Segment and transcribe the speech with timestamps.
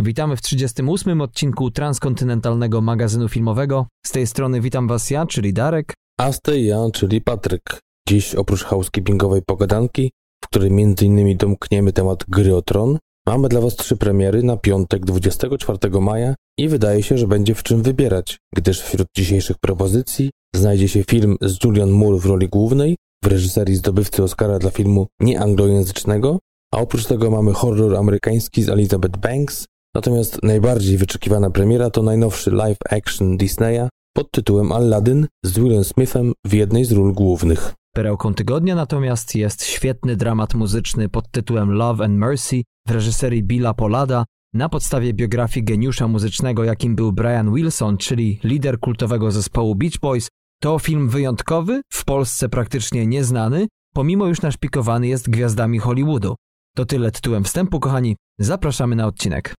[0.00, 1.20] Witamy w 38.
[1.20, 3.86] odcinku transkontynentalnego magazynu filmowego.
[4.06, 5.94] Z tej strony witam Was ja, czyli Darek.
[6.20, 7.80] A z tej ja, czyli Patryk.
[8.08, 10.10] Dziś oprócz housekeepingowej pogadanki,
[10.44, 11.36] w której m.in.
[11.36, 16.68] domkniemy temat gry o tron, mamy dla Was trzy premiery na piątek 24 maja i
[16.68, 21.64] wydaje się, że będzie w czym wybierać, gdyż wśród dzisiejszych propozycji znajdzie się film z
[21.64, 26.38] Julian Moore w roli głównej, w reżyserii zdobywcy Oscara dla filmu nieanglojęzycznego,
[26.74, 29.66] a oprócz tego mamy horror amerykański z Elizabeth Banks,
[29.96, 36.32] natomiast najbardziej wyczekiwana premiera to najnowszy live action Disneya pod tytułem Aladdin z Willem Smithem
[36.44, 37.74] w jednej z ról głównych.
[37.94, 43.74] Perełką tygodnia natomiast jest świetny dramat muzyczny pod tytułem Love and Mercy w reżyserii Billa
[43.74, 49.98] Polada na podstawie biografii geniusza muzycznego, jakim był Brian Wilson, czyli lider kultowego zespołu Beach
[50.02, 50.28] Boys.
[50.62, 56.34] To film wyjątkowy, w Polsce praktycznie nieznany, pomimo już naszpikowany jest gwiazdami Hollywoodu.
[56.76, 58.16] To tyle tytułem wstępu, kochani.
[58.38, 59.54] Zapraszamy na odcinek.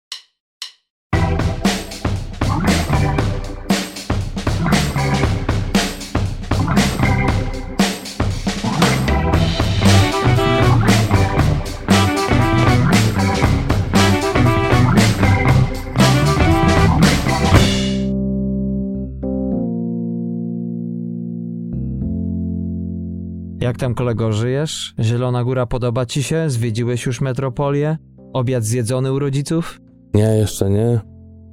[23.68, 24.96] Jak tam kolego żyjesz?
[25.00, 26.50] Zielona Góra podoba ci się?
[26.50, 27.98] Zwiedziłeś już metropolię?
[28.34, 29.82] Obiad zjedzony u rodziców?
[30.14, 31.00] Nie, jeszcze nie.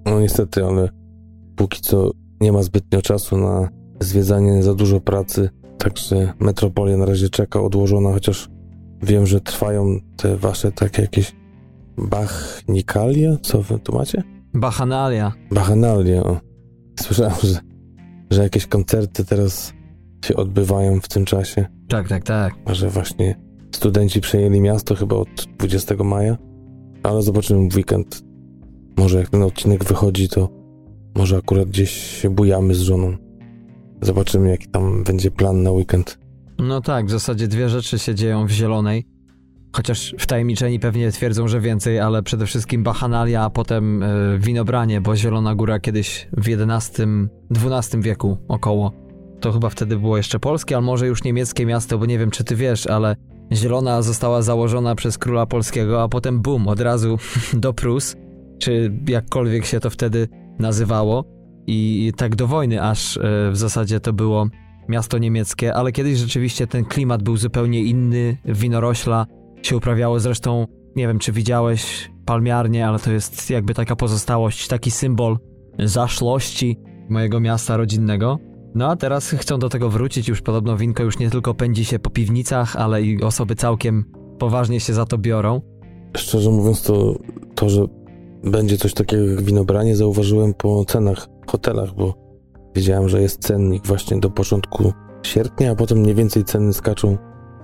[0.07, 0.89] No niestety, ale
[1.57, 3.69] póki co nie ma zbytnio czasu na
[4.01, 8.49] zwiedzanie, za dużo pracy, także metropolia na razie czeka odłożona, chociaż
[9.03, 11.37] wiem, że trwają te wasze takie jakieś
[11.99, 14.23] bachnikalia, co wy tu macie?
[14.55, 15.33] Bachanalia.
[15.51, 16.41] Bachanalia, o.
[17.01, 17.61] Słyszałem, że,
[18.31, 19.73] że jakieś koncerty teraz
[20.25, 21.74] się odbywają w tym czasie.
[21.89, 22.55] Tak, tak, tak.
[22.73, 23.35] Że właśnie
[23.73, 26.37] studenci przejęli miasto chyba od 20 maja,
[27.03, 28.23] ale zobaczymy w weekend.
[28.97, 30.49] Może jak ten odcinek wychodzi, to
[31.15, 33.17] może akurat gdzieś się bujamy z żoną.
[34.03, 36.19] Zobaczymy, jaki tam będzie plan na weekend.
[36.59, 39.07] No tak, w zasadzie dwie rzeczy się dzieją w Zielonej.
[39.77, 45.17] Chociaż wtajemniczeni pewnie twierdzą, że więcej, ale przede wszystkim Bachanalia, a potem y, Winobranie, bo
[45.17, 48.93] Zielona Góra kiedyś w XI-XII wieku około
[49.45, 52.45] to chyba wtedy było jeszcze polskie, ale może już niemieckie miasto, bo nie wiem czy
[52.45, 53.17] ty wiesz, ale
[53.53, 57.19] Zielona została założona przez króla polskiego, a potem bum, od razu
[57.55, 58.17] do Prus,
[58.59, 60.29] czy jakkolwiek się to wtedy
[60.59, 61.25] nazywało.
[61.67, 64.47] I tak do wojny, aż e, w zasadzie to było
[64.89, 68.37] miasto niemieckie, ale kiedyś rzeczywiście ten klimat był zupełnie inny.
[68.45, 69.27] Winorośla
[69.63, 70.67] się uprawiało zresztą,
[70.97, 75.39] nie wiem czy widziałeś palmiarnie, ale to jest jakby taka pozostałość, taki symbol
[75.79, 76.79] zaszłości
[77.09, 78.39] mojego miasta rodzinnego.
[78.75, 81.99] No a teraz chcą do tego wrócić, już podobno winko już nie tylko pędzi się
[81.99, 84.05] po piwnicach, ale i osoby całkiem
[84.39, 85.61] poważnie się za to biorą.
[86.17, 87.19] Szczerze mówiąc, to,
[87.55, 87.85] to że
[88.45, 92.15] będzie coś takiego jak winobranie, zauważyłem po cenach w hotelach, bo
[92.75, 94.93] wiedziałem, że jest cennik właśnie do początku
[95.23, 97.19] sierpnia, a potem mniej więcej ceny skaczą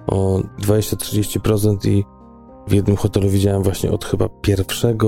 [0.06, 2.04] o 20-30% i
[2.68, 4.98] w jednym hotelu widziałem właśnie od chyba 1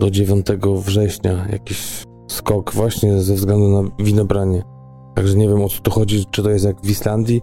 [0.00, 0.46] do 9
[0.76, 4.62] września jakiś skok właśnie ze względu na winobranie.
[5.14, 7.40] Także nie wiem o co tu chodzi, czy to jest jak w Islandii,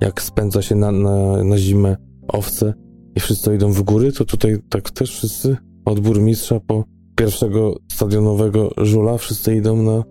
[0.00, 1.96] jak spędza się na, na, na zimę
[2.28, 2.74] owce
[3.16, 6.84] i wszyscy idą w góry, to tutaj tak też wszyscy od burmistrza po
[7.16, 10.02] pierwszego stadionowego żula wszyscy idą na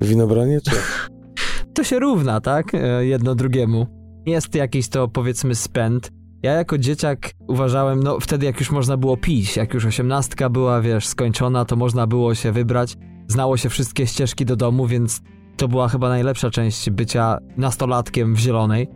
[0.00, 0.70] winobranie, czy?
[1.74, 2.74] To się równa, tak?
[2.74, 3.86] E, jedno drugiemu.
[4.26, 6.10] Jest jakiś to powiedzmy spęd.
[6.42, 10.80] Ja jako dzieciak uważałem, no wtedy jak już można było pić, jak już osiemnastka była,
[10.80, 12.96] wiesz, skończona, to można było się wybrać.
[13.28, 15.20] Znało się wszystkie ścieżki do domu, więc
[15.58, 18.88] to była chyba najlepsza część bycia nastolatkiem w zielonej.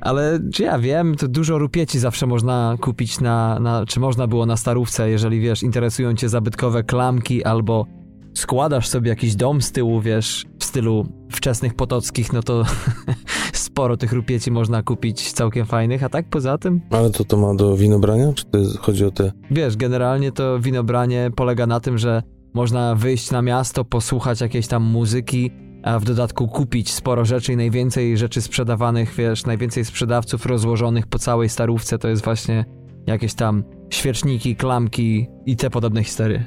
[0.00, 4.46] Ale czy ja wiem, to dużo rupieci zawsze można kupić na, na, czy można było
[4.46, 7.86] na starówce, jeżeli wiesz, interesują cię zabytkowe klamki albo
[8.34, 12.64] składasz sobie jakiś dom z tyłu, wiesz, w stylu wczesnych potockich, no to
[13.52, 16.80] sporo tych rupieci można kupić całkiem fajnych, a tak poza tym...
[16.90, 18.32] Ale co to ma do winobrania?
[18.32, 19.32] Czy to jest, chodzi o te...
[19.50, 22.22] Wiesz, generalnie to winobranie polega na tym, że
[22.54, 25.50] można wyjść na miasto, posłuchać jakiejś tam muzyki,
[25.82, 31.18] a w dodatku kupić sporo rzeczy i najwięcej rzeczy sprzedawanych, wiesz, najwięcej sprzedawców rozłożonych po
[31.18, 32.64] całej starówce to jest właśnie
[33.06, 36.44] jakieś tam świeczniki, klamki i te podobne historie.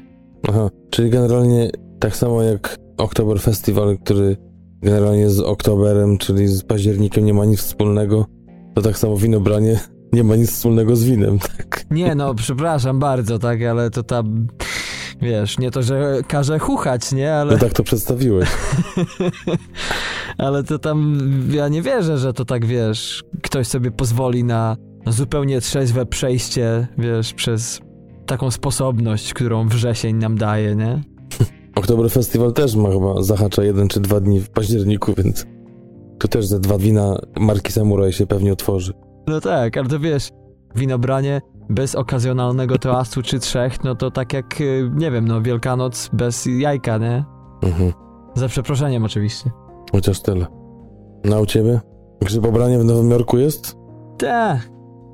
[0.49, 1.69] Aha, czyli generalnie
[1.99, 4.37] tak samo jak Oktober Festival, który
[4.81, 8.25] generalnie z Oktoberem, czyli z październikiem nie ma nic wspólnego,
[8.75, 9.79] to tak samo winobranie
[10.13, 11.85] nie ma nic wspólnego z winem, tak?
[11.91, 14.47] Nie, no przepraszam bardzo, tak, ale to tam
[15.23, 17.33] Wiesz, nie to, że każe chuchać, nie?
[17.33, 17.53] Ale...
[17.53, 18.49] No tak to przedstawiłeś.
[20.37, 24.77] Ale to tam, ja nie wierzę, że to tak, wiesz, ktoś sobie pozwoli na
[25.07, 27.81] zupełnie trzeźwe przejście, wiesz, przez
[28.25, 31.01] taką sposobność, którą wrzesień nam daje, nie?
[31.75, 35.45] Oktober Festival też ma chyba, zahacza jeden czy dwa dni w październiku, więc
[36.19, 38.93] tu też ze dwa wina marki Samurai się pewnie otworzy.
[39.27, 40.29] No tak, ale to wiesz,
[40.75, 46.09] winobranie bez okazjonalnego toastu czy trzech, no to tak jak, y, nie wiem, no Wielkanoc
[46.13, 47.25] bez jajka, nie?
[47.63, 47.93] Mhm.
[48.35, 49.51] Za przeproszeniem oczywiście.
[49.91, 50.45] Chociaż tyle.
[51.25, 51.79] No a u ciebie?
[52.21, 53.77] Grzybobranie w Nowym Jorku jest?
[54.17, 54.69] Tak.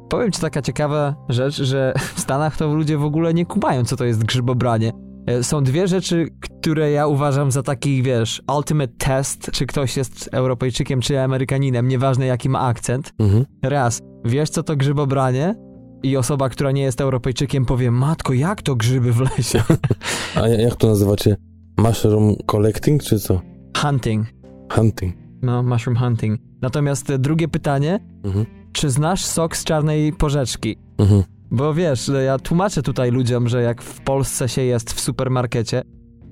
[0.10, 3.96] Powiem ci taka ciekawa rzecz, że w Stanach to ludzie w ogóle nie kumają, co
[3.96, 4.92] to jest grzybobranie.
[5.28, 6.28] E, Są dwie rzeczy,
[6.62, 12.26] które ja uważam za taki, wiesz, ultimate test, czy ktoś jest Europejczykiem, czy Amerykaninem, nieważne
[12.26, 13.14] jaki ma akcent.
[13.20, 13.46] Mhm.
[13.64, 15.56] Raz, wiesz co to grzybobranie?
[16.04, 19.64] I osoba, która nie jest Europejczykiem powie, matko, jak to grzyby w lesie?
[20.36, 21.36] A ja- jak to nazywacie?
[21.78, 23.42] Mushroom collecting czy co?
[23.78, 24.28] Hunting.
[24.72, 25.16] Hunting.
[25.42, 26.40] No, mushroom hunting.
[26.62, 28.46] Natomiast e, drugie pytanie, Mhm.
[28.74, 30.78] czy znasz sok z czarnej porzeczki?
[30.98, 31.24] Mhm.
[31.52, 35.82] Bo wiesz, że ja tłumaczę tutaj ludziom, że jak w Polsce się jest w supermarkecie,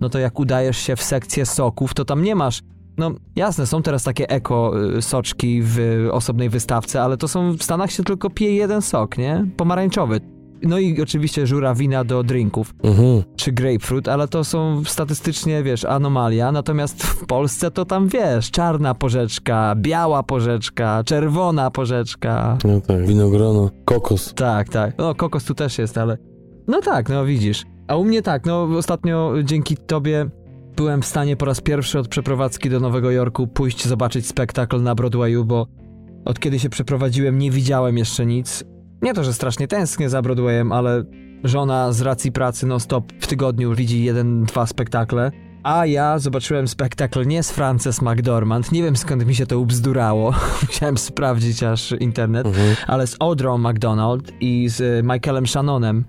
[0.02, 2.62] no to jak udajesz się w sekcję soków, to tam nie masz.
[2.98, 5.80] No jasne, są teraz takie eko y, soczki w
[6.12, 9.46] osobnej wystawce, ale to są w Stanach się tylko pije jeden sok, nie?
[9.58, 10.20] Pomarańczowy.
[10.64, 13.24] No i oczywiście żurawina do drinków, Mhm.
[13.36, 16.52] czy grapefruit, ale to są statystycznie, wiesz, anomalia.
[16.52, 22.58] Natomiast w Polsce to tam, wiesz, czarna porzeczka, biała porzeczka, czerwona porzeczka.
[22.66, 24.34] No tak, winogrono, kokos.
[24.34, 24.98] Tak, tak.
[24.98, 26.18] No, kokos tu też jest, ale.
[26.68, 27.64] No tak, no widzisz.
[27.88, 30.30] A u mnie tak, no ostatnio dzięki tobie
[30.78, 34.96] byłem w stanie po raz pierwszy od przeprowadzki do Nowego Jorku pójść zobaczyć spektakl na
[34.96, 35.68] Broadwayu, bo
[36.26, 38.64] od kiedy się przeprowadziłem nie widziałem jeszcze nic.
[39.02, 41.04] Nie to, że strasznie tęsknię za Broadwayem, ale
[41.44, 45.32] żona z racji pracy non stop w tygodniu widzi jeden, dwa spektakle.
[45.64, 50.34] A ja zobaczyłem spektakl nie z Frances McDormand, nie wiem skąd mi się to ubzdurało,
[50.68, 52.76] musiałem sprawdzić aż internet, Mhm.
[52.88, 56.06] ale z Audrą McDonald i z e, Michaelem Shannonem.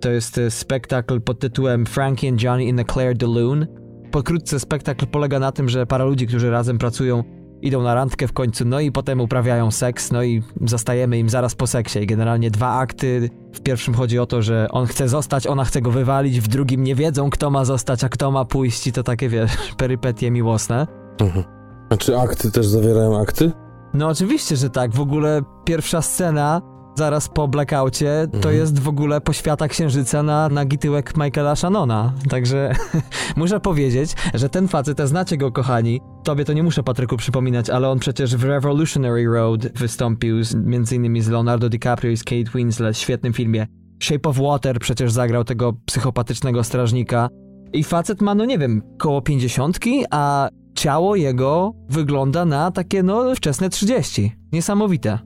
[0.00, 3.66] To jest e, spektakl pod tytułem Frankie and Johnny in the Claire de Lune.
[4.10, 7.24] Pokrótce spektakl polega na tym, że para ludzi, którzy razem pracują,
[7.62, 11.54] idą na randkę w końcu, no i potem uprawiają seks, no i zastajemy im zaraz
[11.54, 11.98] po seksie.
[11.98, 13.30] I generalnie dwa akty.
[13.52, 16.84] W pierwszym chodzi o to, że on chce zostać, ona chce go wywalić, w drugim
[16.84, 20.86] nie wiedzą, kto ma zostać, a kto ma pójść i to takie, wiesz, perypetie miłosne.
[21.20, 21.44] Mhm.
[21.90, 23.52] A czy akty też zawierają akty?
[23.94, 24.94] No oczywiście, że tak.
[24.94, 26.62] W ogóle pierwsza scena
[26.98, 28.56] zaraz po blackoutie to Mhm.
[28.56, 32.12] jest w ogóle poświata księżyca na nagi tyłek Michaela Shannona.
[32.28, 32.74] Także
[33.36, 37.70] muszę powiedzieć, że ten facet, a znacie go kochani, tobie to nie muszę Patryku przypominać,
[37.70, 42.24] ale on przecież w Revolutionary Road wystąpił z, między innymi z Leonardo DiCaprio i z
[42.24, 43.66] Kate Winslet w świetnym filmie.
[44.02, 47.28] Shape of Water przecież zagrał tego psychopatycznego strażnika.
[47.72, 53.34] I facet ma, no nie wiem, koło pięćdziesiątki, a ciało jego wygląda na takie, no,
[53.34, 54.32] wczesne 30.
[54.52, 55.18] Niesamowite.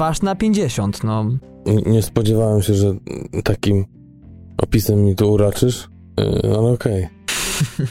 [0.00, 1.24] Twarz na 50, no.
[1.86, 2.94] Nie spodziewałem się, że
[3.44, 3.84] takim
[4.58, 5.88] opisem mi tu uraczysz,
[6.18, 7.08] Yy, ale okej.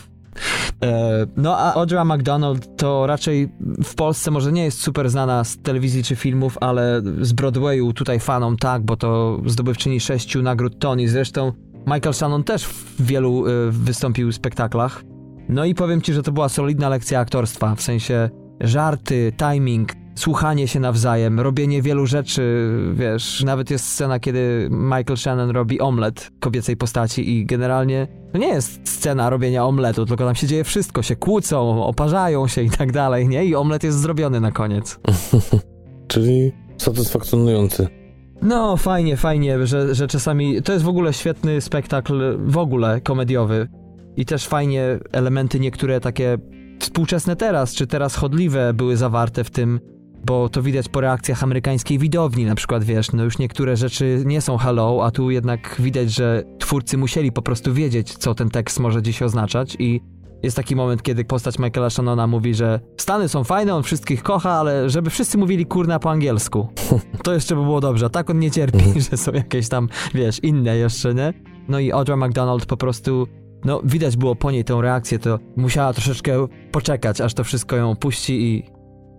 [0.84, 3.50] E, no a Audra McDonald to raczej
[3.84, 8.20] w Polsce może nie jest super znana z telewizji czy filmów, ale z Broadwayu tutaj
[8.20, 11.10] fanom tak, bo to zdobywczyni sześciu nagród Tony.
[11.10, 11.52] Zresztą
[11.88, 15.04] Michael Shannon też w wielu e, wystąpił spektaklach.
[15.50, 18.30] No i powiem ci, że to była solidna lekcja aktorstwa, w sensie
[18.62, 25.50] żarty, timing, słuchanie się nawzajem, robienie wielu rzeczy, wiesz, nawet jest scena, kiedy Michael Shannon
[25.50, 30.48] robi omlet kobiecej postaci i generalnie to nie jest scena robienia omletu, tylko tam się
[30.48, 33.46] dzieje wszystko, się kłócą, oparzają się i tak dalej, nie?
[33.46, 35.00] I omlet jest zrobiony na koniec.
[36.08, 37.88] Czyli satysfakcjonujący.
[38.42, 40.62] No, fajnie, fajnie, że, że czasami.
[40.62, 43.68] To jest w ogóle świetny spektakl, w ogóle komediowy.
[44.18, 46.38] I też fajnie elementy niektóre takie
[46.80, 49.80] współczesne teraz, czy teraz chodliwe były zawarte w tym,
[50.26, 54.42] bo to widać po reakcjach amerykańskiej widowni, na przykład wiesz, no już niektóre rzeczy nie
[54.42, 58.80] są hello, a tu jednak widać, że twórcy musieli po prostu wiedzieć, co ten tekst
[58.80, 60.02] może dziś oznaczać i
[60.44, 64.52] jest taki moment, kiedy postać Michaela Shannona mówi, że Stany są fajne, on wszystkich kocha,
[64.52, 66.68] ale żeby wszyscy mówili kurna po angielsku.
[67.24, 70.78] To jeszcze by było dobrze, tak on nie cierpi, że są jakieś tam, wiesz, inne
[70.78, 71.34] jeszcze, nie?
[71.68, 73.28] No i Audra McDonald po prostu,
[73.66, 77.96] no widać było po niej tą reakcję, to musiała troszeczkę poczekać, aż to wszystko ją
[77.96, 78.64] puści i,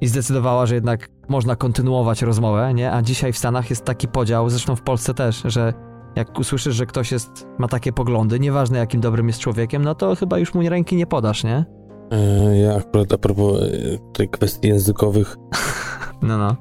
[0.00, 2.92] i zdecydowała, że jednak można kontynuować rozmowę, nie?
[2.92, 5.72] A dzisiaj w Stanach jest taki podział, zresztą w Polsce też, że
[6.16, 10.14] jak usłyszysz, że ktoś jest, ma takie poglądy, nieważne jakim dobrym jest człowiekiem, no to
[10.16, 11.64] chyba już mu ręki nie podasz, nie?
[12.12, 13.68] E, Ja akurat a propos e,
[14.12, 15.36] tej kwestii językowych,
[16.22, 16.56] No, no.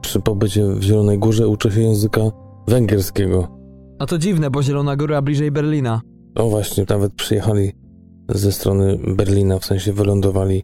[0.00, 2.20] przy pobycie w Zielonej Górze uczę się języka
[2.68, 3.48] węgierskiego.
[4.00, 6.00] No to dziwne, bo Zielona Góra bliżej Berlina.
[6.34, 7.72] O właśnie, nawet przyjechali
[8.28, 10.62] ze strony Berlina, w sensie wylądowali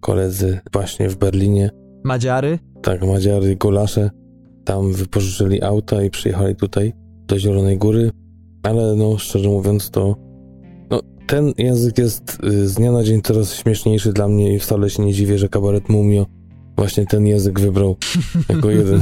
[0.00, 1.70] koledzy właśnie w Berlinie.
[2.04, 2.58] Madziary?
[2.82, 4.10] Tak, Madziary, Golasze,
[4.64, 6.92] tam wypożyczyli auta i przyjechali tutaj
[7.26, 8.10] do Zielonej Góry,
[8.62, 10.16] ale no szczerze mówiąc to
[10.90, 14.90] no ten język jest y, z dnia na dzień coraz śmieszniejszy dla mnie i wcale
[14.90, 16.26] się nie dziwię, że kabaret Mumio
[16.76, 17.96] właśnie ten język wybrał
[18.48, 19.00] jako jeden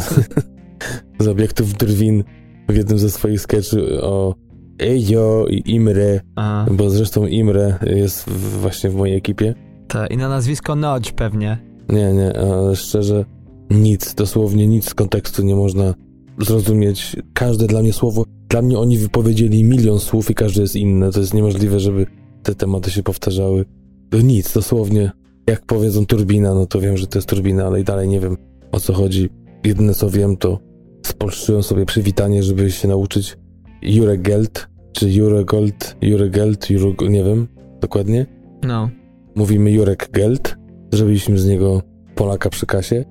[1.21, 2.25] z obiektów drwin
[2.69, 4.35] w jednym ze swoich sketchy o
[4.79, 9.55] Ejo i Imre, A, bo zresztą Imre jest właśnie w mojej ekipie.
[9.89, 11.59] Ta, I na nazwisko Nodź pewnie.
[11.89, 13.25] Nie, nie, ale szczerze
[13.71, 15.95] nic, dosłownie nic z kontekstu nie można
[16.39, 17.17] zrozumieć.
[17.35, 21.11] Każde dla mnie słowo, dla mnie oni wypowiedzieli milion słów i każde jest inne.
[21.13, 22.07] To jest niemożliwe, żeby
[22.43, 23.65] te tematy się powtarzały.
[24.11, 25.11] To nic, dosłownie.
[25.47, 28.37] Jak powiedzą turbina, no to wiem, że to jest turbina, ale i dalej nie wiem
[28.73, 29.29] o co chodzi.
[29.65, 30.59] Jedyne co wiem, to
[31.07, 33.39] spolszczyłem sobie przywitanie, żeby się nauczyć
[33.83, 37.49] Juregeld, czy Juregold, Juregeld, Jure, nie wiem
[37.81, 38.27] dokładnie.
[38.63, 38.91] No.
[39.37, 40.57] Mówimy Jurek Geld,
[40.93, 41.83] zrobiliśmy z niego
[42.15, 43.05] Polaka przy kasie,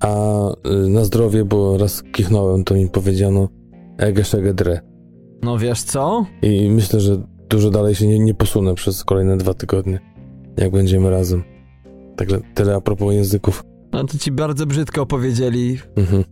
[0.00, 0.10] a
[0.50, 3.48] y, na zdrowie, bo raz kichnąłem, to mi powiedziano
[3.98, 4.80] Egeszegedre.
[5.42, 6.26] No wiesz co?
[6.42, 10.00] I myślę, że dużo dalej się nie, nie posunę przez kolejne dwa tygodnie,
[10.56, 11.42] jak będziemy razem.
[12.16, 13.62] Także tyle a propos języków.
[13.92, 15.78] No to ci bardzo brzydko opowiedzieli.
[15.96, 16.24] Mhm.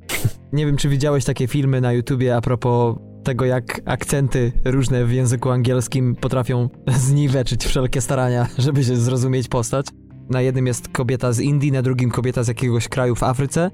[0.52, 5.12] Nie wiem, czy widziałeś takie filmy na YouTubie a propos tego, jak akcenty różne w
[5.12, 6.68] języku angielskim potrafią
[7.06, 9.86] zniweczyć wszelkie starania, żeby się zrozumieć postać.
[10.30, 13.70] Na jednym jest kobieta z Indii, na drugim kobieta z jakiegoś kraju w Afryce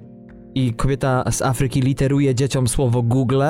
[0.54, 3.42] i kobieta z Afryki literuje dzieciom słowo Google,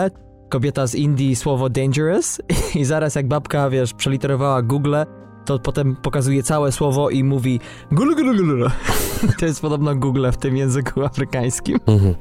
[0.50, 2.40] kobieta z Indii słowo dangerous
[2.80, 4.96] i zaraz jak babka, wiesz, przeliterowała Google,
[5.44, 7.60] to potem pokazuje całe słowo i mówi
[7.92, 8.66] gulu gulu gulu.
[9.38, 11.78] To jest podobno Google w tym języku afrykańskim.
[11.86, 12.14] Mhm.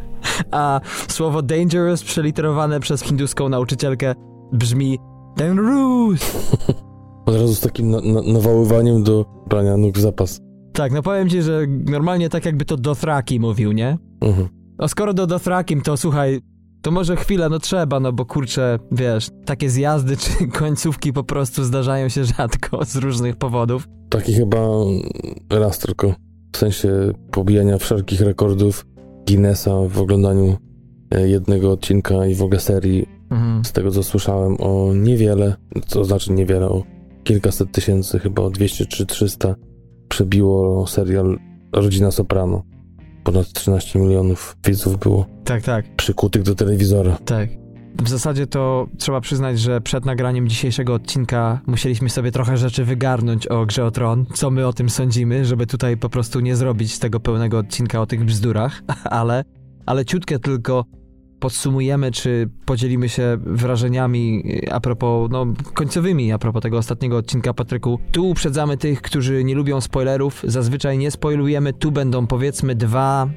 [0.52, 4.16] A słowo dangerous przeliterowane przez hinduską nauczycielkę
[4.54, 5.00] brzmi
[5.38, 6.52] dangerous.
[7.26, 10.40] Od razu z takim na, na, nawoływaniem do brania nóg w zapas.
[10.74, 13.98] Tak, no powiem ci, że normalnie tak jakby to Dothraki mówił, nie?
[14.22, 14.48] Mhm.
[14.78, 16.42] A skoro do Dothrakim, to słuchaj,
[16.82, 21.64] to może chwilę, no trzeba, no bo kurczę, wiesz, takie zjazdy czy końcówki po prostu
[21.64, 23.88] zdarzają się rzadko z różnych powodów.
[24.10, 24.68] Taki chyba
[25.50, 26.16] raz tylko.
[26.54, 26.90] W sensie
[27.32, 28.86] pobijania wszelkich rekordów
[29.28, 30.58] Guinnessa w oglądaniu
[31.12, 33.08] e, jednego odcinka i w ogóle serii.
[33.30, 33.66] Mhm.
[33.66, 35.56] Z tego co słyszałem o niewiele,
[35.88, 36.84] co znaczy niewiele, o
[37.24, 39.56] kilkaset tysięcy, chyba o 200 czy 300
[40.08, 41.38] przebiło serial
[41.74, 42.64] Rodzina Soprano.
[43.24, 45.96] Ponad 13 milionów widzów było Tak, tak.
[45.96, 47.18] przykutych do telewizora.
[47.26, 47.50] Tak.
[48.04, 53.48] W zasadzie to trzeba przyznać, że przed nagraniem dzisiejszego odcinka musieliśmy sobie trochę rzeczy wygarnąć
[53.48, 56.94] o Grze o Tron, co my o tym sądzimy, żeby tutaj po prostu nie zrobić
[56.94, 59.44] z tego pełnego odcinka o tych bzdurach, ale,
[59.86, 60.86] ale ciutkę tylko
[61.42, 68.00] podsumujemy, czy podzielimy się wrażeniami a propos, no, końcowymi, a propos tego ostatniego odcinka, Patryku.
[68.12, 73.30] Tu uprzedzamy tych, którzy nie lubią spoilerów, zazwyczaj nie spoilujemy, tu będą powiedzmy dwa,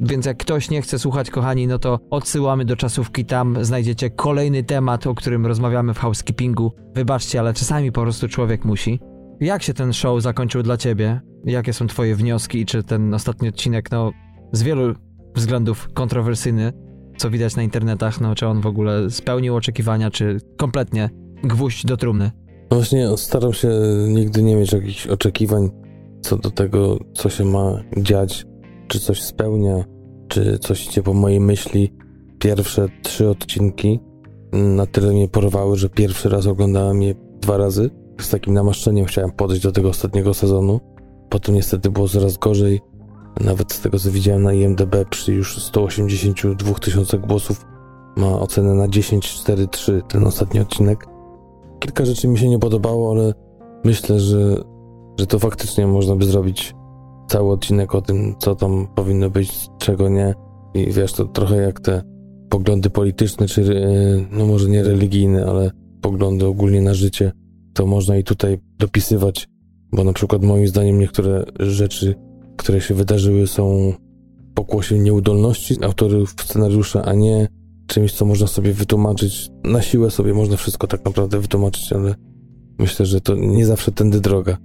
[0.00, 4.64] więc jak ktoś nie chce słuchać, kochani, no to odsyłamy do czasówki, tam znajdziecie kolejny
[4.64, 6.72] temat, o którym rozmawiamy w housekeepingu.
[6.94, 9.00] Wybaczcie, ale czasami po prostu człowiek musi.
[9.40, 11.20] Jak się ten show zakończył dla ciebie?
[11.44, 14.12] Jakie są twoje wnioski czy ten ostatni odcinek, no,
[14.52, 14.94] z wielu
[15.34, 16.72] względów kontrowersyjny,
[17.16, 21.10] co widać na internetach, no, czy on w ogóle spełnił oczekiwania, czy kompletnie
[21.44, 22.30] gwóźdź do trumny?
[22.70, 23.68] No właśnie staram się
[24.08, 25.70] nigdy nie mieć jakichś oczekiwań
[26.22, 28.46] co do tego, co się ma dziać,
[28.88, 29.84] czy coś spełnia,
[30.28, 31.92] czy coś idzie po mojej myśli.
[32.38, 34.00] Pierwsze trzy odcinki
[34.52, 37.90] na tyle mnie porwały, że pierwszy raz oglądałem je dwa razy.
[38.20, 40.80] Z takim namaszczeniem chciałem podejść do tego ostatniego sezonu.
[41.30, 42.80] Potem niestety było coraz gorzej.
[43.40, 47.66] Nawet z tego, co widziałem na IMDB, przy już 182 tysiącach głosów
[48.16, 51.06] ma ocenę na 10,43 ten ostatni odcinek.
[51.78, 53.34] Kilka rzeczy mi się nie podobało, ale
[53.84, 54.56] myślę, że,
[55.20, 56.74] że to faktycznie można by zrobić
[57.28, 60.34] cały odcinek o tym, co tam powinno być, czego nie.
[60.74, 62.02] I wiesz, to trochę jak te
[62.50, 65.70] poglądy polityczne, czy e, no może nie religijne, ale
[66.00, 67.32] poglądy ogólnie na życie,
[67.74, 69.48] to można i tutaj dopisywać,
[69.92, 72.14] bo na przykład moim zdaniem niektóre rzeczy,
[72.56, 73.92] które się wydarzyły są
[74.54, 77.48] pokłosie nieudolności autorów scenariusza, a nie
[77.86, 79.48] czymś, co można sobie wytłumaczyć.
[79.64, 82.14] Na siłę sobie można wszystko tak naprawdę wytłumaczyć, ale
[82.78, 84.56] myślę, że to nie zawsze tędy droga.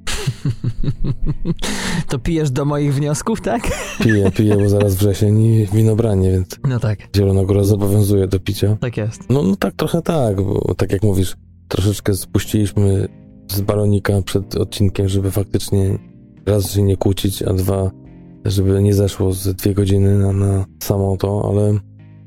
[2.10, 3.62] to pijesz do moich wniosków, tak?
[4.03, 8.77] Piję, piję, bo zaraz wrzesień i winobranie, więc No tak, Zielona Góra zobowiązuje do picia.
[8.82, 9.29] tak jest.
[9.29, 11.36] No, no tak, trochę tak, bo tak jak mówisz,
[11.67, 13.08] troszeczkę spuściliśmy
[13.51, 16.00] z balonika przed odcinkiem, żeby faktycznie
[16.48, 17.92] raz się nie kłócić, a dwa,
[18.46, 21.80] żeby nie zeszło z dwie godziny na, na samo to, ale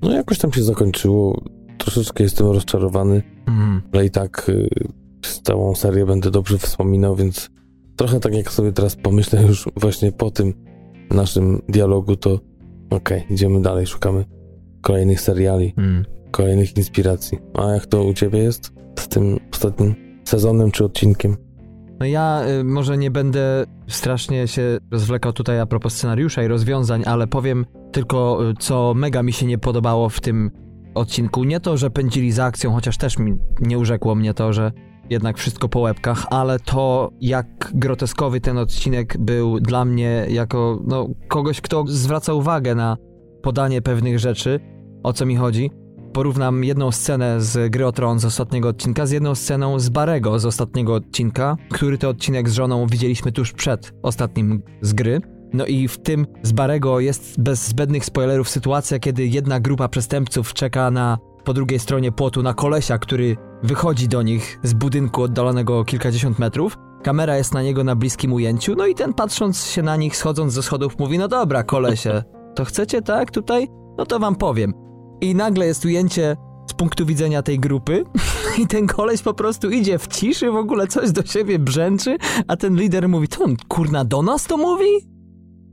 [0.02, 1.42] no jakoś tam się zakończyło.
[1.78, 3.82] Troszeczkę jestem rozczarowany, Mhm.
[3.92, 4.68] ale i tak y,
[5.42, 7.50] całą serię będę dobrze wspominał, więc
[7.96, 10.54] trochę tak jak sobie teraz pomyślę już właśnie po tym
[11.10, 12.40] naszym dialogu, to
[12.90, 14.24] okej, idziemy dalej, szukamy
[14.80, 16.04] kolejnych seriali, Mm.
[16.30, 17.38] kolejnych inspiracji.
[17.54, 21.36] A jak to u ciebie jest z tym ostatnim sezonem czy odcinkiem?
[22.00, 27.02] No ja y, może nie będę strasznie się rozwlekał tutaj a propos scenariusza i rozwiązań,
[27.06, 30.50] ale powiem tylko, y, co mega mi się nie podobało w tym
[30.94, 31.44] odcinku.
[31.44, 34.72] Nie to, że pędzili za akcją, chociaż też mi nie urzekło mnie to, że
[35.10, 41.08] jednak wszystko po łebkach, ale to, jak groteskowy ten odcinek był dla mnie jako no,
[41.28, 42.96] kogoś, kto zwraca uwagę na
[43.42, 44.60] podanie pewnych rzeczy,
[45.02, 45.70] o co mi chodzi.
[46.12, 50.38] Porównam jedną scenę z Gry o Tron z ostatniego odcinka z jedną sceną z Barego
[50.38, 55.20] z ostatniego odcinka, który to odcinek z żoną widzieliśmy tuż przed ostatnim z gry.
[55.52, 60.54] No i w tym z Barego jest bez zbędnych spoilerów sytuacja, kiedy jedna grupa przestępców
[60.54, 65.84] czeka na po drugiej stronie płotu na kolesia, który wychodzi do nich z budynku oddalonego
[65.84, 66.76] kilkadziesiąt metrów.
[67.02, 70.52] Kamera jest na niego na bliskim ujęciu, no i ten patrząc się na nich, schodząc
[70.52, 72.22] ze schodów, mówi: No dobra, kolesie,
[72.54, 73.68] to chcecie tak tutaj?
[73.98, 74.89] No to wam powiem.
[75.20, 76.36] I nagle jest ujęcie
[76.70, 78.04] z punktu widzenia tej grupy
[78.62, 82.16] i ten koleś po prostu idzie w ciszy, w ogóle coś do siebie brzęczy,
[82.48, 85.10] a ten lider mówi: To on kurna do nas to mówi?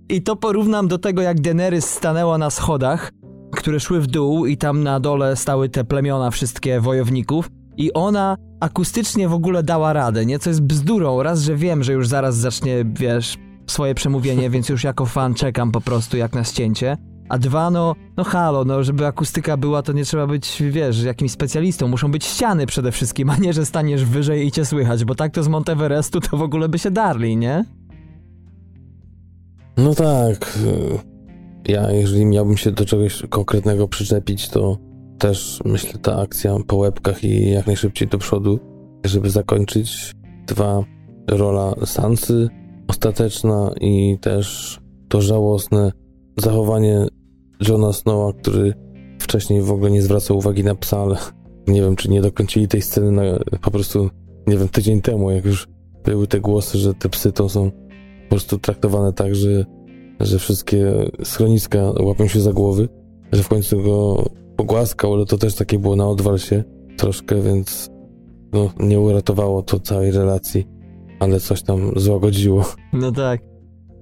[0.10, 3.12] I to porównam do tego, jak Daenerys stanęła na schodach,
[3.51, 8.38] które szły w dół i tam na dole stały te plemiona wszystkie wojowników i ona
[8.60, 10.39] akustycznie w ogóle dała radę, nie?
[10.39, 11.24] Co jest bzdurą.
[11.24, 13.38] Raz, że wiem, że już zaraz zacznie, wiesz,
[13.68, 16.98] swoje przemówienie, więc już jako fan czekam po prostu jak na ścięcie.
[17.30, 21.32] A dwa, no, no halo, no żeby akustyka była, to nie trzeba być, wiesz, jakimś
[21.32, 21.88] specjalistą.
[21.88, 25.34] Muszą być ściany przede wszystkim, a nie, że staniesz wyżej i cię słychać, bo tak
[25.34, 27.66] to z Monteverestu to w ogóle by się darli, nie?
[29.78, 30.60] No tak.
[31.68, 34.78] Ja, jeżeli miałbym się do czegoś konkretnego przyczepić, to
[35.18, 38.60] też myślę ta akcja po łebkach i jak najszybciej do przodu,
[39.06, 40.12] żeby zakończyć.
[40.48, 40.84] Dwa,
[41.28, 42.50] rola Sansy
[42.88, 44.78] ostateczna i też
[45.10, 45.92] to żałosne
[46.38, 47.06] zachowanie
[47.68, 48.74] Johna Snowa, który
[49.20, 51.18] wcześniej w ogóle nie zwracał uwagi na psa, ale
[51.68, 53.24] nie wiem, czy nie dokończyli tej sceny na,
[53.62, 54.10] po prostu,
[54.48, 55.68] nie wiem, tydzień temu, jak już
[56.04, 59.66] były te głosy, że te psy to są po prostu traktowane tak, że,
[60.20, 62.89] że wszystkie schroniska łapią się za głowy,
[63.32, 66.63] że w końcu go pogłaskał, ale to też takie było na odwalsie
[66.98, 67.89] troszkę, więc
[68.54, 70.65] no, nie uratowało to całej relacji,
[71.20, 72.65] ale coś tam złagodziło.
[72.93, 73.41] No tak.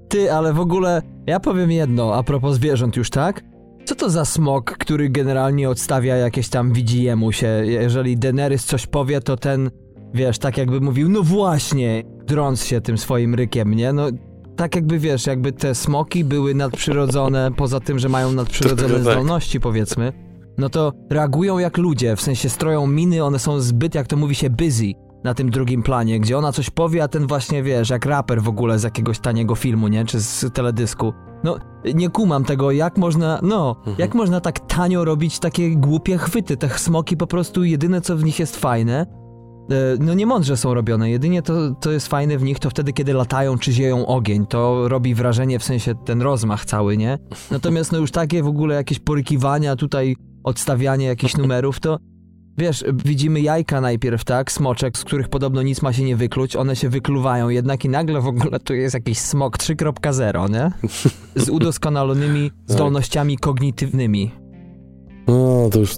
[0.07, 3.43] Ty, ale w ogóle ja powiem jedno a propos zwierząt już, tak?
[3.85, 7.47] Co to za smok, który generalnie odstawia jakieś tam widzi jemu się?
[7.65, 9.71] Jeżeli Daenerys coś powie, to ten,
[10.13, 13.93] wiesz, tak jakby mówił, no właśnie, drąc się tym swoim rykiem, nie?
[13.93, 14.07] No,
[14.55, 19.01] tak jakby, wiesz, jakby te smoki były nadprzyrodzone, poza tym, że mają nadprzyrodzone tak.
[19.01, 20.13] zdolności, powiedzmy,
[20.57, 24.35] no to reagują jak ludzie, w sensie stroją miny, one są zbyt, jak to mówi
[24.35, 24.91] się, busy
[25.25, 28.47] na tym drugim planie, gdzie ona coś powie, a ten właśnie, wiesz, jak raper w
[28.47, 30.05] ogóle z jakiegoś taniego filmu, nie?
[30.05, 31.13] Czy z teledysku.
[31.43, 31.57] No,
[31.95, 33.95] nie kumam tego, jak można, no, Mhm.
[33.99, 36.57] jak można tak tanio robić takie głupie chwyty.
[36.57, 39.01] Te smoki po prostu, jedyne co w nich jest fajne,
[39.71, 41.09] e, no nie mądrze są robione.
[41.09, 44.45] Jedynie to, to jest fajne w nich to wtedy, kiedy latają czy zieją ogień.
[44.45, 47.17] To robi wrażenie, w sensie ten rozmach cały, nie?
[47.51, 51.97] Natomiast no już takie w ogóle jakieś porykiwania, tutaj odstawianie jakichś numerów, to
[52.57, 54.51] Wiesz, widzimy jajka najpierw, tak?
[54.51, 58.21] Smoczek, z których podobno nic ma się nie wykluć, one się wykluwają, jednak i nagle
[58.21, 60.71] w ogóle tu jest jakiś smok 3.0, nie?
[61.43, 64.31] Z udoskonalonymi zdolnościami kognitywnymi.
[65.27, 65.95] No, to już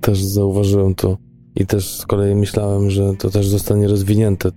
[0.00, 1.16] też zauważyłem to
[1.56, 4.50] i też z kolei myślałem, że to też zostanie rozwinięte,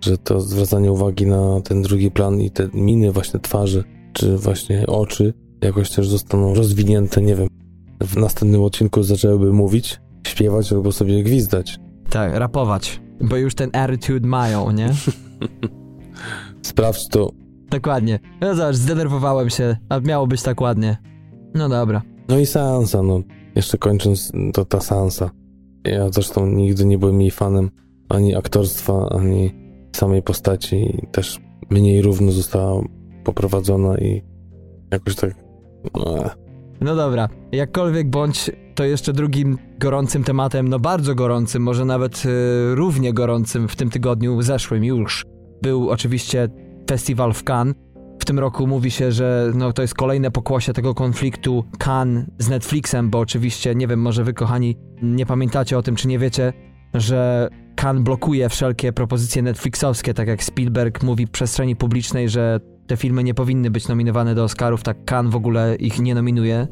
[0.00, 4.86] że to zwracanie uwagi na ten drugi plan i te miny właśnie twarzy, czy właśnie
[4.86, 7.48] oczy jakoś też zostaną rozwinięte, nie wiem.
[8.02, 11.78] W następnym odcinku zaczęłyby mówić, śpiewać albo sobie gwizdać.
[12.10, 14.90] Tak, rapować, bo już ten attitude mają, nie?
[16.62, 17.30] Sprawdź to.
[17.70, 18.18] Dokładnie.
[18.40, 20.96] No zobacz, zdenerwowałem się, a miało być tak ładnie.
[21.54, 22.02] No dobra.
[22.28, 23.20] No i Sansa, no.
[23.54, 25.30] Jeszcze kończąc, to ta Sansa.
[25.84, 27.70] Ja zresztą nigdy nie byłem jej fanem
[28.08, 29.54] ani aktorstwa, ani
[29.96, 32.82] samej postaci też mniej równo została
[33.24, 34.22] poprowadzona i
[34.90, 35.34] jakoś tak...
[35.94, 36.30] No,
[36.80, 42.74] No dobra, jakkolwiek bądź, to jeszcze drugim gorącym tematem, no bardzo gorącym, może nawet y,
[42.74, 45.24] równie gorącym w tym tygodniu zeszłym już,
[45.62, 46.48] był oczywiście
[46.90, 47.74] festiwal w Cannes.
[48.18, 52.48] W tym roku mówi się, że no, to jest kolejne pokłosie tego konfliktu Cannes z
[52.48, 56.52] Netflixem, bo oczywiście, nie wiem, może wy kochani nie pamiętacie o tym, czy nie wiecie,
[56.94, 57.48] że
[57.82, 63.24] Cannes blokuje wszelkie propozycje Netflixowskie, tak jak Spielberg mówi w przestrzeni publicznej, że te filmy
[63.24, 66.68] nie powinny być nominowane do Oscarów, tak Cannes w ogóle ich nie nominuje.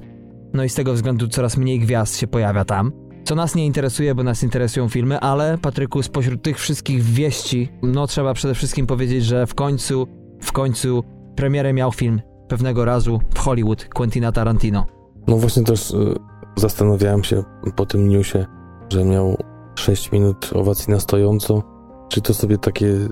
[0.52, 2.92] No i z tego względu coraz mniej gwiazd się pojawia tam.
[3.24, 8.06] Co nas nie interesuje, bo nas interesują filmy, ale Patryku, spośród tych wszystkich wieści, no
[8.06, 10.06] trzeba przede wszystkim powiedzieć, że w końcu,
[10.40, 11.04] w końcu
[11.36, 14.86] premierę miał film pewnego razu w Hollywood Quentina Tarantino.
[15.26, 16.14] no właśnie też y,
[16.56, 17.42] zastanawiałem się
[17.76, 18.46] po tym newsie,
[18.90, 19.36] że miał
[19.74, 21.62] 6 minut owacji na stojąco.
[22.08, 23.08] Czy to sobie takie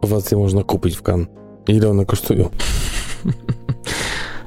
[0.00, 1.28] owacje można kupić w Cannes?
[1.70, 2.48] Ile one kosztują?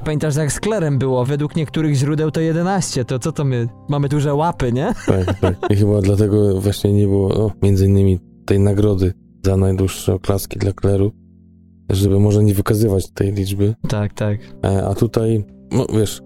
[0.04, 1.24] Pamiętasz, jak z Klerem było?
[1.24, 3.04] Według niektórych źródeł to 11.
[3.04, 3.68] To co to my?
[3.88, 4.94] Mamy duże łapy, nie?
[5.06, 5.56] Tak, tak.
[5.70, 9.12] I chyba dlatego właśnie nie było, no, między innymi tej nagrody
[9.44, 11.12] za najdłuższe oklaski dla Kleru,
[11.90, 13.74] żeby może nie wykazywać tej liczby.
[13.88, 14.38] Tak, tak.
[14.64, 16.22] E, a tutaj, no wiesz,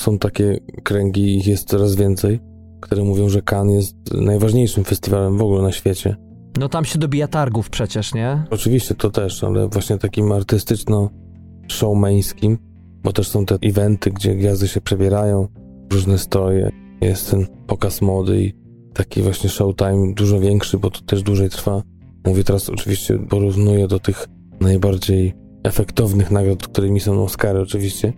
[0.00, 2.40] są takie kręgi, ich jest coraz więcej,
[2.80, 6.16] które mówią, że Cannes jest najważniejszym festiwalem w ogóle na świecie.
[6.56, 8.44] No tam się dobija targów przecież, nie?
[8.50, 12.56] Oczywiście to też, ale właśnie takim artystyczno-showmeńskim,
[13.02, 15.48] bo też są te eventy, gdzie gwiazdy się przebierają,
[15.92, 18.52] różne stroje, jest ten pokaz mody i
[18.94, 21.82] taki właśnie showtime dużo większy, bo to też dłużej trwa.
[22.26, 24.26] Mówię teraz oczywiście, porównuję do tych
[24.60, 25.34] najbardziej
[25.64, 28.12] efektownych nagród, którymi są Oscary oczywiście,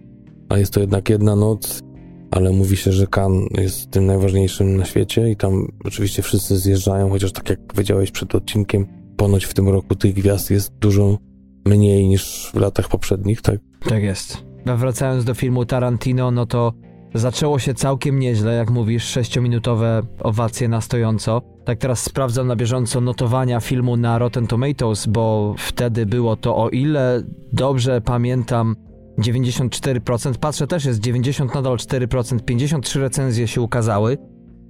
[0.49, 1.83] a jest to jednak jedna noc,
[2.31, 7.11] ale mówi się, że Cannes jest tym najważniejszym na świecie i tam oczywiście wszyscy zjeżdżają,
[7.11, 11.19] chociaż tak jak powiedziałeś przed odcinkiem, ponoć w tym roku tych gwiazd jest dużo
[11.65, 13.61] mniej niż w latach poprzednich, tak?
[13.89, 14.45] Tak jest.
[14.67, 16.73] A wracając do filmu Tarantino, no to
[17.15, 21.43] zaczęło się całkiem nieźle, jak mówisz, sześciominutowe owacje na stojąco.
[21.65, 26.69] Tak teraz sprawdzam na bieżąco notowania filmu na Rotten Tomatoes, bo wtedy było to, o
[26.69, 28.77] ile dobrze pamiętam,
[29.21, 30.35] 94%.
[30.35, 34.19] Patrzę też jest 90 nadal 4%, 53 recenzje się ukazały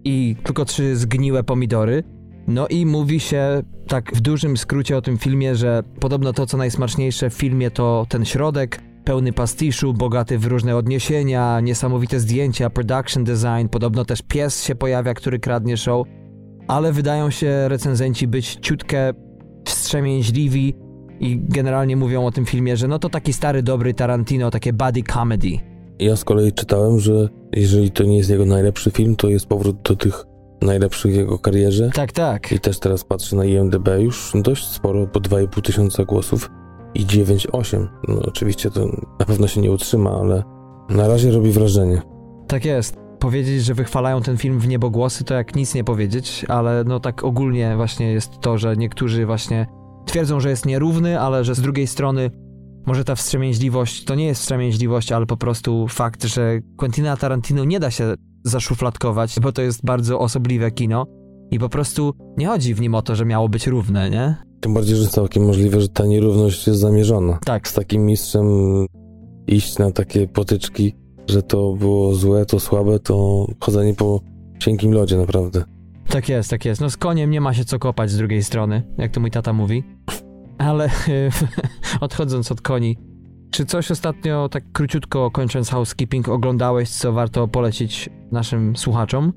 [0.04, 2.02] i tylko trzy zgniłe pomidory.
[2.46, 6.56] No i mówi się tak w dużym skrócie o tym filmie, że podobno to co
[6.56, 13.24] najsmaczniejsze w filmie to ten środek, pełny pastiszu, bogaty w różne odniesienia, niesamowite zdjęcia, production
[13.24, 16.06] design, podobno też pies się pojawia, który kradnie show,
[16.68, 19.12] ale wydają się recenzenci być ciutkę
[19.64, 20.74] wstrzemięźliwi
[21.20, 25.02] i generalnie mówią o tym filmie, że no to taki stary, dobry Tarantino, takie buddy
[25.02, 25.48] comedy.
[25.98, 29.82] Ja z kolei czytałem, że jeżeli to nie jest jego najlepszy film, to jest powrót
[29.82, 30.24] do tych
[30.62, 31.90] najlepszych w jego karierze.
[31.94, 32.52] Tak, tak.
[32.52, 36.50] I też teraz patrzę na IMDb już dość sporo, po 2,5 tysiąca głosów
[36.94, 37.86] i 9,8.
[38.08, 38.86] No oczywiście to
[39.18, 40.42] na pewno się nie utrzyma, ale
[40.90, 42.02] na razie robi wrażenie.
[42.46, 42.96] Tak jest.
[43.18, 47.24] Powiedzieć, że wychwalają ten film w niebogłosy, to jak nic nie powiedzieć, ale no tak
[47.24, 49.66] ogólnie właśnie jest to, że niektórzy właśnie
[50.06, 52.30] twierdzą, że jest nierówny, ale że z drugiej strony
[52.86, 57.80] może ta wstrzemięźliwość to nie jest wstrzemięźliwość, ale po prostu fakt, że Quentina Tarantino nie
[57.80, 61.06] da się zaszufladkować, bo to jest bardzo osobliwe kino
[61.50, 64.36] i po prostu nie chodzi w nim o to, że miało być równe, nie?
[64.60, 67.38] Tym bardziej, że całkiem możliwe, że ta nierówność jest zamierzona.
[67.44, 67.68] Tak.
[67.68, 68.46] Z takim mistrzem
[69.46, 70.94] iść na takie potyczki,
[71.28, 74.20] że to było złe, to słabe, to chodzenie po
[74.58, 75.64] cienkim lodzie naprawdę.
[76.10, 76.80] Tak jest, tak jest.
[76.80, 79.52] No z koniem nie ma się co kopać z drugiej strony, jak to mój tata
[79.52, 79.84] mówi.
[80.58, 80.90] Ale
[82.00, 82.98] odchodząc od koni,
[83.50, 89.32] czy coś ostatnio, tak króciutko kończąc housekeeping, oglądałeś, co warto polecić naszym słuchaczom?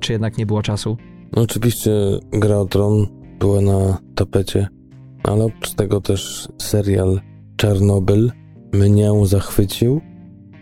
[0.00, 0.96] Czy jednak nie było czasu?
[1.36, 1.90] No oczywiście
[2.30, 3.06] Gra o Tron
[3.38, 4.68] była na tapecie,
[5.22, 7.20] ale oprócz tego też serial
[7.56, 8.32] Czarnobyl
[8.72, 10.00] mnie zachwycił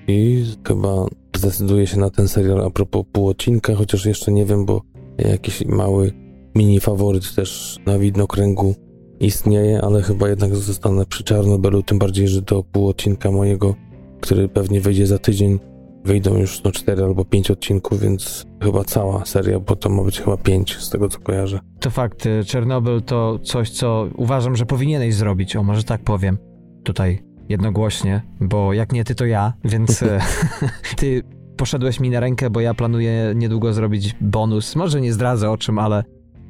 [0.08, 4.66] i chyba zdecyduję się na ten serial a propos pół odcinka, chociaż jeszcze nie wiem,
[4.66, 4.82] bo
[5.18, 6.12] jakiś mały
[6.54, 8.74] mini faworyt też na widnokręgu
[9.20, 13.74] istnieje, ale chyba jednak zostanę przy Czarnobylu, tym bardziej, że do pół odcinka mojego,
[14.20, 15.58] który pewnie wyjdzie za tydzień,
[16.04, 20.20] wyjdą już no cztery albo pięć odcinków, więc chyba cała seria, bo to ma być
[20.20, 21.60] chyba pięć z tego co kojarzę.
[21.80, 26.38] To fakt, y, Czernobyl to coś, co uważam, że powinieneś zrobić, o może tak powiem,
[26.84, 30.18] tutaj jednogłośnie, bo jak nie ty, to ja, więc y,
[30.96, 31.22] ty
[31.56, 34.76] poszedłeś mi na rękę, bo ja planuję niedługo zrobić bonus.
[34.76, 36.04] Może nie zdradzę o czym, ale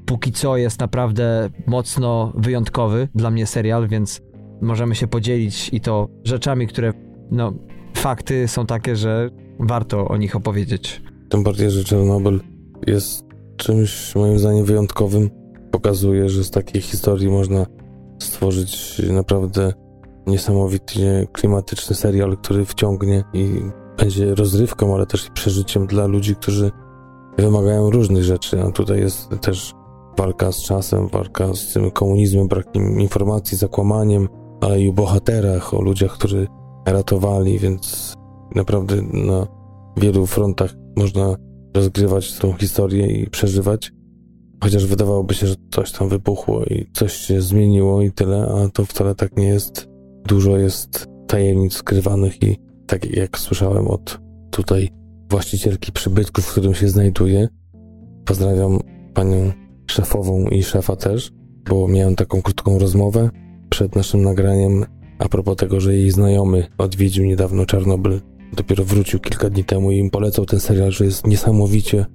[0.06, 4.20] póki co jest naprawdę mocno wyjątkowy dla mnie serial, więc
[4.60, 6.92] możemy się podzielić i to rzeczami, które,
[7.30, 7.52] no,
[7.96, 11.02] fakty są takie, że warto o nich opowiedzieć.
[11.28, 12.40] Tym bardziej, że Czernobyl
[12.86, 13.24] jest
[13.56, 15.30] czymś moim zdaniem wyjątkowym.
[15.70, 17.66] Pokazuje, że z takiej historii można
[18.18, 19.72] stworzyć naprawdę
[20.26, 23.60] niesamowicie klimatyczny serial, który wciągnie i
[23.98, 26.70] będzie rozrywką, ale też przeżyciem dla ludzi, którzy
[27.38, 28.62] wymagają różnych rzeczy.
[28.62, 29.72] A tutaj jest też
[30.18, 34.28] walka z czasem, walka z tym komunizmem, brakiem informacji, zakłamaniem,
[34.60, 36.46] ale i o bohaterach, o ludziach, którzy
[36.86, 38.14] ratowali, więc
[38.54, 39.46] naprawdę na
[39.96, 41.36] wielu frontach można
[41.74, 43.92] rozgrywać tą historię i przeżywać.
[44.62, 48.84] Chociaż wydawałoby się, że coś tam wybuchło i coś się zmieniło i tyle, a to
[48.84, 49.88] wcale tak nie jest.
[50.26, 54.20] Dużo jest tajemnic skrywanych i tak jak słyszałem od
[54.50, 54.88] tutaj
[55.30, 57.48] właścicielki przybytku, w którym się znajduję.
[58.24, 58.78] Pozdrawiam
[59.14, 59.52] panią
[59.90, 61.32] szefową i szefa też,
[61.68, 63.30] bo miałem taką krótką rozmowę
[63.70, 64.84] przed naszym nagraniem
[65.18, 68.20] a propos tego, że jej znajomy odwiedził niedawno Czarnobyl.
[68.52, 72.06] Dopiero wrócił kilka dni temu i im polecał ten serial, że jest niesamowicie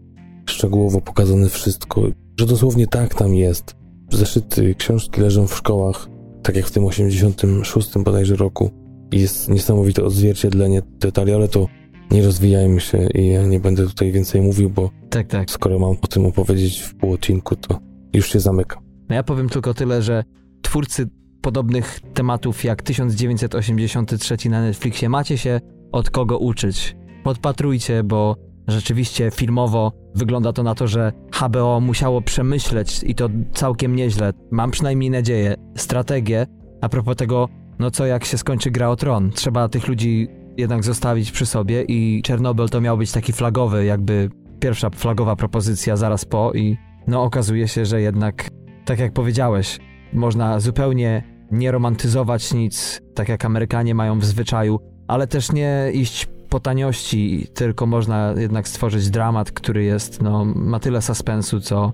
[0.45, 2.01] szczegółowo pokazane wszystko,
[2.39, 3.75] że dosłownie tak tam jest.
[4.11, 6.07] Zeszyty, książki leżą w szkołach
[6.43, 8.71] tak jak w tym 86 bodajże roku.
[9.11, 11.67] Jest niesamowite odzwierciedlenie detali, ale to
[12.11, 15.51] nie rozwijajmy się i ja nie będę tutaj więcej mówił, bo tak, tak.
[15.51, 17.79] skoro mam o tym opowiedzieć w pół odcinku, to
[18.13, 18.83] już się zamykam.
[19.09, 20.23] No ja powiem tylko tyle, że
[20.61, 21.09] twórcy
[21.41, 25.59] podobnych tematów jak 1983 na Netflixie macie się
[25.91, 26.95] od kogo uczyć.
[27.23, 28.35] Podpatrujcie, bo
[28.67, 34.33] rzeczywiście filmowo wygląda to na to, że HBO musiało przemyśleć i to całkiem nieźle.
[34.51, 36.45] Mam przynajmniej nadzieję, strategię
[36.81, 37.49] a propos tego,
[37.81, 39.31] no co jak się skończy gra o tron.
[39.31, 44.29] Trzeba tych ludzi jednak zostawić przy sobie i Czernobyl to miał być taki flagowy, jakby
[44.59, 48.49] pierwsza flagowa propozycja zaraz po i no okazuje się, że jednak,
[48.85, 49.79] tak jak powiedziałeś,
[50.13, 56.27] można zupełnie nie romantyzować nic, tak jak Amerykanie mają w zwyczaju, ale też nie iść
[56.49, 61.93] po taniości, tylko można jednak stworzyć dramat, który jest, no, ma tyle suspensu, co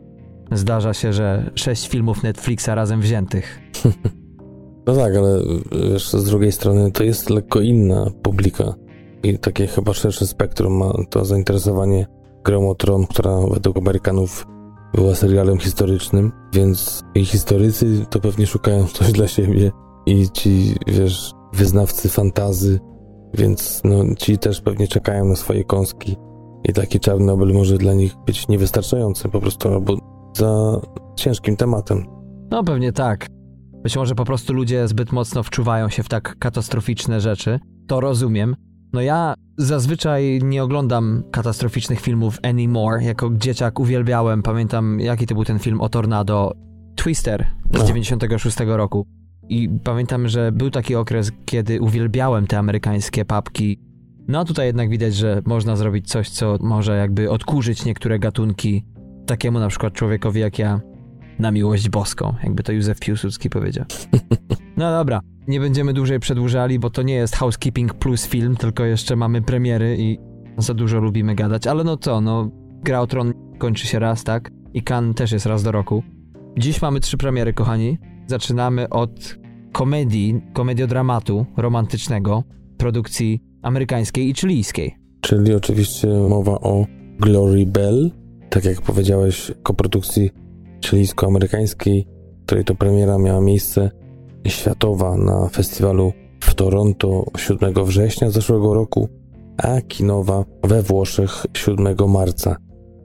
[0.52, 3.60] zdarza się, że sześć filmów Netflixa razem wziętych.
[4.88, 5.42] No tak, ale
[5.92, 8.74] wiesz, z drugiej strony to jest lekko inna publika
[9.24, 12.08] i takie chyba szersze spektrum ma to zainteresowanie
[12.44, 14.46] grą o Tron, która według Amerykanów
[14.94, 19.72] była serialem historycznym, więc i historycy to pewnie szukają coś dla siebie
[20.06, 22.80] i ci, wiesz, wyznawcy fantazy,
[23.34, 26.16] więc no, ci też pewnie czekają na swoje kąski
[26.64, 29.98] i taki Czarnobyl może dla nich być niewystarczający po prostu, albo
[30.34, 30.82] za
[31.16, 32.06] ciężkim tematem.
[32.52, 33.37] No pewnie tak.
[33.88, 37.60] Być może po prostu ludzie zbyt mocno wczuwają się w tak katastroficzne rzeczy.
[37.88, 38.56] To rozumiem.
[38.94, 43.04] No ja zazwyczaj nie oglądam katastroficznych filmów anymore.
[43.04, 46.54] Jako dzieciak uwielbiałem, pamiętam jaki to był ten film o tornado.
[46.96, 47.86] Twister z no.
[47.86, 49.08] 96 roku.
[49.50, 53.80] I pamiętam, że był taki okres, kiedy uwielbiałem te amerykańskie papki.
[54.28, 58.86] No a tutaj jednak widać, że można zrobić coś, co może jakby odkurzyć niektóre gatunki
[59.26, 60.80] takiemu na przykład człowiekowi jak ja
[61.40, 63.86] na miłość boską, jakby to Józef Piłsudski powiedział.
[64.78, 69.16] No dobra, nie będziemy dłużej przedłużali, bo to nie jest Housekeeping plus film, tylko jeszcze
[69.16, 70.18] mamy premiery i
[70.58, 72.52] za dużo lubimy gadać, ale no co, no
[72.84, 74.52] Gra o Tron kończy się raz, tak?
[74.74, 76.04] I Kan też jest raz do roku.
[76.58, 77.98] Dziś mamy trzy premiery, kochani.
[78.28, 79.38] Zaczynamy od
[79.72, 82.44] komedii, komediodramatu romantycznego
[82.78, 84.96] produkcji amerykańskiej i chilijskiej.
[85.22, 86.86] Czyli oczywiście mowa o
[87.20, 88.12] Glory Bell,
[88.50, 90.32] tak jak powiedziałeś, koprodukcji
[90.86, 92.08] chilijsko-amerykańskiej,
[92.46, 93.92] której to premiera miała miejsce
[94.48, 99.10] światowa na festiwalu w Toronto 7 września zeszłego roku,
[99.58, 102.56] a kinowa we Włoszech 7 marca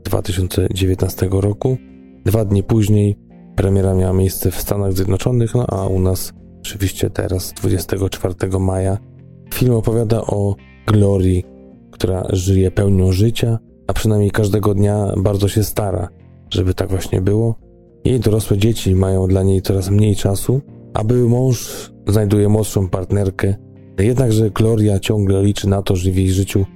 [0.05, 1.77] 2019 roku.
[2.25, 3.19] Dwa dni później
[3.57, 8.99] premiera miała miejsce w Stanach Zjednoczonych, no a u nas oczywiście teraz 24 maja.
[9.55, 10.57] Film opowiada o
[10.87, 11.45] Glorii,
[11.91, 16.09] która żyje pełnią życia, a przynajmniej każdego dnia bardzo się stara,
[16.53, 17.55] żeby tak właśnie było.
[18.05, 20.61] Jej dorosłe dzieci mają dla niej coraz mniej czasu,
[20.95, 23.55] a były mąż znajduje młodszą partnerkę.
[23.99, 26.67] Jednakże Gloria ciągle liczy na to, że w jej życiu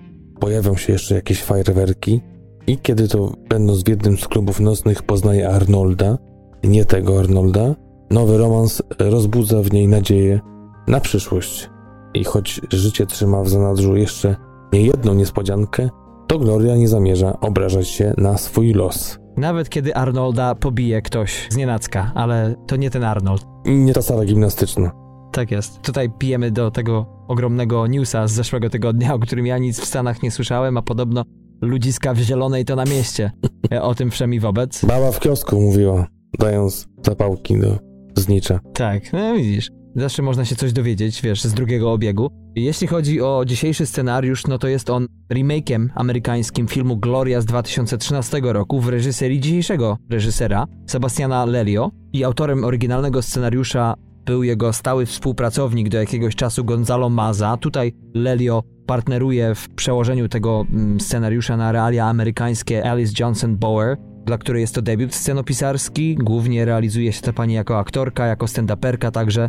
[0.41, 2.21] pojawią się jeszcze jakieś fajerwerki.
[2.67, 6.19] I kiedy to, będąc w jednym z klubów nocnych, poznaje Arnolda,
[6.65, 7.75] nie tego Arnolda,
[8.11, 10.41] nowy romans rozbudza w niej nadzieję
[10.89, 11.71] na przyszłość.
[12.15, 14.37] I choć życie trzyma w zanadrzu jeszcze
[14.73, 15.89] niejedną niespodziankę,
[16.27, 19.19] to Gloria nie zamierza obrażać się na swój los.
[19.37, 23.47] Nawet kiedy Arnolda pobije ktoś z nienacka, ale to nie ten Arnold.
[23.67, 24.91] Nie ta sala gimnastyczna.
[25.33, 25.83] Tak jest.
[25.83, 30.23] Tutaj pijemy do tego ogromnego newsa z zeszłego tygodnia, o którym ja nic w Stanach
[30.23, 31.23] nie słyszałem, a podobno
[31.63, 33.33] ludziska w zielonej to na mieście.
[33.81, 34.85] O tym wszemi wobec.
[34.85, 36.07] Baba w kiosku mówiła,
[36.39, 37.79] dając zapałki do
[38.17, 38.61] znicza.
[38.75, 39.71] Tak, no widzisz.
[39.97, 42.31] Zawsze można się coś dowiedzieć, wiesz, z drugiego obiegu.
[42.57, 48.41] Jeśli chodzi o dzisiejszy scenariusz, no to jest on remake'iem amerykańskim filmu Gloria z 2013
[48.43, 53.95] roku w reżyserii dzisiejszego reżysera Sebastiana Lelio i autorem oryginalnego scenariusza
[54.27, 57.57] był jego stały współpracownik do jakiegoś czasu Gonzalo Maza.
[57.57, 64.39] Tutaj Lelio partneruje w przełożeniu tego mm, scenariusza na realia amerykańskie Alice Johnson Bower, dla
[64.39, 66.15] której jest to debiut scenopisarski.
[66.15, 69.49] Głównie realizuje się ta pani jako aktorka, jako stand-uperka także.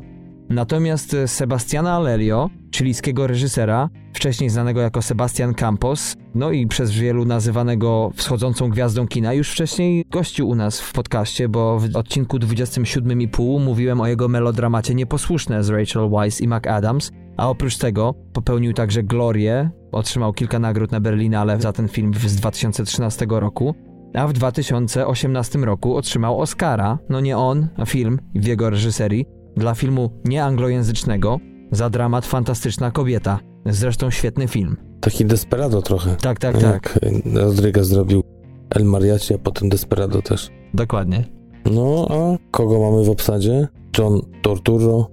[0.49, 8.11] Natomiast Sebastiana Lelio, chilijskiego reżysera, wcześniej znanego jako Sebastian Campos, no i przez wielu nazywanego
[8.15, 14.01] wschodzącą gwiazdą kina, już wcześniej gościł u nas w podcaście, bo w odcinku 27,5 mówiłem
[14.01, 19.69] o jego melodramacie Nieposłuszne z Rachel Weisz i McAdams, a oprócz tego popełnił także Glorię,
[19.91, 23.75] otrzymał kilka nagród na Berlinale za ten film z 2013 roku,
[24.13, 29.25] a w 2018 roku otrzymał Oscara, no nie on, a film w jego reżyserii,
[29.57, 31.39] dla filmu nieanglojęzycznego
[31.71, 33.39] za dramat Fantastyczna Kobieta.
[33.65, 34.77] Zresztą świetny film.
[35.01, 36.15] Taki Desperado trochę.
[36.15, 36.99] Tak, tak, tak.
[37.33, 38.23] Rodriguez zrobił
[38.69, 40.49] El Mariachi, a potem Desperado też.
[40.73, 41.23] Dokładnie.
[41.71, 43.67] No, a kogo mamy w obsadzie?
[43.97, 45.09] John Torturo,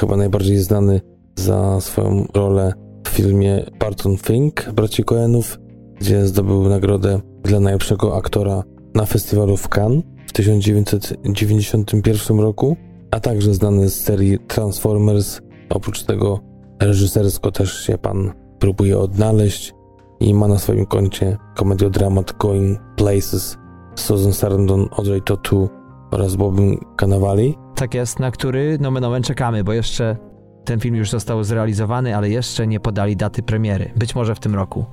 [0.00, 1.00] chyba najbardziej znany
[1.36, 2.72] za swoją rolę
[3.06, 5.58] w filmie Barton Fink, braci Coenów,
[6.00, 8.62] gdzie zdobył nagrodę dla najlepszego aktora
[8.94, 12.76] na festiwalu w Cannes w 1991 roku,
[13.14, 15.40] a także znany z serii Transformers.
[15.70, 16.40] Oprócz tego
[16.82, 19.74] reżysersko też się pan próbuje odnaleźć
[20.20, 23.58] i ma na swoim koncie komediodramat Going Places
[23.94, 25.68] z Susan Sarandon, Audrey Tautou
[26.10, 27.54] oraz Bobem Cannavali.
[27.74, 30.16] Tak jest, na który nomen omen czekamy, bo jeszcze
[30.64, 33.90] ten film już został zrealizowany, ale jeszcze nie podali daty premiery.
[33.96, 34.84] Być może w tym roku.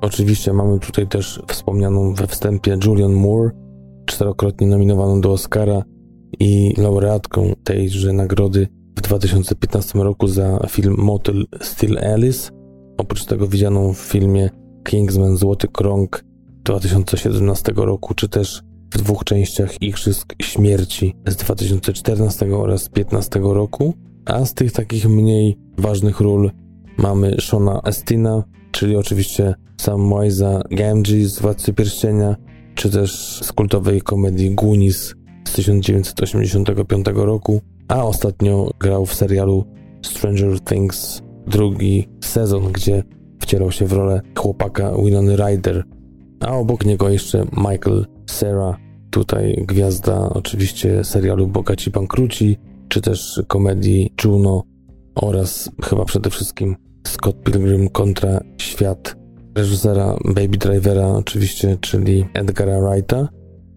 [0.00, 3.50] Oczywiście mamy tutaj też wspomnianą we wstępie Julian Moore,
[4.06, 5.82] czterokrotnie nominowaną do Oscara
[6.40, 12.50] i laureatką tejże nagrody w 2015 roku za film Motel Still Alice.
[12.98, 14.50] Oprócz tego widzianą w filmie
[14.84, 16.24] Kingsman Złoty Krąg
[16.64, 18.62] 2017 roku, czy też
[18.94, 23.94] w dwóch częściach Igrzysk Śmierci z 2014 oraz 2015 roku.
[24.24, 26.50] A z tych takich mniej ważnych ról
[26.98, 32.36] mamy Shona Estina, czyli oczywiście Sam Wise'a Gamgee z Władcy Pierścienia,
[32.74, 35.14] czy też z kultowej komedii Goonies
[35.48, 39.64] z 1985 roku, a ostatnio grał w serialu
[40.02, 43.02] Stranger Things drugi sezon, gdzie
[43.40, 45.84] wcierał się w rolę chłopaka Winony Ryder,
[46.40, 48.76] a obok niego jeszcze Michael Cera,
[49.10, 52.58] tutaj gwiazda oczywiście serialu Bogaci Bankruci,
[52.88, 54.62] czy też komedii Juno
[55.14, 59.16] oraz chyba przede wszystkim Scott Pilgrim kontra świat
[59.54, 63.28] reżysera Baby Drivera oczywiście, czyli Edgara Wrighta,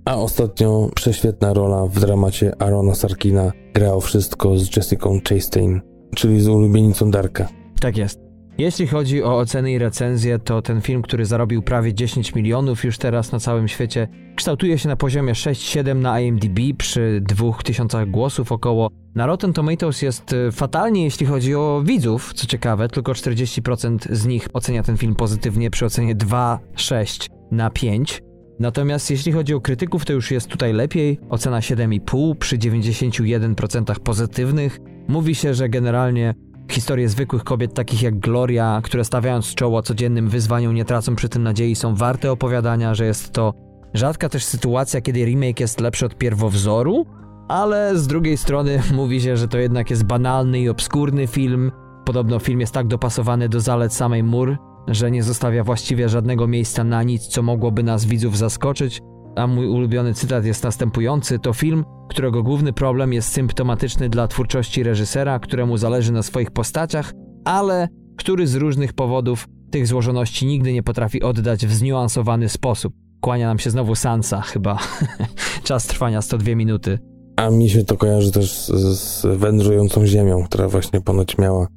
[0.06, 5.82] a ostatnio prześwietna rola w dramacie Arona Sarkina grał wszystko z Jessica Chastain,
[6.16, 7.48] czyli z ulubienicą Darka.
[7.80, 8.20] Tak jest.
[8.58, 12.98] Jeśli chodzi o oceny i recenzje, to ten film, który zarobił prawie 10 milionów już
[12.98, 18.90] teraz na całym świecie, kształtuje się na poziomie 6-7 na IMDb przy 2000 głosów około.
[19.16, 24.26] Na Rotten Tomatoes jest y, fatalnie, jeśli chodzi o widzów, co ciekawe, tylko 40% z
[24.26, 28.22] nich ocenia ten film pozytywnie przy ocenie 2,6 na 5.
[28.62, 31.20] Natomiast jeśli chodzi o krytyków, to już jest tutaj lepiej.
[31.30, 34.80] Ocena 7,5 przy 91% pozytywnych.
[35.08, 36.34] Mówi się, że generalnie
[36.72, 41.44] Historie zwykłych kobiet, takich jak Gloria, które stawiając czoło codziennym wyzwaniom nie tracą przy tym
[41.44, 43.54] nadziei, są warte opowiadania, że jest to
[43.94, 47.06] rzadka też sytuacja, kiedy remake jest lepszy od pierwowzoru,
[47.48, 51.72] ale z drugiej strony mówi się, że to jednak jest banalny i obskurny film.
[52.06, 56.84] Podobno film jest tak dopasowany do zalet samej Mur, że nie zostawia właściwie żadnego miejsca
[56.84, 59.02] na nic, co mogłoby nas widzów zaskoczyć.
[59.36, 64.84] A mój ulubiony cytat jest następujący: To film, którego główny problem jest symptomatyczny dla twórczości
[64.84, 67.14] reżysera, któremu zależy na swoich postaciach,
[67.46, 72.94] ale który z różnych powodów tych złożoności nigdy nie potrafi oddać w zniuansowany sposób.
[73.22, 74.78] Kłania nam się znowu Sansa, chyba.
[75.64, 77.00] Czas trwania 102 minuty.
[77.36, 78.68] A mi się to kojarzy też z,
[79.00, 81.68] z wędrującą ziemią, która właśnie ponoć miała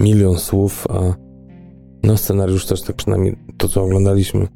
[0.00, 1.27] milion słów, a
[2.02, 4.48] no scenariusz też tak przynajmniej to, co oglądaliśmy,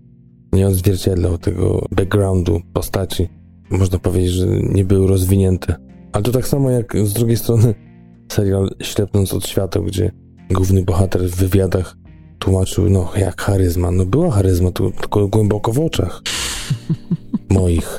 [0.52, 3.28] nie odzwierciedlał tego backgroundu postaci.
[3.70, 5.74] Można powiedzieć, że nie były rozwinięte.
[6.12, 7.74] Ale to tak samo jak z drugiej strony
[8.32, 10.12] serial Ślepnąc od światła, gdzie
[10.50, 11.96] główny bohater w wywiadach
[12.38, 13.90] tłumaczył, no jak charyzma.
[13.90, 16.22] No była charyzma, tylko głęboko w oczach
[17.50, 17.98] moich.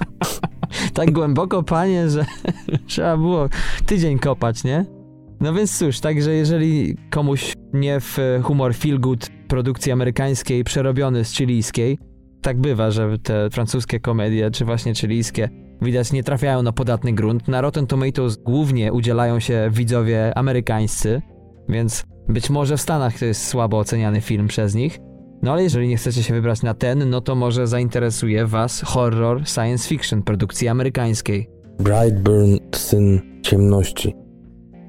[0.93, 2.25] tak głęboko, panie, że
[2.87, 3.49] trzeba było
[3.85, 5.02] tydzień kopać, nie?
[5.43, 11.31] No więc cóż, także jeżeli komuś nie w humor feel good produkcji amerykańskiej przerobiony z
[11.33, 11.97] chilijskiej,
[12.41, 15.49] tak bywa, że te francuskie komedie, czy właśnie chilijskie,
[15.81, 17.47] widać nie trafiają na podatny grunt.
[17.47, 21.21] Na Rotten Tomatoes głównie udzielają się widzowie amerykańscy,
[21.69, 24.99] więc być może w Stanach to jest słabo oceniany film przez nich.
[25.41, 29.47] No ale jeżeli nie chcecie się wybrać na ten, no to może zainteresuje was horror
[29.47, 31.49] science fiction produkcji amerykańskiej.
[31.79, 34.23] Brightburn, Syn Ciemności.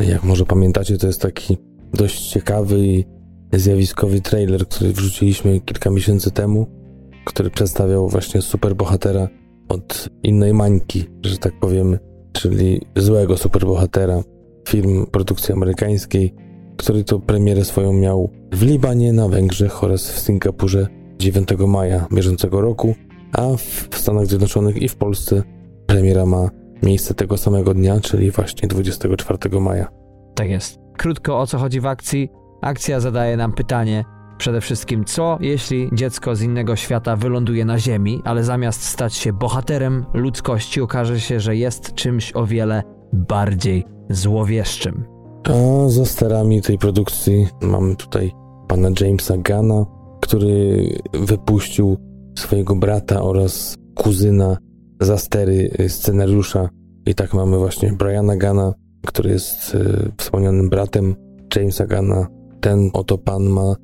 [0.00, 1.56] Jak może pamiętacie, to jest taki
[1.94, 3.04] dość ciekawy i
[3.52, 6.66] zjawiskowy trailer, który wrzuciliśmy kilka miesięcy temu
[7.24, 9.28] który przedstawiał właśnie superbohatera
[9.68, 11.98] od innej mańki, że tak powiem,
[12.32, 14.22] czyli złego superbohatera.
[14.68, 16.34] Film produkcji amerykańskiej,
[16.76, 20.86] który to premierę swoją miał w Libanie, na Węgrzech oraz w Singapurze
[21.18, 22.94] 9 maja bieżącego roku,
[23.32, 25.42] a w Stanach Zjednoczonych i w Polsce
[25.86, 26.50] premiera ma
[26.84, 29.88] miejsce tego samego dnia, czyli właśnie 24 maja.
[30.34, 30.78] Tak jest.
[30.98, 32.28] Krótko o co chodzi w akcji.
[32.62, 34.04] Akcja zadaje nam pytanie,
[34.38, 39.32] Przede wszystkim, co jeśli dziecko z innego świata wyląduje na Ziemi, ale zamiast stać się
[39.32, 42.82] bohaterem ludzkości, okaże się, że jest czymś o wiele
[43.12, 45.04] bardziej złowieszczym.
[45.44, 48.32] A za sterami tej produkcji mamy tutaj
[48.68, 49.86] pana Jamesa Gana,
[50.20, 51.96] który wypuścił
[52.38, 54.56] swojego brata oraz kuzyna
[55.04, 56.68] za stery scenariusza.
[57.06, 58.74] I tak mamy właśnie Briana Gana,
[59.06, 61.14] który jest y, wspomnianym bratem
[61.56, 62.26] Jamesa Gana.
[62.60, 63.76] Ten oto pan ma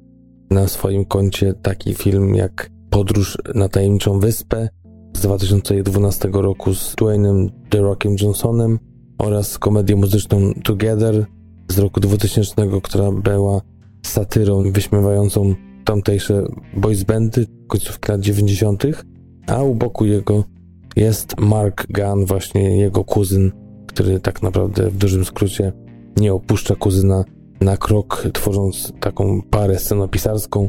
[0.50, 4.68] na swoim koncie taki film jak Podróż na tajemniczą wyspę
[5.16, 8.78] z 2012 roku z Dwaynem The Rockiem Johnsonem
[9.18, 11.26] oraz komedię muzyczną Together
[11.68, 13.60] z roku 2000, która była
[14.06, 15.54] satyrą wyśmiewającą
[15.84, 16.44] tamtejsze
[16.76, 18.84] boys bandy końcówki lat 90.,
[19.46, 20.44] a u boku jego
[20.96, 23.52] jest Mark Gunn, właśnie jego kuzyn,
[23.86, 25.72] który tak naprawdę w dużym skrócie
[26.16, 27.24] nie opuszcza kuzyna
[27.60, 30.68] na krok, tworząc taką parę scenopisarską,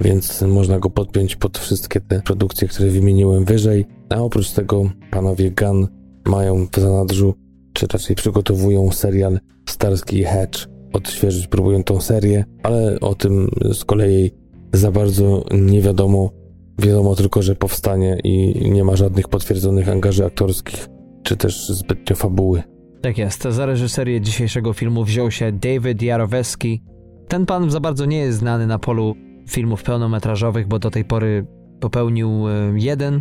[0.00, 3.86] więc można go podpiąć pod wszystkie te produkcje, które wymieniłem wyżej.
[4.10, 5.88] A oprócz tego panowie Gunn
[6.26, 7.34] mają w zanadrzu,
[7.72, 10.68] czy raczej przygotowują serial Starsky Hedge.
[10.92, 14.30] Odświeżyć próbują tą serię, ale o tym z kolei
[14.72, 16.30] za bardzo nie wiadomo.
[16.78, 20.88] Wiadomo tylko, że powstanie i nie ma żadnych potwierdzonych angaży aktorskich,
[21.22, 22.62] czy też zbytnio fabuły.
[23.02, 23.42] Tak jest.
[23.42, 26.82] Za reżyserię dzisiejszego filmu wziął się David Jarowski.
[27.28, 29.14] Ten pan za bardzo nie jest znany na polu
[29.48, 31.46] filmów pełnometrażowych, bo do tej pory
[31.80, 33.20] popełnił e, jeden.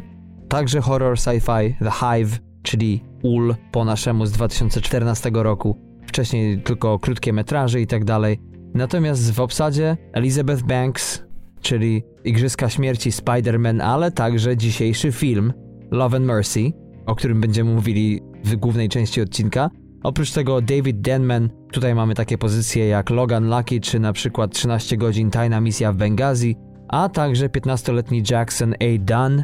[0.50, 5.78] Także horror sci-fi The Hive, czyli Ul po naszemu z 2014 roku.
[6.08, 8.40] Wcześniej tylko krótkie metraże i tak dalej.
[8.74, 11.25] Natomiast w obsadzie Elizabeth Banks,
[11.66, 15.54] czyli Igrzyska Śmierci Spider-Man, ale także dzisiejszy film
[15.92, 16.72] Love and Mercy,
[17.06, 19.70] o którym będziemy mówili w głównej części odcinka.
[20.04, 24.98] Oprócz tego David Denman, tutaj mamy takie pozycje jak Logan Lucky czy na przykład 13
[24.98, 26.56] godzin tajna misja w Bengazi,
[26.88, 28.86] a także 15-letni Jackson A.
[29.00, 29.44] Dunn.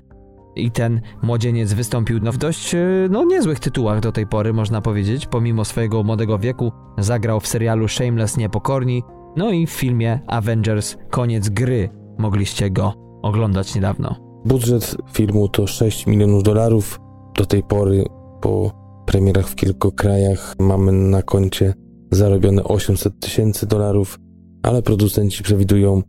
[0.56, 2.76] I ten młodzieniec wystąpił no, w dość
[3.10, 5.26] no, niezłych tytułach do tej pory, można powiedzieć.
[5.26, 9.04] Pomimo swojego młodego wieku, zagrał w serialu Shameless Niepokorni,
[9.36, 12.01] no i w filmie Avengers Koniec Gry.
[12.22, 14.16] Mogliście go oglądać niedawno.
[14.46, 17.00] Budżet filmu to 6 milionów dolarów.
[17.38, 18.06] Do tej pory,
[18.42, 18.72] po
[19.06, 21.74] premierach w kilku krajach, mamy na koncie
[22.12, 24.20] zarobione 800 tysięcy dolarów,
[24.64, 26.02] ale producenci przewidują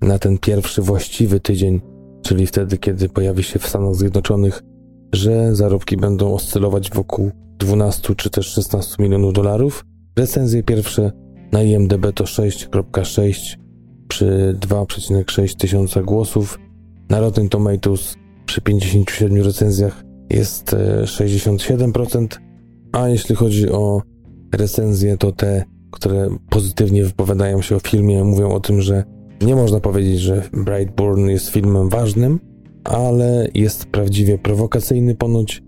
[0.00, 1.80] na ten pierwszy właściwy tydzień,
[2.22, 4.62] czyli wtedy, kiedy pojawi się w Stanach Zjednoczonych,
[5.12, 9.84] że zarobki będą oscylować wokół 12 czy też 16 milionów dolarów.
[10.18, 11.12] Recenzje pierwsze
[11.52, 13.59] na IMDb to 6.6
[14.10, 16.58] przy 2,6 tysiąca głosów.
[17.10, 22.38] Na Rotten Tomatoes przy 57 recenzjach jest 67%, e,
[22.92, 24.02] a jeśli chodzi o
[24.54, 29.04] recenzje, to te, które pozytywnie wypowiadają się o filmie, mówią o tym, że
[29.42, 32.40] nie można powiedzieć, że Brightburn jest filmem ważnym,
[32.84, 35.62] ale jest prawdziwie prowokacyjny ponoć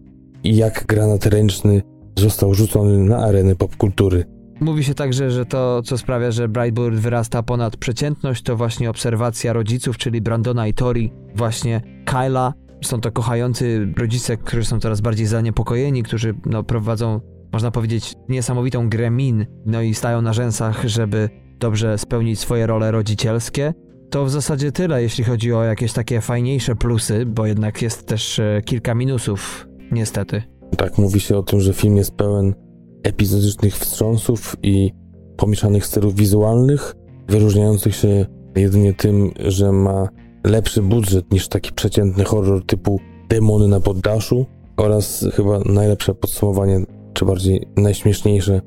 [0.45, 1.83] i jak granat ręczny
[2.19, 4.25] został rzucony na arenę popkultury.
[4.63, 9.53] Mówi się także, że to, co sprawia, że Brightburn wyrasta ponad przeciętność, to właśnie obserwacja
[9.53, 12.55] rodziców, czyli Brandona i Tori, właśnie Kyla.
[12.85, 17.21] Są to kochający rodzice, którzy są coraz bardziej zaniepokojeni, którzy no, prowadzą,
[17.53, 22.91] można powiedzieć, niesamowitą grę min, no i stają na rzęsach, żeby dobrze spełnić swoje role
[22.91, 23.75] rodzicielskie.
[24.11, 28.39] To w zasadzie tyle, jeśli chodzi o jakieś takie fajniejsze plusy, bo jednak jest też
[28.39, 30.43] e, kilka minusów, niestety.
[30.77, 32.55] Tak, mówi się o tym, że film jest pełen
[33.03, 34.93] epizodycznych wstrząsów i
[35.37, 36.95] pomieszanych stylów wizualnych,
[37.29, 38.27] wyróżniających się
[38.57, 40.09] jedynie tym, że ma
[40.45, 44.47] lepszy budżet niż taki przeciętny horror typu Demony na poddaszu
[44.77, 46.81] oraz chyba najlepsze podsumowanie,
[47.13, 48.61] czy bardziej najśmieszniejsze,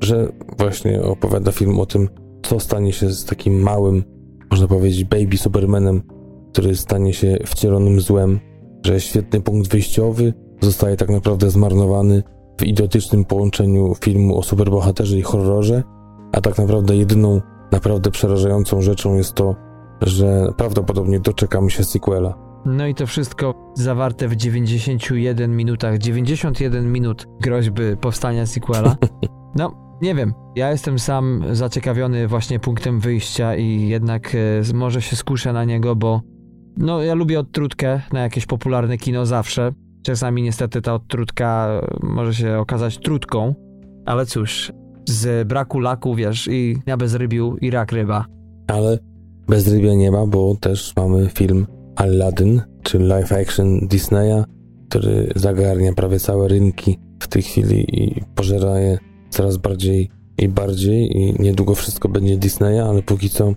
[0.00, 2.08] że właśnie opowiada film o tym,
[2.42, 4.04] co stanie się z takim małym,
[4.50, 6.02] można powiedzieć, baby Supermanem,
[6.52, 8.40] który stanie się wcielonym złem,
[8.86, 12.22] że świetny punkt wyjściowy zostaje tak naprawdę zmarnowany
[12.60, 15.82] w idiotycznym połączeniu filmu o superbohaterze i horrorze,
[16.32, 17.40] a tak naprawdę jedyną
[17.72, 19.56] naprawdę przerażającą rzeczą jest to,
[20.00, 22.34] że prawdopodobnie doczekamy się sequela.
[22.66, 28.96] No i to wszystko zawarte w 91 minutach, 91 minut groźby powstania sequela.
[29.54, 30.34] No, nie wiem.
[30.56, 35.96] Ja jestem sam zaciekawiony właśnie punktem wyjścia i jednak e, może się skuszę na niego,
[35.96, 36.20] bo
[36.76, 39.72] no ja lubię odtrutkę na jakieś popularne kino zawsze.
[40.02, 43.54] Czasami niestety ta odtrutka może się okazać trutką,
[44.06, 44.72] ale cóż,
[45.08, 48.26] z braku laku, wiesz, i na bezrybiu i rak ryba.
[48.66, 48.98] Ale
[49.48, 54.44] bez rybia nie ma, bo też mamy film Aladdin, czyli live action Disneya,
[54.88, 58.98] który zagarnia prawie całe rynki w tej chwili i pożera je
[59.30, 61.16] coraz bardziej i bardziej.
[61.16, 63.54] I niedługo wszystko będzie Disneya, ale póki co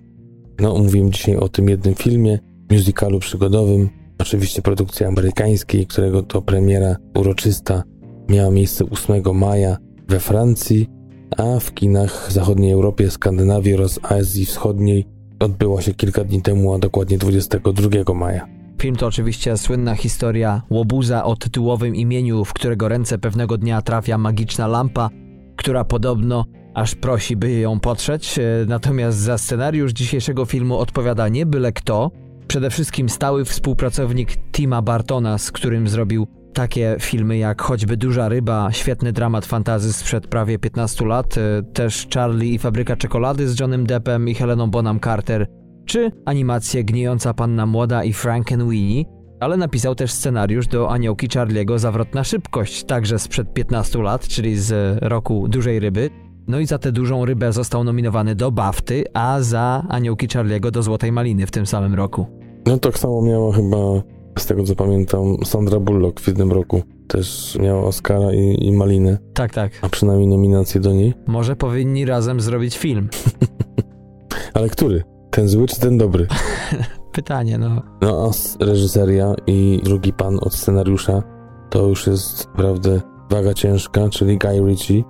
[0.60, 2.40] no mówiłem dzisiaj o tym jednym filmie,
[2.72, 3.90] musicalu przygodowym,
[4.20, 7.84] Oczywiście produkcji amerykańskiej, którego to premiera uroczysta
[8.30, 10.90] miała miejsce 8 maja we Francji,
[11.38, 15.06] a w kinach w zachodniej Europie, Skandynawii oraz Azji Wschodniej
[15.40, 18.48] odbyła się kilka dni temu, a dokładnie 22 maja.
[18.82, 24.18] Film to oczywiście słynna historia łobuza o tytułowym imieniu, w którego ręce pewnego dnia trafia
[24.18, 25.10] magiczna lampa.
[25.56, 28.40] która podobno aż prosi, by ją potrzeć.
[28.40, 32.12] E, natomiast za scenariusz dzisiejszego filmu odpowiada nie byle kto,
[32.48, 38.72] przede wszystkim stały współpracownik Tima Bartona, z którym zrobił takie filmy jak choćby Duża Ryba,
[38.72, 43.86] świetny dramat fantazy sprzed prawie 15 lat, e, też Charlie i Fabryka Czekolady z Johnem
[43.86, 45.48] Deppem i Heleną Bonham Carter,
[45.86, 49.04] czy animację Gnijąca Panna Młoda i Frankenweenie,
[49.40, 54.98] ale napisał też scenariusz do Aniołki Charliego Zawrotna Szybkość, także sprzed 15 lat, czyli z
[55.04, 56.25] roku Dużej Ryby.
[56.48, 60.84] No i za tę dużą rybę został nominowany do BAFTY, a za Aniołki Charliego do
[60.84, 62.26] Złotej Maliny w tym samym roku.
[62.66, 63.78] No tak samo miała chyba,
[64.40, 66.82] z tego co pamiętam, Sandra Bullock w jednym roku.
[67.08, 69.18] Też miała Oscara i, i Malinę.
[69.34, 69.72] Tak, tak.
[69.82, 71.14] A przynajmniej nominację do niej.
[71.28, 73.10] Może powinni razem zrobić film.
[74.54, 75.04] Ale który?
[75.32, 76.28] Ten zły czy ten dobry?
[77.12, 77.82] Pytanie, no.
[78.02, 81.24] No a reżyseria i drugi pan od scenariusza
[81.70, 85.04] to już jest naprawdę waga ciężka, czyli Guy Ritchie,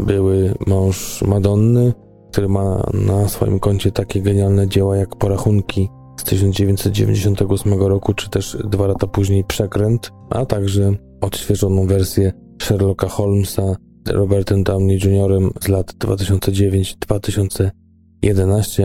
[0.00, 1.92] były mąż Madonny,
[2.32, 8.58] który ma na swoim koncie takie genialne dzieła jak Porachunki z 1998 roku, czy też
[8.64, 12.32] dwa lata później Przekręt, a także odświeżoną wersję
[12.62, 13.76] Sherlocka Holmesa
[14.08, 15.40] Robertem Downey Jr.
[15.60, 17.70] z lat 2009-2011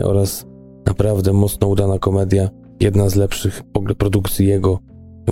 [0.04, 0.46] oraz
[0.86, 2.50] naprawdę mocno udana komedia,
[2.80, 4.80] jedna z lepszych w ogóle produkcji jego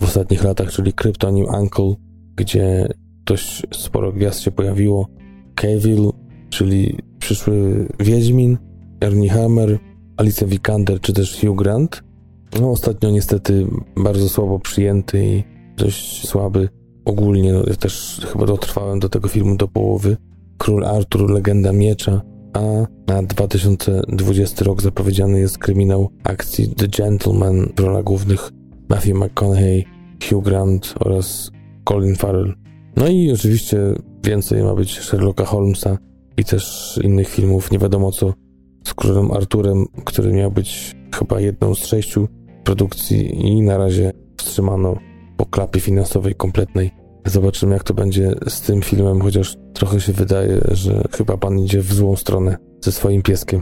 [0.02, 1.94] w ostatnich latach, czyli Kryptonim Uncle,
[2.36, 2.88] gdzie
[3.26, 5.08] dość sporo gwiazd się pojawiło.
[5.56, 6.12] Cavill,
[6.50, 8.58] czyli przyszły Wiedźmin,
[9.02, 9.80] Ernie Hammer,
[10.18, 12.04] Alice Vikander czy też Hugh Grant.
[12.62, 15.44] No ostatnio niestety bardzo słabo przyjęty i
[15.78, 16.70] dość słaby
[17.06, 17.54] ogólnie.
[17.54, 20.18] No, ja też chyba dotrwałem do tego filmu do połowy.
[20.58, 22.22] Król Artur, Legenda Miecza,
[22.54, 22.62] a
[23.08, 28.52] na 2020 rok zapowiedziany jest kryminał akcji The Gentleman w rolach głównych
[28.90, 29.86] Matthew McConaughey,
[30.30, 31.52] Hugh Grant oraz
[31.84, 32.65] Colin Farrell.
[32.98, 33.78] No i oczywiście
[34.24, 35.98] więcej ma być Sherlocka Holmesa
[36.38, 38.34] i też innych filmów, nie wiadomo co,
[38.88, 42.28] z królem Arturem, który miał być chyba jedną z sześciu
[42.64, 44.98] produkcji i na razie wstrzymano
[45.38, 46.92] po klapie finansowej kompletnej.
[47.26, 51.82] Zobaczymy, jak to będzie z tym filmem, chociaż trochę się wydaje, że chyba pan idzie
[51.82, 53.62] w złą stronę ze swoim pieskiem.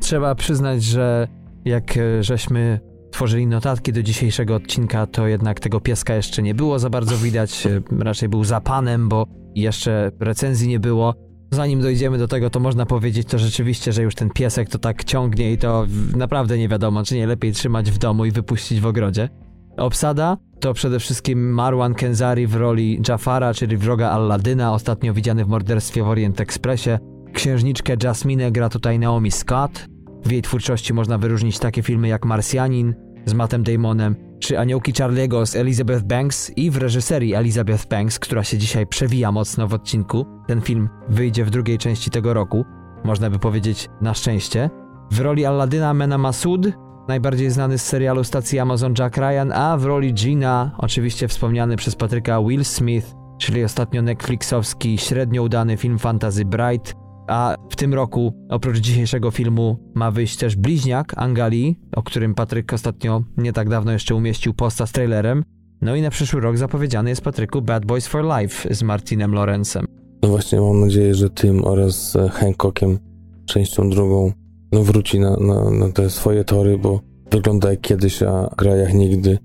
[0.00, 1.28] Trzeba przyznać, że
[1.64, 2.80] jak e, żeśmy
[3.18, 7.68] tworzyli notatki do dzisiejszego odcinka, to jednak tego pieska jeszcze nie było za bardzo widać.
[7.98, 11.14] Raczej był za panem, bo jeszcze recenzji nie było.
[11.50, 15.04] Zanim dojdziemy do tego, to można powiedzieć to rzeczywiście, że już ten piesek to tak
[15.04, 18.86] ciągnie i to naprawdę nie wiadomo, czy nie lepiej trzymać w domu i wypuścić w
[18.86, 19.28] ogrodzie.
[19.76, 25.48] Obsada to przede wszystkim Marwan Kenzari w roli Jafara, czyli wroga Alladyna, ostatnio widziany w
[25.48, 26.90] morderstwie w Orient Expressie.
[27.32, 29.86] Księżniczkę Jasminę gra tutaj Naomi Scott.
[30.24, 35.46] W jej twórczości można wyróżnić takie filmy jak Marsjanin z Mattem Damonem, czy Aniołki Charliego
[35.46, 40.26] z Elizabeth Banks i w reżyserii Elizabeth Banks, która się dzisiaj przewija mocno w odcinku.
[40.46, 42.64] Ten film wyjdzie w drugiej części tego roku,
[43.04, 44.70] można by powiedzieć na szczęście.
[45.12, 46.66] W roli Alladyna Mena Masud
[47.08, 51.96] najbardziej znany z serialu stacji Amazon Jack Ryan, a w roli Gina oczywiście wspomniany przez
[51.96, 56.94] Patryka Will Smith, czyli ostatnio Netflixowski średnio udany film fantasy Bright,
[57.28, 62.72] a w tym roku oprócz dzisiejszego filmu ma wyjść też Bliźniak Angali, o którym Patryk
[62.72, 65.44] ostatnio nie tak dawno jeszcze umieścił posta z trailerem.
[65.82, 69.86] No i na przyszły rok zapowiedziany jest Patryku Bad Boys for Life z Martinem Lorenzem.
[70.22, 72.98] No właśnie, mam nadzieję, że tym oraz Hancockiem,
[73.46, 74.32] częścią drugą,
[74.72, 77.00] no wróci na, na, na te swoje tory, bo
[77.30, 79.38] wygląda jak kiedyś, a gra jak nigdy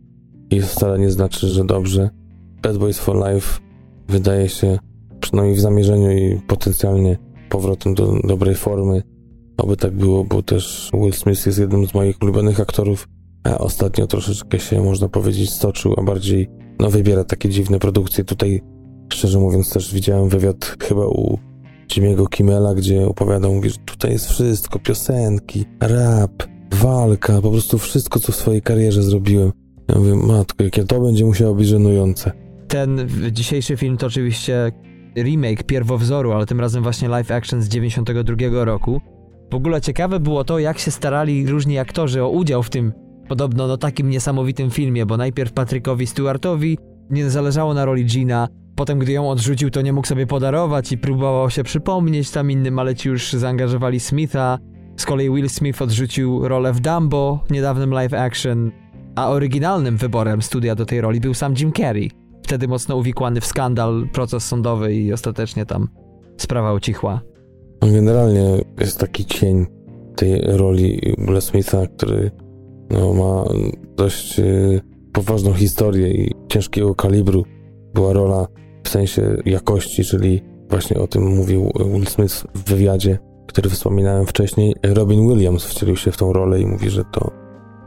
[0.49, 2.09] i wcale nie znaczy, że dobrze.
[2.63, 3.59] Bad Boys for Life
[4.07, 4.79] wydaje się,
[5.19, 7.17] przynajmniej w zamierzeniu i potencjalnie
[7.53, 9.03] powrotem do dobrej formy.
[9.57, 13.07] Oby tak było, bo też Will Smith jest jednym z moich ulubionych aktorów,
[13.43, 16.49] a ostatnio troszeczkę się, można powiedzieć, stoczył, a bardziej
[16.79, 18.23] no, wybiera takie dziwne produkcje.
[18.23, 18.61] Tutaj,
[19.13, 21.37] szczerze mówiąc, też widziałem wywiad chyba u
[21.91, 28.19] Jimmy'ego Kimmela, gdzie opowiadał, mówi, że tutaj jest wszystko, piosenki, rap, walka, po prostu wszystko,
[28.19, 29.51] co w swojej karierze zrobiłem.
[29.89, 32.31] Ja mówię, matko, jakie to będzie musiało być żenujące.
[32.67, 34.71] Ten dzisiejszy film to oczywiście
[35.15, 39.01] remake pierwowzoru, ale tym razem właśnie live action z 92 roku.
[39.51, 42.93] W ogóle ciekawe było to, jak się starali różni aktorzy o udział w tym
[43.27, 46.77] podobno no takim niesamowitym filmie, bo najpierw Patrykowi Stewartowi
[47.09, 50.97] nie zależało na roli Gina, Potem, gdy ją odrzucił, to nie mógł sobie podarować i
[50.97, 54.59] próbował się przypomnieć tam innym, ale ci już zaangażowali Smitha.
[54.97, 58.71] Z kolei Will Smith odrzucił rolę w Dumbo, niedawnym live action,
[59.15, 62.22] a oryginalnym wyborem studia do tej roli był sam Jim Carrey.
[62.43, 65.87] Wtedy mocno uwikłany w skandal, proces sądowy i ostatecznie tam
[66.37, 67.21] sprawa ucichła.
[67.81, 69.65] Generalnie jest taki cień
[70.15, 72.31] tej roli Will Smitha, który
[72.89, 73.43] no, ma
[73.95, 74.81] dość y,
[75.13, 77.43] poważną historię i ciężkiego kalibru.
[77.93, 78.47] Była rola
[78.83, 80.41] w sensie jakości, czyli
[80.73, 84.75] Właśnie o tym mówił Will Smith w wywiadzie, który wspominałem wcześniej.
[84.83, 87.31] Robin Williams wcielił się w tą rolę i mówi, że to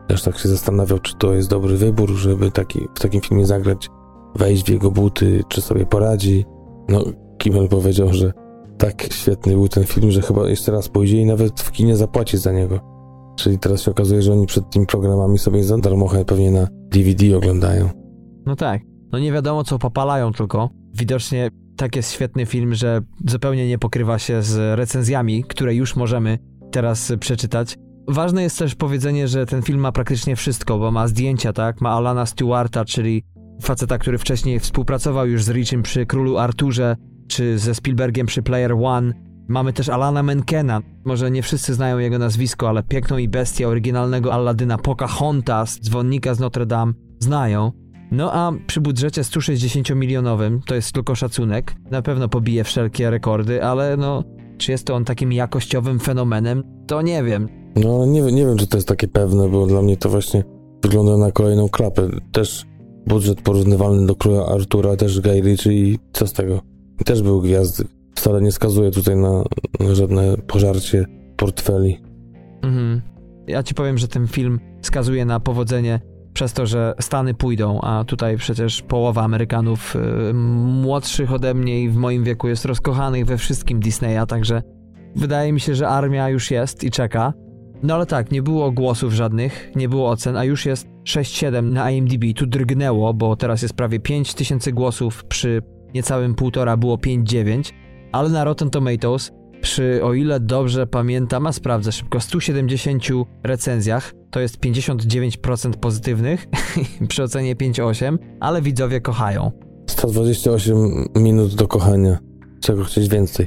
[0.08, 3.88] też tak się zastanawiał, czy to jest dobry wybór, żeby taki, w takim filmie zagrać,
[4.36, 6.44] wejść w jego buty, czy sobie poradzi.
[6.88, 7.04] No,
[7.38, 8.32] Kimmel powiedział, że
[8.78, 12.38] tak świetny był ten film, że chyba jeszcze raz pójdzie i nawet w kinie zapłaci
[12.38, 12.80] za niego.
[13.36, 17.36] Czyli teraz się okazuje, że oni przed tymi programami sobie za darmochę pewnie na DVD
[17.36, 17.88] oglądają.
[18.46, 18.82] No tak.
[19.12, 20.70] No nie wiadomo, co popalają tylko.
[20.94, 26.38] Widocznie tak jest świetny film, że zupełnie nie pokrywa się z recenzjami, które już możemy
[26.70, 27.76] teraz przeczytać.
[28.08, 31.80] Ważne jest też powiedzenie, że ten film ma praktycznie wszystko, bo ma zdjęcia, tak?
[31.80, 33.24] Ma Alana Stewarta, czyli
[33.62, 36.96] faceta, który wcześniej współpracował już z Richem przy Królu Arturze,
[37.28, 39.12] czy ze Spielbergiem przy Player One.
[39.48, 40.80] Mamy też Alana Menkena.
[41.04, 46.40] Może nie wszyscy znają jego nazwisko, ale Piękną i Bestię oryginalnego Alladyna Pocahontas, Dzwonnika z
[46.40, 47.72] Notre Dame znają.
[48.10, 53.96] No a przy budżecie 160-milionowym, to jest tylko szacunek, na pewno pobije wszelkie rekordy, ale
[53.96, 54.24] no,
[54.58, 57.48] czy jest to on takim jakościowym fenomenem, to nie wiem.
[57.76, 60.44] No nie, nie wiem, czy to jest takie pewne, bo dla mnie to właśnie
[60.82, 62.08] wygląda na kolejną klapę.
[62.32, 62.66] Też
[63.06, 66.60] budżet porównywalny do Króla Artura, też Guy Ritchie i co z tego?
[67.04, 67.84] Też był gwiazdy.
[68.14, 69.44] Wcale nie skazuje tutaj na,
[69.92, 72.00] żadne pożarcie portfeli.
[72.62, 73.02] Mhm.
[73.46, 76.00] Ja ci powiem, że ten film skazuje na powodzenie
[76.32, 80.34] przez to, że Stany pójdą, a tutaj przecież połowa Amerykanów y,
[80.64, 84.62] młodszych ode mnie i w moim wieku jest rozkochanych we wszystkim Disneya, także
[85.16, 87.32] wydaje mi się, że armia już jest i czeka.
[87.82, 91.90] No ale tak, nie było głosów żadnych, nie było ocen, a już jest 6-7 na
[91.90, 92.24] IMDb.
[92.36, 95.62] Tu drgnęło, bo teraz jest prawie 5000 głosów, przy
[95.94, 97.72] niecałym półtora było 5-9,
[98.12, 103.04] ale na Rotten Tomatoes przy, o ile dobrze pamiętam, a sprawdzę szybko, 170
[103.42, 106.46] recenzjach, to jest 59% pozytywnych
[107.08, 109.50] przy ocenie 5,8, ale widzowie kochają.
[109.86, 112.18] 128 minut do kochania.
[112.60, 113.46] Czego chcieć więcej?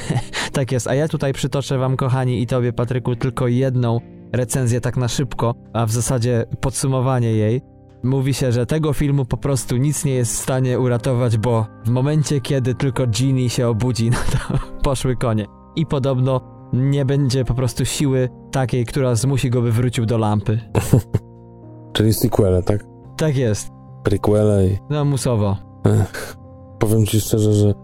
[0.52, 4.00] tak jest, a ja tutaj przytoczę wam, kochani, i tobie, Patryku, tylko jedną
[4.32, 7.62] recenzję tak na szybko, a w zasadzie podsumowanie jej.
[8.02, 11.90] Mówi się, że tego filmu po prostu nic nie jest w stanie uratować, bo w
[11.90, 15.46] momencie, kiedy tylko Genie się obudzi, no to poszły konie.
[15.76, 16.40] I podobno
[16.72, 20.60] nie będzie po prostu siły takiej, która zmusi go, by wrócił do lampy.
[21.92, 22.84] Czyli sequele, tak?
[23.16, 23.68] Tak jest.
[24.04, 24.78] Prequele i...
[24.90, 25.56] No, musowo.
[25.86, 26.36] Ech,
[26.78, 27.74] powiem ci szczerze, że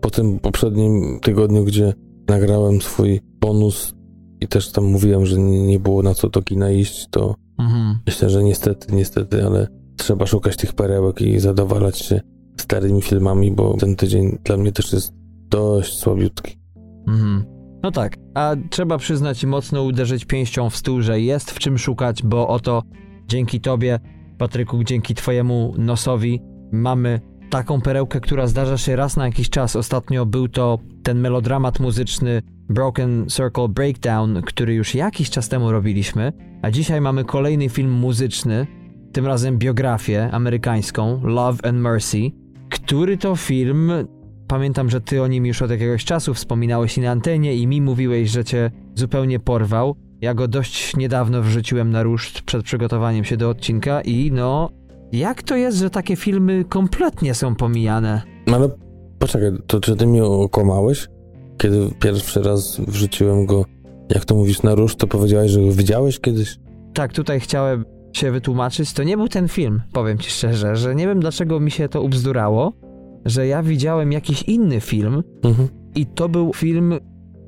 [0.00, 1.92] po tym poprzednim tygodniu, gdzie
[2.28, 3.95] nagrałem swój bonus
[4.40, 7.98] i też tam mówiłem, że nie było na co do kina iść, to mhm.
[8.06, 12.20] myślę, że niestety, niestety, ale trzeba szukać tych perełek i zadowalać się
[12.60, 15.12] starymi filmami, bo ten tydzień dla mnie też jest
[15.50, 16.58] dość słabiutki.
[17.08, 17.44] Mhm.
[17.82, 22.22] No tak, a trzeba przyznać mocno uderzyć pięścią w stół, że jest w czym szukać,
[22.22, 22.82] bo oto
[23.28, 24.00] dzięki tobie,
[24.38, 27.20] Patryku, dzięki twojemu nosowi mamy
[27.50, 29.76] taką perełkę, która zdarza się raz na jakiś czas.
[29.76, 36.32] Ostatnio był to ten melodramat muzyczny Broken Circle Breakdown, który już jakiś czas temu robiliśmy,
[36.62, 38.66] a dzisiaj mamy kolejny film muzyczny,
[39.12, 42.30] tym razem biografię amerykańską Love and Mercy,
[42.70, 43.92] który to film
[44.48, 47.82] Pamiętam, że ty o nim już od jakiegoś czasu wspominałeś i na antenie i mi
[47.82, 49.96] mówiłeś, że cię zupełnie porwał.
[50.20, 54.70] Ja go dość niedawno wrzuciłem na ruszt przed przygotowaniem się do odcinka i no...
[55.12, 58.22] Jak to jest, że takie filmy kompletnie są pomijane?
[59.18, 61.08] Poczekaj, to czy ty mnie okłamałeś?
[61.58, 63.64] Kiedy pierwszy raz wrzuciłem go,
[64.14, 66.58] jak to mówisz, na ruszt, to powiedziałeś, że go widziałeś kiedyś?
[66.94, 68.92] Tak, tutaj chciałem się wytłumaczyć.
[68.92, 72.02] To nie był ten film, powiem ci szczerze, że nie wiem dlaczego mi się to
[72.02, 72.72] ubzdurało,
[73.24, 75.68] że ja widziałem jakiś inny film mhm.
[75.94, 76.94] i to był film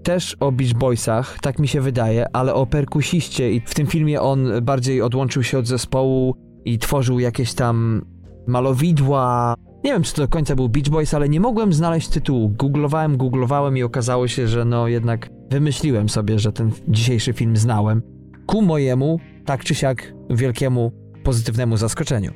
[0.03, 4.21] też o Beach Boysach, tak mi się wydaje, ale o perkusiście i w tym filmie
[4.21, 8.03] on bardziej odłączył się od zespołu i tworzył jakieś tam
[8.47, 9.55] malowidła.
[9.85, 12.49] Nie wiem, czy to do końca był Beach Boys, ale nie mogłem znaleźć tytułu.
[12.49, 18.03] Googlowałem, googlowałem i okazało się, że no jednak wymyśliłem sobie, że ten dzisiejszy film znałem.
[18.47, 20.93] Ku mojemu, tak czy siak, wielkiemu,
[21.25, 22.33] pozytywnemu zaskoczeniu.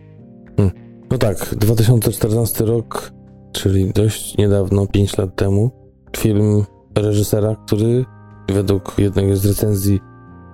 [0.56, 0.74] Hmm.
[1.10, 3.12] No tak, 2014 rok
[3.52, 5.70] czyli dość niedawno, 5 lat temu,
[6.16, 6.64] film
[6.98, 8.04] reżysera, który
[8.48, 10.00] według jednej z recenzji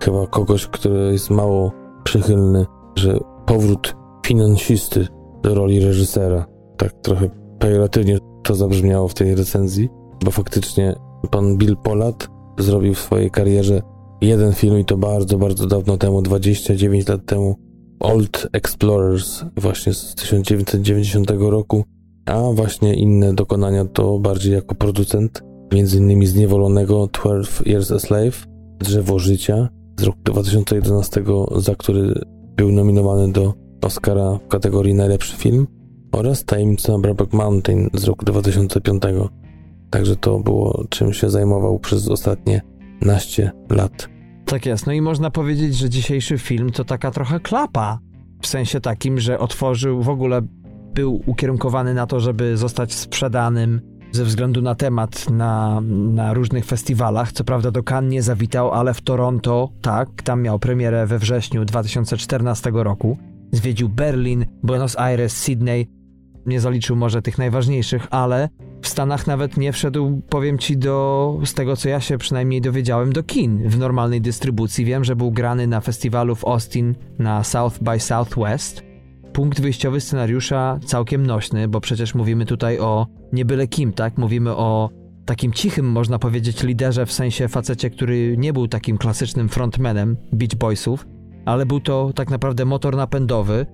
[0.03, 1.73] chyba kogoś, który jest mało
[2.05, 5.07] przychylny, że powrót finansisty
[5.43, 6.47] do roli reżysera.
[6.79, 9.89] Tak trochę pejoratywnie to zabrzmiało w tej recenzji,
[10.25, 10.95] bo faktycznie
[11.31, 13.83] pan Bill Pollard zrobił w swojej karierze
[14.21, 17.57] jeden film i to bardzo, bardzo dawno temu, 29 lat temu,
[18.01, 21.85] Old Explorers właśnie z 1990 roku
[22.27, 25.43] a właśnie inne dokonania to bardziej jako producent,
[25.75, 28.47] między innymi zniewolonego 12 Years a Slave,
[28.79, 29.69] Drzewo Życia
[30.01, 31.25] z roku 2011,
[31.57, 32.21] za który
[32.57, 35.67] był nominowany do Oscara w kategorii najlepszy film
[36.13, 39.03] oraz Tajemnica Brokeback Mountain z roku 2005.
[39.91, 42.63] Także to było czym się zajmował przez ostatnie
[43.01, 44.09] naście lat.
[44.45, 44.87] Tak jest.
[44.87, 47.99] No i można powiedzieć, że dzisiejszy film to taka trochę klapa.
[48.43, 50.43] W sensie takim, że otworzył, w ogóle
[50.95, 53.81] był ukierunkowany na to, żeby zostać sprzedanym
[54.13, 57.33] ze względu na temat na, na różnych festiwalach.
[57.33, 61.65] Co prawda do Cannes nie zawitał, ale w Toronto, tak, tam miał premierę we wrześniu
[61.65, 63.19] 2014 roku.
[63.53, 65.98] Zwiedził Berlin, Buenos Aires, Sydney.
[66.47, 68.49] Nie zaliczył może tych najważniejszych, ale
[68.83, 73.13] w Stanach nawet nie wszedł, powiem ci, do, z tego co ja się przynajmniej dowiedziałem,
[73.13, 74.85] do kin w normalnej dystrybucji.
[74.85, 78.83] Wiem, że był grany na festiwalu w Austin na South by Southwest.
[79.33, 84.19] Punkt wyjściowy scenariusza całkiem nośny, bo przecież mówimy tutaj o nie byle kim, tak?
[84.19, 84.91] Mówimy o
[85.25, 90.55] takim cichym, można powiedzieć, liderze, w sensie facecie, który nie był takim klasycznym frontmanem Beach
[90.55, 91.07] Boysów,
[91.45, 93.67] ale był to tak naprawdę motor napędowy,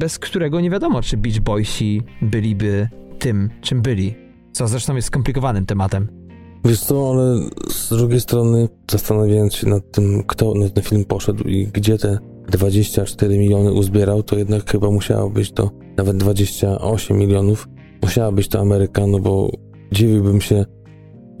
[0.00, 2.88] bez którego nie wiadomo, czy Beach Boysi byliby
[3.18, 4.14] tym, czym byli.
[4.52, 6.08] Co zresztą jest skomplikowanym tematem.
[6.64, 7.40] Wiesz co, ale
[7.70, 12.18] z drugiej strony zastanawiając się nad tym, kto na ten film poszedł i gdzie te
[12.48, 17.68] 24 miliony uzbierał, to jednak chyba musiało być to nawet 28 milionów.
[18.02, 19.50] Musiała być to Ameryka, no bo
[19.92, 20.64] dziwiłbym się,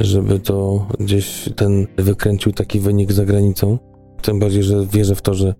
[0.00, 3.78] żeby to gdzieś ten wykręcił taki wynik za granicą.
[4.22, 5.54] Tym bardziej, że wierzę w to, że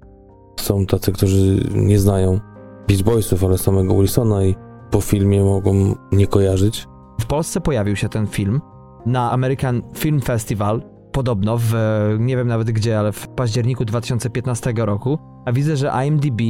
[0.60, 2.40] są tacy, którzy nie znają
[2.90, 4.54] Beach Boysów, ale samego Wilsona i
[4.90, 6.86] po filmie mogą nie kojarzyć.
[7.20, 8.60] W Polsce pojawił się ten film
[9.06, 10.82] na American Film Festival,
[11.12, 11.74] podobno w,
[12.18, 16.42] nie wiem nawet gdzie, ale w październiku 2015 roku, a widzę, że IMDb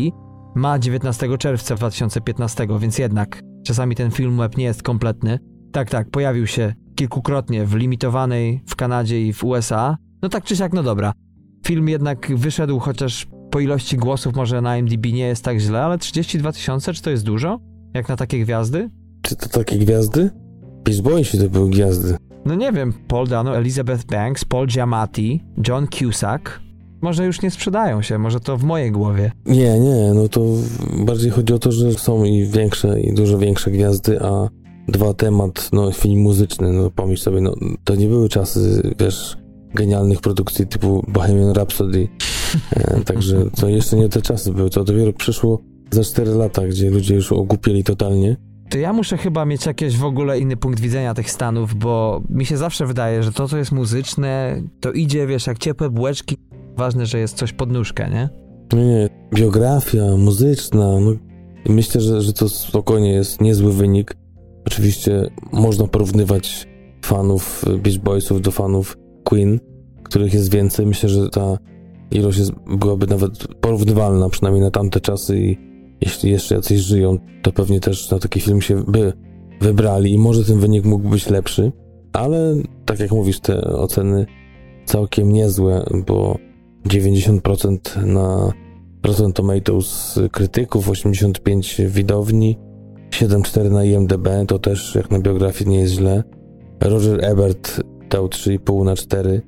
[0.55, 5.39] ma 19 czerwca 2015, więc jednak czasami ten film web nie jest kompletny.
[5.73, 9.97] Tak, tak, pojawił się kilkukrotnie w limitowanej w Kanadzie i w USA.
[10.23, 11.13] No tak czy siak, no dobra.
[11.67, 15.99] Film jednak wyszedł, chociaż po ilości głosów może na IMDb nie jest tak źle, ale
[15.99, 17.61] 32 tysiące, czy to jest dużo?
[17.95, 18.91] Jak na takie gwiazdy?
[19.23, 20.31] Czy to takie gwiazdy?
[20.85, 22.17] Beach Boysi to były gwiazdy.
[22.45, 26.61] No nie wiem, Paul Dano, Elizabeth Banks, Paul Giamatti, John Cusack.
[27.03, 29.33] Może już nie sprzedają się, może to w mojej głowie.
[29.47, 30.45] Nie, nie, no to
[31.07, 34.49] bardziej chodzi o to, że są i większe, i dużo większe gwiazdy, a
[34.89, 39.37] dwa temat, no film muzyczny, no pomyśl sobie, no to nie były czasy, wiesz,
[39.75, 42.09] genialnych produkcji typu Bohemian Rhapsody,
[43.05, 47.15] także to jeszcze nie te czasy były, to dopiero przyszło za 4 lata, gdzie ludzie
[47.15, 48.37] już ogłupieli totalnie.
[48.71, 52.47] To ja muszę chyba mieć jakiś w ogóle inny punkt widzenia tych Stanów, bo mi
[52.47, 56.37] się zawsze wydaje, że to, co jest muzyczne, to idzie, wiesz, jak ciepłe bułeczki.
[56.77, 58.29] Ważne, że jest coś pod nóżkę, nie?
[58.73, 59.09] Nie, nie.
[59.35, 61.13] Biografia muzyczna, no
[61.69, 64.15] myślę, że, że to spokojnie jest niezły wynik.
[64.67, 66.69] Oczywiście można porównywać
[67.05, 69.61] fanów Beach Boysów do fanów Queen,
[70.03, 70.87] których jest więcej.
[70.87, 71.59] Myślę, że ta
[72.11, 75.59] ilość jest, byłaby nawet porównywalna, przynajmniej na tamte czasy i
[76.01, 79.13] jeśli jeszcze jacyś żyją, to pewnie też na taki film się by
[79.61, 81.73] wybrali i może ten wynik mógł być lepszy,
[82.13, 82.55] ale
[82.85, 84.27] tak jak mówisz, te oceny
[84.85, 86.39] całkiem niezłe, bo
[86.87, 88.53] 90% na
[89.03, 92.59] Rotten Tomatoes krytyków, 85 widowni,
[93.11, 96.25] 7,4 na IMDb, to też jak na biografię nie jest źle.
[96.81, 97.81] Roger Ebert
[98.11, 99.43] dał 3,5 na 4,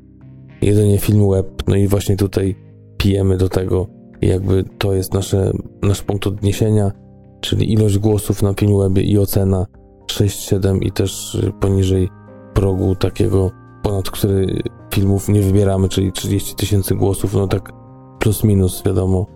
[0.62, 2.56] jedynie film web, no i właśnie tutaj
[2.96, 5.52] pijemy do tego jakby to jest nasze,
[5.82, 6.92] nasz punkt odniesienia,
[7.40, 9.66] czyli ilość głosów na Filmwebie i ocena
[10.12, 12.08] 6-7 i też poniżej
[12.54, 13.50] progu takiego,
[13.82, 14.62] ponad który
[14.94, 17.72] filmów nie wybieramy, czyli 30 tysięcy głosów, no tak
[18.18, 19.26] plus minus wiadomo.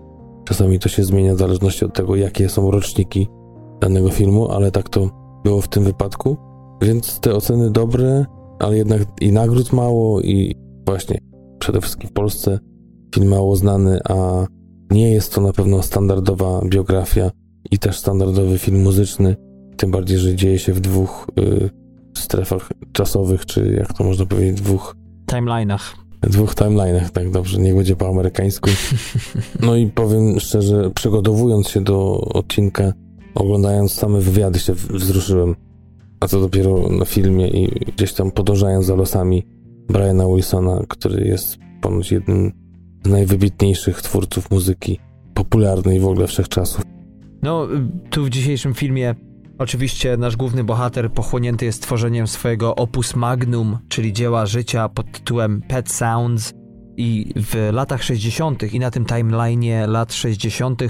[0.45, 3.29] Czasami to się zmienia w zależności od tego, jakie są roczniki
[3.81, 5.11] danego filmu, ale tak to
[5.45, 6.37] było w tym wypadku.
[6.83, 8.27] Więc te oceny dobre,
[8.59, 11.19] ale jednak i nagród mało i właśnie
[11.59, 12.59] przede wszystkim w Polsce
[13.15, 14.47] film mało znany, a
[14.91, 17.31] nie jest to na pewno standardowa biografia
[17.71, 19.37] i też standardowy film muzyczny,
[19.77, 21.71] tym bardziej, że dzieje się w dwóch y,
[22.19, 25.81] strefach czasowych, czy jak to można powiedzieć, dwóch timeline'ach.
[26.23, 28.71] Dwóch timeline'ach, tak dobrze, niech będzie po amerykańsku.
[29.61, 32.93] No i powiem szczerze, przygotowując się do odcinka,
[33.35, 35.55] oglądając same wywiady się wzruszyłem,
[36.21, 39.56] a co dopiero na filmie i gdzieś tam podążając za losami
[39.89, 42.53] Briana Wilsona, który jest ponoć jednym
[43.05, 44.99] najwybitniejszych twórców muzyki
[45.35, 46.83] popularnej w ogóle wszechczasów.
[47.43, 47.69] No,
[48.11, 49.15] tu w dzisiejszym filmie
[49.59, 55.63] oczywiście nasz główny bohater pochłonięty jest tworzeniem swojego opus magnum, czyli dzieła życia pod tytułem
[55.69, 56.55] Pet Sounds
[56.97, 58.75] i w latach 60.
[58.75, 60.83] i na tym timeline'ie lat 60.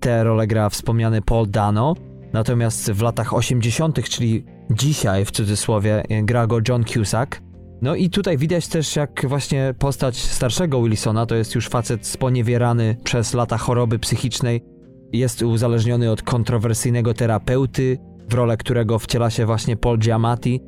[0.00, 1.94] tę rolę gra wspomniany Paul Dano,
[2.32, 7.42] natomiast w latach 80., czyli dzisiaj w cudzysłowie, gra go John Cusack.
[7.82, 12.96] No i tutaj widać też, jak właśnie postać starszego Wilsona, to jest już facet sponiewierany
[13.04, 14.64] przez lata choroby psychicznej,
[15.12, 20.60] jest uzależniony od kontrowersyjnego terapeuty, w rolę którego wciela się właśnie Paul Giamatti.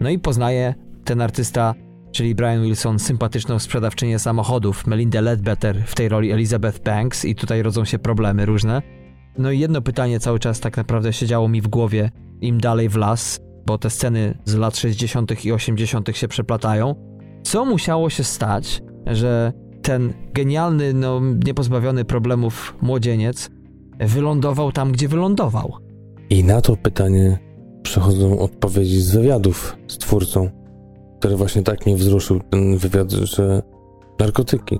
[0.00, 1.74] No i poznaje ten artysta,
[2.12, 7.62] czyli Brian Wilson, sympatyczną sprzedawczynię samochodów, Melinda Ledbetter, w tej roli Elizabeth Banks, i tutaj
[7.62, 8.82] rodzą się problemy różne.
[9.38, 12.10] No i jedno pytanie cały czas tak naprawdę siedziało mi w głowie,
[12.40, 15.44] im dalej w las, bo te sceny z lat 60.
[15.44, 16.16] i 80.
[16.16, 16.94] się przeplatają.
[17.42, 19.52] Co musiało się stać, że
[19.82, 23.50] ten genialny, no niepozbawiony problemów młodzieniec
[24.00, 25.72] wylądował tam, gdzie wylądował?
[26.30, 27.38] I na to pytanie
[27.82, 30.50] przychodzą odpowiedzi z wywiadów z twórcą,
[31.18, 33.62] który właśnie tak mnie wzruszył ten wywiad, że
[34.20, 34.78] narkotyki,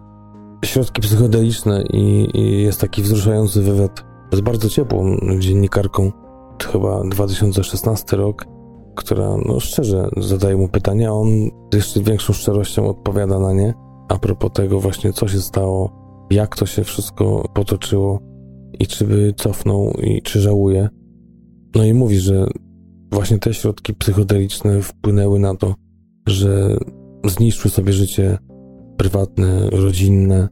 [0.64, 6.12] środki psychodeliczne i, i jest taki wzruszający wywiad z bardzo ciepłą dziennikarką,
[6.59, 8.47] to chyba 2016 rok,
[8.95, 11.28] która no szczerze zadaje mu pytania, on
[11.74, 13.74] jeszcze większą szczerością odpowiada na nie.
[14.09, 15.90] A propos tego właśnie, co się stało,
[16.30, 18.20] jak to się wszystko potoczyło
[18.80, 20.88] i czy by cofnął i czy żałuje.
[21.74, 22.47] No i mówi, że
[23.12, 25.74] właśnie te środki psychodeliczne wpłynęły na to,
[26.26, 26.76] że
[27.24, 28.38] zniszczył sobie życie
[28.97, 30.49] prywatne, rodzinne,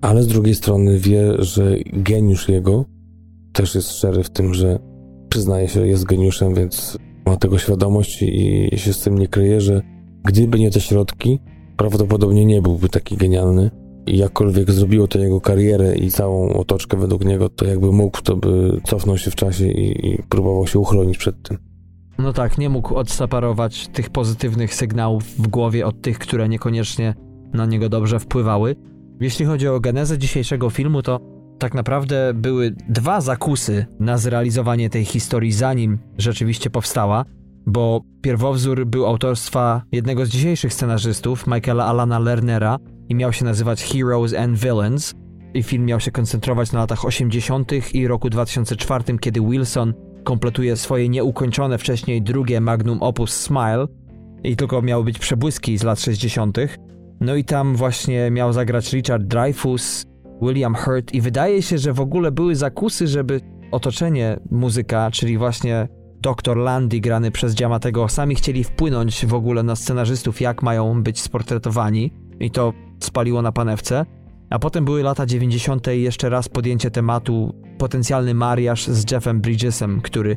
[0.00, 2.84] ale z drugiej strony wie, że geniusz jego
[3.52, 4.78] też jest szczery w tym, że
[5.28, 6.98] przyznaje się, jest geniuszem, więc
[7.28, 9.82] ma tego świadomość i się z tym nie kryje, że
[10.24, 11.38] gdyby nie te środki,
[11.76, 13.70] prawdopodobnie nie byłby taki genialny.
[14.06, 18.36] I jakkolwiek zrobiło to jego karierę i całą otoczkę według niego, to jakby mógł, to
[18.36, 21.58] by cofnął się w czasie i, i próbował się uchronić przed tym.
[22.18, 27.14] No tak, nie mógł odseparować tych pozytywnych sygnałów w głowie od tych, które niekoniecznie
[27.52, 28.76] na niego dobrze wpływały.
[29.20, 31.20] Jeśli chodzi o genezę dzisiejszego filmu, to
[31.58, 37.24] tak naprawdę były dwa zakusy na zrealizowanie tej historii, zanim rzeczywiście powstała,
[37.66, 42.78] bo pierwowzór był autorstwa jednego z dzisiejszych scenarzystów, Michaela Alana Lernera,
[43.08, 45.14] i miał się nazywać Heroes and Villains.
[45.54, 47.94] I film miał się koncentrować na latach 80.
[47.94, 49.94] i roku 2004, kiedy Wilson
[50.24, 53.86] kompletuje swoje nieukończone wcześniej drugie magnum opus Smile
[54.44, 56.58] i tylko miały być przebłyski z lat 60.
[57.20, 60.06] No i tam właśnie miał zagrać Richard Dreyfuss,
[60.42, 63.40] William Hurt i wydaje się, że w ogóle były zakusy, żeby
[63.72, 65.88] otoczenie muzyka, czyli właśnie
[66.20, 66.56] Dr.
[66.56, 72.12] Landy grany przez Dziamatego, sami chcieli wpłynąć w ogóle na scenarzystów, jak mają być sportretowani
[72.40, 74.06] i to spaliło na panewce.
[74.50, 75.88] A potem były lata 90.
[75.88, 80.36] i jeszcze raz podjęcie tematu potencjalny mariaż z Jeffem Bridgesem, który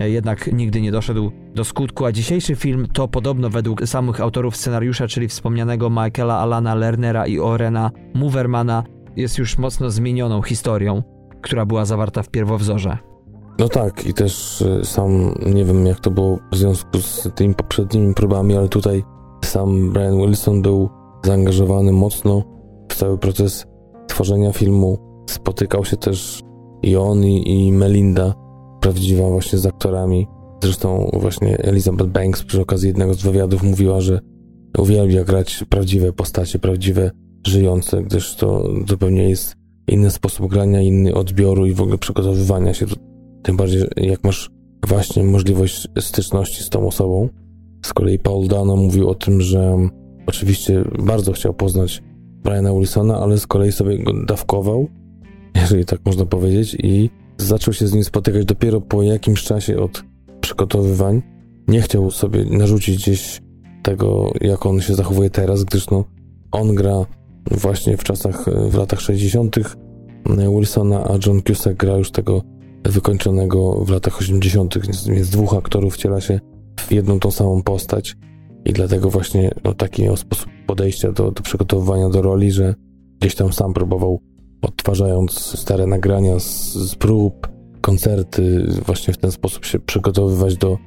[0.00, 5.08] jednak nigdy nie doszedł do skutku, a dzisiejszy film to podobno według samych autorów scenariusza,
[5.08, 8.84] czyli wspomnianego Michaela Alana Lernera i Orena Movermana,
[9.18, 11.02] jest już mocno zmienioną historią,
[11.42, 12.98] która była zawarta w pierwowzorze.
[13.58, 17.54] No tak, i też y, sam nie wiem, jak to było w związku z tymi
[17.54, 19.04] poprzednimi próbami, ale tutaj
[19.44, 20.88] sam Brian Wilson był
[21.24, 22.42] zaangażowany mocno
[22.88, 23.66] w cały proces
[24.06, 24.98] tworzenia filmu.
[25.30, 26.40] Spotykał się też
[26.82, 28.34] i on, i, i Melinda,
[28.80, 30.26] prawdziwa właśnie z aktorami.
[30.62, 34.20] Zresztą właśnie Elizabeth Banks przy okazji jednego z wywiadów mówiła, że
[34.78, 37.10] uwielbia grać prawdziwe postacie, prawdziwe
[37.46, 39.54] żyjące, gdyż to zupełnie jest
[39.88, 42.86] inny sposób grania, inny odbioru i w ogóle przygotowywania się.
[43.42, 44.50] Tym bardziej, jak masz
[44.86, 47.28] właśnie możliwość styczności z tą osobą.
[47.86, 49.76] Z kolei Paul Dano mówił o tym, że
[50.26, 52.02] oczywiście bardzo chciał poznać
[52.44, 54.88] Briana Wilsona, ale z kolei sobie go dawkował,
[55.54, 60.04] jeżeli tak można powiedzieć, i zaczął się z nim spotykać dopiero po jakimś czasie od
[60.40, 61.22] przygotowywań.
[61.68, 63.40] Nie chciał sobie narzucić gdzieś
[63.82, 66.04] tego, jak on się zachowuje teraz, gdyż no,
[66.52, 67.06] on gra
[67.50, 69.56] właśnie w czasach, w latach 60.
[70.26, 72.42] Wilsona, a John Cusack gra już tego
[72.84, 76.40] wykończonego w latach 80., więc dwóch aktorów wciela się
[76.80, 78.16] w jedną tą samą postać.
[78.64, 82.74] I dlatego właśnie no, taki sposób podejścia do, do przygotowywania do roli, że
[83.20, 84.20] gdzieś tam sam próbował,
[84.62, 87.48] odtwarzając stare nagrania z, z prób,
[87.80, 90.78] koncerty, właśnie w ten sposób się przygotowywać do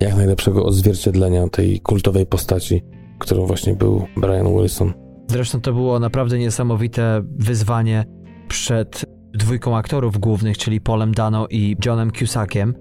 [0.00, 2.82] jak najlepszego odzwierciedlenia tej kultowej postaci,
[3.18, 4.92] którą właśnie był Brian Wilson.
[5.30, 8.04] Zresztą to było naprawdę niesamowite wyzwanie
[8.48, 12.74] przed dwójką aktorów głównych, czyli Polem Dano i Johnem Cusackiem.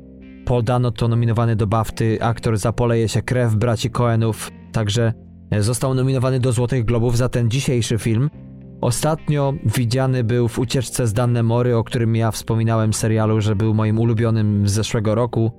[0.46, 5.14] Paul Dano to nominowany do BAFTY aktor za Poleje się krew braci Coenów, także
[5.60, 8.30] został nominowany do Złotych Globów za ten dzisiejszy film.
[8.82, 13.74] Ostatnio widziany był w Ucieczce z Danne Mory, o którym ja wspominałem serialu, że był
[13.74, 15.52] moim ulubionym z zeszłego roku.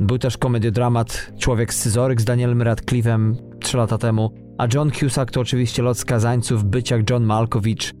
[0.00, 5.30] Był też komediodramat Człowiek z Scyzoryk z Danielem Radcliffe'em 3 lata temu, a John Cusack
[5.30, 7.92] to oczywiście lot skazańców, być jak John Malkovich.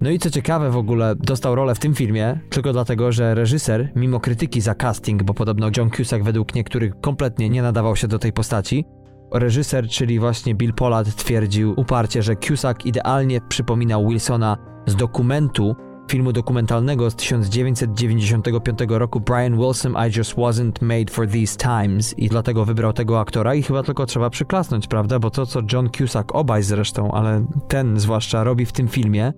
[0.00, 3.92] No i co ciekawe w ogóle, dostał rolę w tym filmie tylko dlatego, że reżyser,
[3.96, 8.18] mimo krytyki za casting, bo podobno John Cusack według niektórych kompletnie nie nadawał się do
[8.18, 8.84] tej postaci,
[9.32, 14.56] reżyser, czyli właśnie Bill Pollard twierdził uparcie, że Cusack idealnie przypominał Wilsona
[14.86, 15.76] z dokumentu
[16.08, 22.28] filmu dokumentalnego z 1995 roku Brian Wilson I Just Wasn't Made for These Times i
[22.28, 25.18] dlatego wybrał tego aktora i chyba tylko trzeba przyklasnąć, prawda?
[25.18, 29.32] Bo to, co John Cusack, obaj zresztą, ale ten zwłaszcza robi w tym filmie,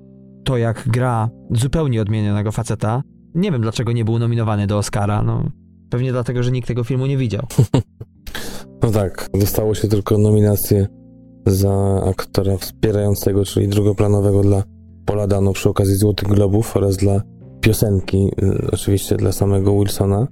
[0.44, 3.02] to jak gra zupełnie odmienionego faceta,
[3.34, 5.44] nie wiem dlaczego nie był nominowany do Oscara, no
[5.90, 7.46] pewnie dlatego, że nikt tego filmu nie widział.
[8.82, 10.86] No tak, dostało się tylko nominację
[11.46, 14.62] za aktora wspierającego, czyli drugoplanowego dla
[15.10, 17.22] Paula Dano przy okazji Złotych Globów oraz dla
[17.60, 20.28] piosenki, y, oczywiście dla samego Wilsona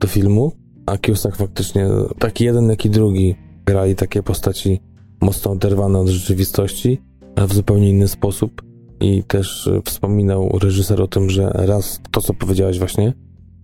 [0.00, 0.52] do filmu,
[0.86, 3.34] a Cusack faktycznie taki jeden, jak i drugi
[3.66, 4.80] grali takie postaci
[5.20, 7.02] mocno oderwane od rzeczywistości,
[7.36, 8.62] ale w zupełnie inny sposób.
[9.00, 13.12] I też y, wspominał reżyser o tym, że raz to, co powiedziałeś właśnie,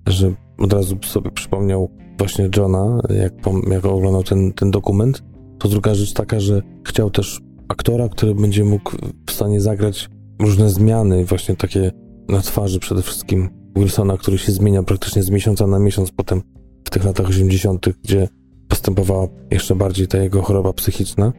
[0.06, 3.32] że od razu sobie przypomniał właśnie Johna, jak,
[3.70, 5.22] jak oglądał ten, ten dokument,
[5.58, 8.92] to druga rzecz taka, że chciał też aktora, który będzie mógł
[9.26, 10.08] w stanie zagrać
[10.40, 11.90] różne zmiany, właśnie takie
[12.28, 16.42] na twarzy przede wszystkim Wilsona, który się zmienia praktycznie z miesiąca na miesiąc potem
[16.84, 18.28] w tych latach 80., gdzie
[18.68, 21.32] postępowała jeszcze bardziej ta jego choroba psychiczna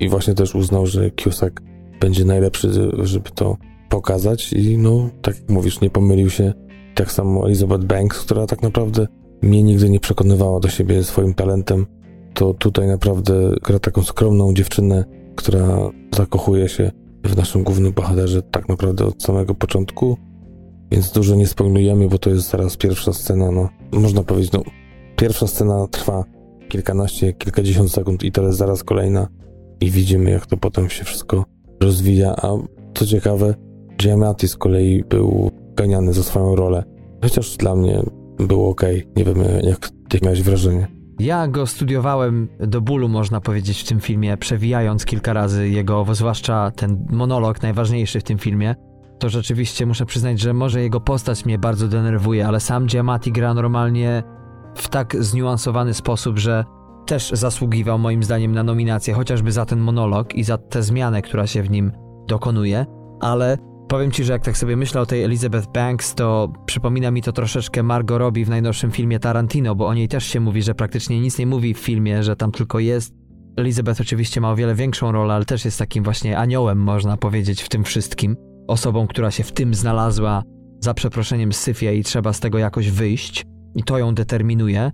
[0.00, 1.60] i właśnie też uznał, że Cusack
[2.00, 2.70] będzie najlepszy,
[3.02, 3.56] żeby to
[3.88, 6.52] pokazać i no, tak jak mówisz, nie pomylił się
[6.94, 9.06] tak samo Elizabeth Banks, która tak naprawdę
[9.42, 11.86] mnie nigdy nie przekonywała do siebie swoim talentem,
[12.34, 15.04] to tutaj naprawdę gra taką skromną dziewczynę,
[15.36, 16.90] która zakochuje się
[17.24, 20.16] w naszym głównym bohaterze tak naprawdę od samego początku,
[20.90, 24.62] więc dużo nie spoilujemy, bo to jest zaraz pierwsza scena, no można powiedzieć, no
[25.16, 26.24] pierwsza scena trwa
[26.68, 29.28] kilkanaście, kilkadziesiąt sekund i to jest zaraz kolejna
[29.80, 31.44] i widzimy jak to potem się wszystko
[31.82, 32.48] rozwija, a
[32.94, 33.54] co ciekawe,
[33.96, 36.84] Giamatti z kolei był ganiany za swoją rolę,
[37.22, 38.02] chociaż dla mnie
[38.38, 38.82] było ok,
[39.16, 40.97] nie wiem jak, jak miałeś wrażenie.
[41.18, 46.70] Ja go studiowałem do bólu, można powiedzieć, w tym filmie, przewijając kilka razy jego, zwłaszcza
[46.70, 48.74] ten monolog najważniejszy w tym filmie.
[49.18, 53.54] To rzeczywiście muszę przyznać, że może jego postać mnie bardzo denerwuje, ale sam Giamatti gra
[53.54, 54.22] normalnie
[54.74, 56.64] w tak zniuansowany sposób, że
[57.06, 61.46] też zasługiwał moim zdaniem na nominację, chociażby za ten monolog i za tę zmianę, która
[61.46, 61.92] się w nim
[62.26, 62.86] dokonuje,
[63.20, 63.58] ale
[63.88, 67.32] Powiem ci, że jak tak sobie myślę o tej Elizabeth Banks, to przypomina mi to
[67.32, 71.20] troszeczkę Margot Robbie w najnowszym filmie Tarantino, bo o niej też się mówi, że praktycznie
[71.20, 73.14] nic nie mówi w filmie, że tam tylko jest.
[73.56, 77.62] Elizabeth oczywiście ma o wiele większą rolę, ale też jest takim właśnie aniołem, można powiedzieć,
[77.62, 78.36] w tym wszystkim.
[78.68, 80.42] Osobą, która się w tym znalazła,
[80.80, 83.44] za przeproszeniem syfie i trzeba z tego jakoś wyjść.
[83.74, 84.90] I to ją determinuje.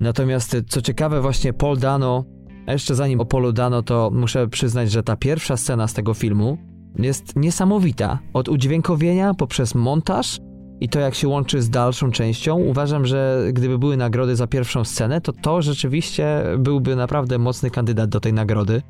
[0.00, 2.24] Natomiast co ciekawe, właśnie Paul Dano,
[2.66, 6.14] a jeszcze zanim o Paulu Dano, to muszę przyznać, że ta pierwsza scena z tego
[6.14, 6.58] filmu,
[6.98, 8.18] jest niesamowita.
[8.32, 10.38] Od udźwiękowienia poprzez montaż
[10.80, 14.84] i to jak się łączy z dalszą częścią, uważam, że gdyby były nagrody za pierwszą
[14.84, 18.82] scenę, to to rzeczywiście byłby naprawdę mocny kandydat do tej nagrody.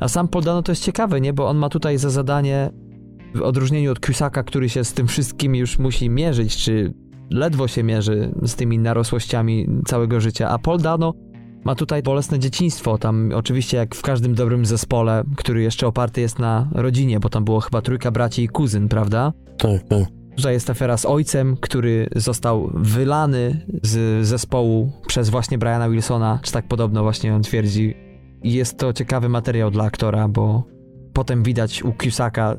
[0.00, 1.32] A sam Poldano to jest ciekawe, nie?
[1.32, 2.70] Bo on ma tutaj za zadanie,
[3.34, 6.94] w odróżnieniu od Cusaka, który się z tym wszystkim już musi mierzyć, czy
[7.30, 11.14] ledwo się mierzy z tymi narosłościami całego życia, a Poldano
[11.64, 16.38] ma tutaj bolesne dzieciństwo, tam oczywiście jak w każdym dobrym zespole, który jeszcze oparty jest
[16.38, 19.32] na rodzinie, bo tam było chyba trójka braci i kuzyn, prawda?
[19.58, 20.04] Tak, tak.
[20.36, 26.52] Tutaj jest afera z ojcem, który został wylany z zespołu przez właśnie Briana Wilsona, czy
[26.52, 27.94] tak podobno właśnie on twierdzi.
[28.42, 30.62] I jest to ciekawy materiał dla aktora, bo
[31.12, 32.56] potem widać u Cusaka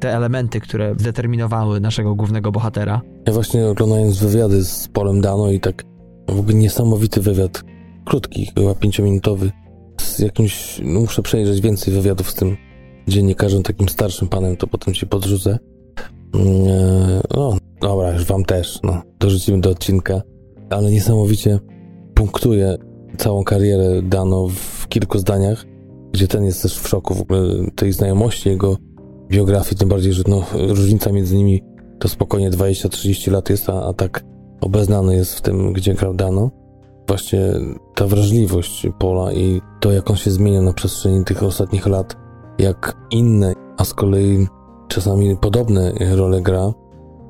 [0.00, 3.00] te elementy, które zdeterminowały naszego głównego bohatera.
[3.26, 5.84] Ja właśnie oglądając wywiady z Polem Dano i tak
[6.28, 7.64] w ogóle niesamowity wywiad,
[8.04, 9.50] krótki, chyba pięciominutowy,
[10.00, 12.56] z jakimś, no muszę przejrzeć więcej wywiadów z tym
[13.08, 15.58] dziennikarzem, takim starszym panem, to potem ci podrzucę.
[16.34, 20.22] Mm, no, dobra, już wam też, no, dorzucimy do odcinka,
[20.70, 21.58] ale niesamowicie
[22.14, 22.76] punktuje
[23.16, 25.66] całą karierę Dano w kilku zdaniach,
[26.12, 27.40] gdzie ten jest też w szoku w ogóle
[27.74, 28.76] tej znajomości jego
[29.28, 31.62] biografii, tym bardziej, że no, różnica między nimi
[31.98, 34.24] to spokojnie 20-30 lat jest, a, a tak
[34.60, 36.59] obeznany jest w tym, gdzie grał Dano
[37.10, 37.52] właśnie
[37.94, 42.16] ta wrażliwość Pola i to, jak on się zmienia na przestrzeni tych ostatnich lat,
[42.58, 44.46] jak inne, a z kolei
[44.88, 46.72] czasami podobne role gra.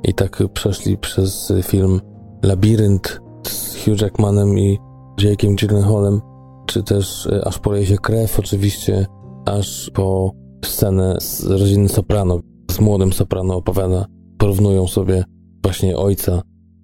[0.02, 2.00] I tak przeszli przez film
[2.42, 4.78] Labirynt z Hugh Jackmanem i
[5.20, 6.20] Jake'em Gyllenhaalem,
[6.66, 9.06] czy też e, aż poleje się krew oczywiście,
[9.46, 10.30] aż po
[10.64, 14.04] scenę z rodziny Soprano, z młodym Soprano opowiada,
[14.38, 15.24] porównują sobie
[15.62, 16.42] właśnie ojca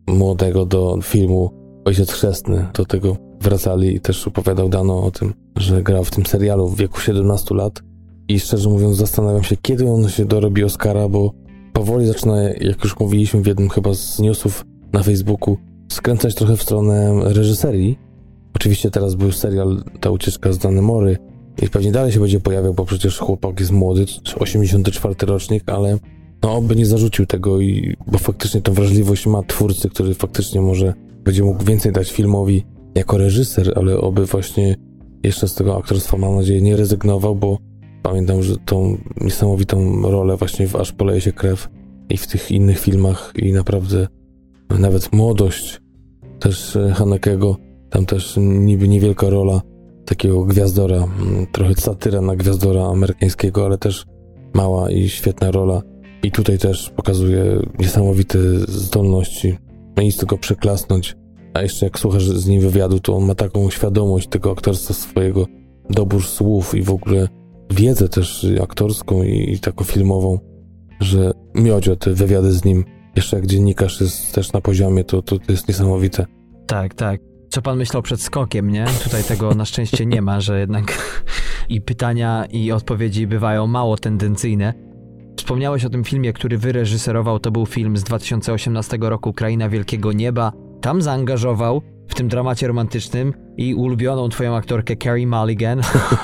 [0.08, 5.82] młodego do filmu ojciec chrzestny do tego wracali i też opowiadał Dano o tym, że
[5.82, 7.82] grał w tym serialu w wieku 17 lat
[8.28, 11.32] i szczerze mówiąc zastanawiam się, kiedy on się dorobi Oscara, bo
[11.72, 15.56] powoli zaczyna, jak już mówiliśmy w jednym chyba z newsów na Facebooku,
[15.92, 17.98] skręcać trochę w stronę reżyserii.
[18.54, 21.16] Oczywiście teraz był serial Ta ucieczka z Danemory
[21.62, 24.04] i pewnie dalej się będzie pojawiał, bo przecież chłopak jest młody,
[24.38, 25.98] 84 rocznik, ale
[26.42, 30.94] no oby nie zarzucił tego, i, bo faktycznie tą wrażliwość ma twórcy, który faktycznie może
[31.26, 32.64] będzie mógł więcej dać filmowi
[32.94, 34.76] jako reżyser, ale oby właśnie
[35.22, 37.58] jeszcze z tego aktorstwa, mam nadzieję, nie rezygnował, bo
[38.02, 41.68] pamiętam, że tą niesamowitą rolę właśnie w Aż poleje się krew
[42.08, 44.06] i w tych innych filmach i naprawdę
[44.78, 45.80] nawet młodość
[46.38, 47.56] też e, Hanekego,
[47.90, 49.60] tam też niby niewielka rola
[50.04, 51.08] takiego gwiazdora,
[51.52, 54.06] trochę satyra na gwiazdora amerykańskiego, ale też
[54.54, 55.82] mała i świetna rola.
[56.22, 59.56] I tutaj też pokazuje niesamowite zdolności.
[60.02, 61.16] Nic tylko przeklasnąć.
[61.54, 65.46] A jeszcze jak słuchasz z nim wywiadu, to on ma taką świadomość tego aktorstwa swojego,
[65.90, 67.28] dobór słów i w ogóle
[67.70, 70.38] wiedzę też aktorską i, i taką filmową,
[71.00, 72.84] że miodzio te wywiady z nim,
[73.16, 76.26] jeszcze jak dziennikarz jest też na poziomie, to, to, to jest niesamowite.
[76.66, 77.20] Tak, tak.
[77.48, 78.86] Co pan myślał przed skokiem, nie?
[79.04, 80.84] Tutaj tego na szczęście nie ma, że jednak
[81.68, 84.74] i pytania i odpowiedzi bywają mało tendencyjne.
[85.36, 90.52] Wspomniałeś o tym filmie, który wyreżyserował, to był film z 2018 roku Kraina Wielkiego Nieba.
[90.80, 95.80] Tam zaangażował w tym dramacie romantycznym i ulubioną twoją aktorkę Carrie Mulligan,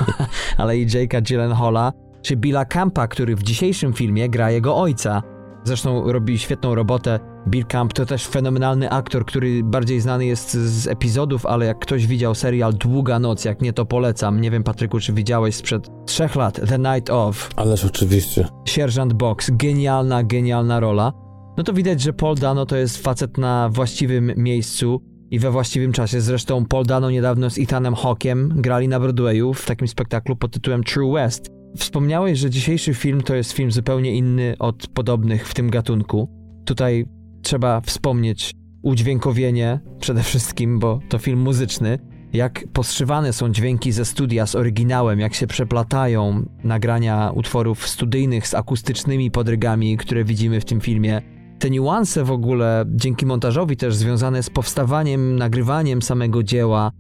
[0.58, 1.92] ale i Jake'a Gyllenhaala,
[2.22, 5.22] czy Billa Campa, który w dzisiejszym filmie gra jego ojca.
[5.64, 7.20] Zresztą robi świetną robotę.
[7.48, 12.06] Bill Camp to też fenomenalny aktor, który bardziej znany jest z epizodów, ale jak ktoś
[12.06, 14.40] widział serial Długa Noc, jak nie to polecam.
[14.40, 17.50] Nie wiem, Patryku, czy widziałeś sprzed trzech lat The Night of.
[17.56, 18.48] Ależ oczywiście.
[18.64, 21.12] Sierżant Box, genialna, genialna rola.
[21.56, 25.92] No to widać, że Paul Dano to jest facet na właściwym miejscu i we właściwym
[25.92, 26.20] czasie.
[26.20, 30.84] Zresztą Paul Dano niedawno z Ethanem Hawkiem grali na Broadwayu w takim spektaklu pod tytułem
[30.84, 31.61] True West.
[31.76, 36.28] Wspomniałeś, że dzisiejszy film to jest film zupełnie inny od podobnych w tym gatunku.
[36.64, 37.06] Tutaj
[37.42, 41.98] trzeba wspomnieć udźwiękowienie przede wszystkim, bo to film muzyczny.
[42.32, 48.54] Jak poszywane są dźwięki ze studia z oryginałem, jak się przeplatają nagrania utworów studyjnych z
[48.54, 51.22] akustycznymi podrygami, które widzimy w tym filmie.
[51.58, 56.92] Te niuanse w ogóle, dzięki montażowi też związane z powstawaniem, nagrywaniem samego dzieła,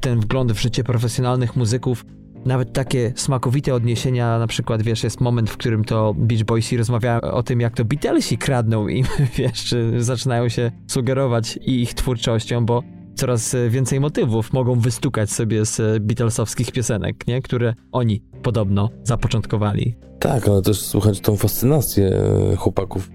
[0.00, 2.04] ten wgląd w życie profesjonalnych muzyków,
[2.44, 7.20] nawet takie smakowite odniesienia, na przykład, wiesz, jest moment, w którym to Beach Boysi rozmawiają
[7.20, 9.06] o tym, jak to Beatlesi kradną im,
[9.38, 12.82] wiesz, zaczynają się sugerować i ich twórczością, bo
[13.14, 17.42] coraz więcej motywów mogą wystukać sobie z Beatlesowskich piosenek, nie?
[17.42, 19.96] które oni podobno zapoczątkowali.
[20.18, 22.08] Tak, ale też słuchać tą fascynację
[22.52, 23.10] e, chłopaków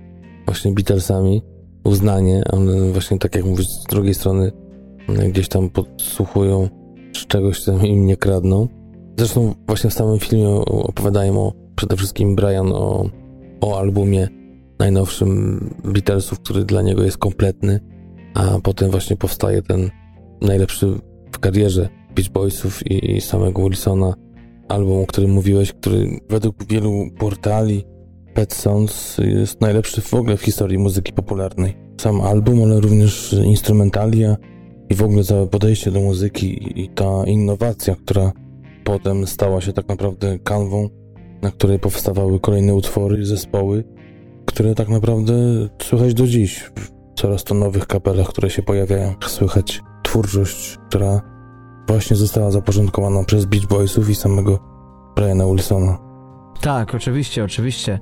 [0.46, 1.42] właśnie Beatlesami,
[1.84, 4.52] uznanie, ale właśnie tak jak mówisz, z drugiej strony
[5.10, 6.70] e, gdzieś tam podsłuchują,
[7.12, 8.68] czy czegoś tam im nie kradną.
[9.18, 13.10] Zresztą właśnie w samym filmie opowiadają o, przede wszystkim Brian o,
[13.62, 14.28] o albumie
[14.80, 17.80] najnowszym Beatlesów, który dla niego jest kompletny,
[18.34, 19.90] a potem właśnie powstaje ten
[20.42, 20.88] najlepszy
[21.32, 24.14] w karierze Beach Boysów i, i samego Wilsona
[24.70, 27.84] album, o którym mówiłeś, który według wielu portali
[28.34, 31.78] Pet Sounds jest najlepszy w ogóle w historii muzyki popularnej.
[32.02, 34.38] Sam album, ale również instrumentalia
[34.90, 38.32] i w ogóle całe podejście do muzyki i ta innowacja, która
[38.86, 40.90] potem stała się tak naprawdę kanwą,
[41.42, 43.84] na której powstawały kolejne utwory zespoły,
[44.46, 45.34] które tak naprawdę
[45.82, 49.14] słychać do dziś w coraz to nowych kapelach, które się pojawiają.
[49.26, 51.22] Słychać twórczość, która
[51.88, 54.60] właśnie została zaporządkowana przez Beach Boysów i samego
[55.16, 55.98] Briana Wilsona.
[56.62, 58.00] Tak, oczywiście, oczywiście.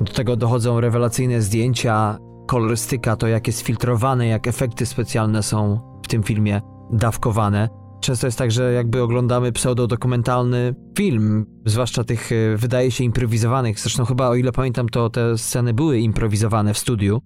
[0.00, 6.08] Do tego dochodzą rewelacyjne zdjęcia, kolorystyka, to jak jest filtrowane, jak efekty specjalne są w
[6.08, 6.60] tym filmie
[6.92, 7.83] dawkowane.
[8.04, 13.80] Często jest tak, że jakby oglądamy pseudodokumentalny film, zwłaszcza tych e, wydaje się improwizowanych.
[13.80, 17.20] Zresztą chyba o ile pamiętam, to te sceny były improwizowane w studiu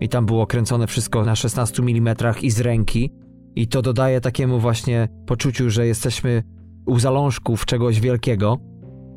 [0.00, 3.12] i tam było kręcone wszystko na 16 mm i z ręki.
[3.56, 6.42] I to dodaje takiemu właśnie poczuciu, że jesteśmy
[6.86, 8.58] u zalążków czegoś wielkiego.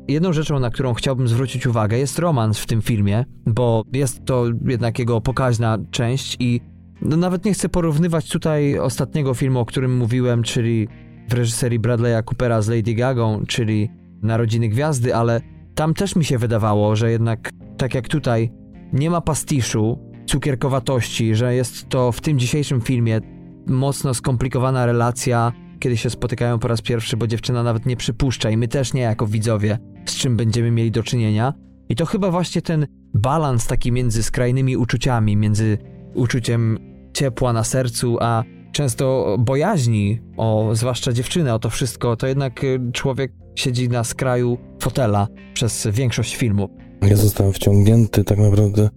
[0.08, 4.44] Jedną rzeczą, na którą chciałbym zwrócić uwagę, jest romans w tym filmie, bo jest to
[4.66, 6.60] jednak jego pokaźna część i
[7.04, 10.88] no nawet nie chcę porównywać tutaj ostatniego filmu, o którym mówiłem, czyli
[11.28, 13.90] w reżyserii Bradley'a Coopera z Lady Gagą, czyli
[14.22, 15.40] Narodziny Gwiazdy, ale
[15.74, 18.52] tam też mi się wydawało, że jednak tak jak tutaj
[18.92, 23.20] nie ma pastiszu, cukierkowatości, że jest to w tym dzisiejszym filmie
[23.66, 28.56] mocno skomplikowana relacja, kiedy się spotykają po raz pierwszy, bo dziewczyna nawet nie przypuszcza i
[28.56, 31.54] my też nie jako widzowie, z czym będziemy mieli do czynienia.
[31.88, 35.78] I to chyba właśnie ten balans taki między skrajnymi uczuciami, między
[36.14, 36.78] uczuciem
[37.14, 42.80] ciepła na sercu, a często bojaźni o zwłaszcza dziewczynę, o to wszystko, to jednak y,
[42.92, 46.68] człowiek siedzi na skraju fotela przez większość filmu.
[47.02, 48.88] Ja zostałem wciągnięty tak naprawdę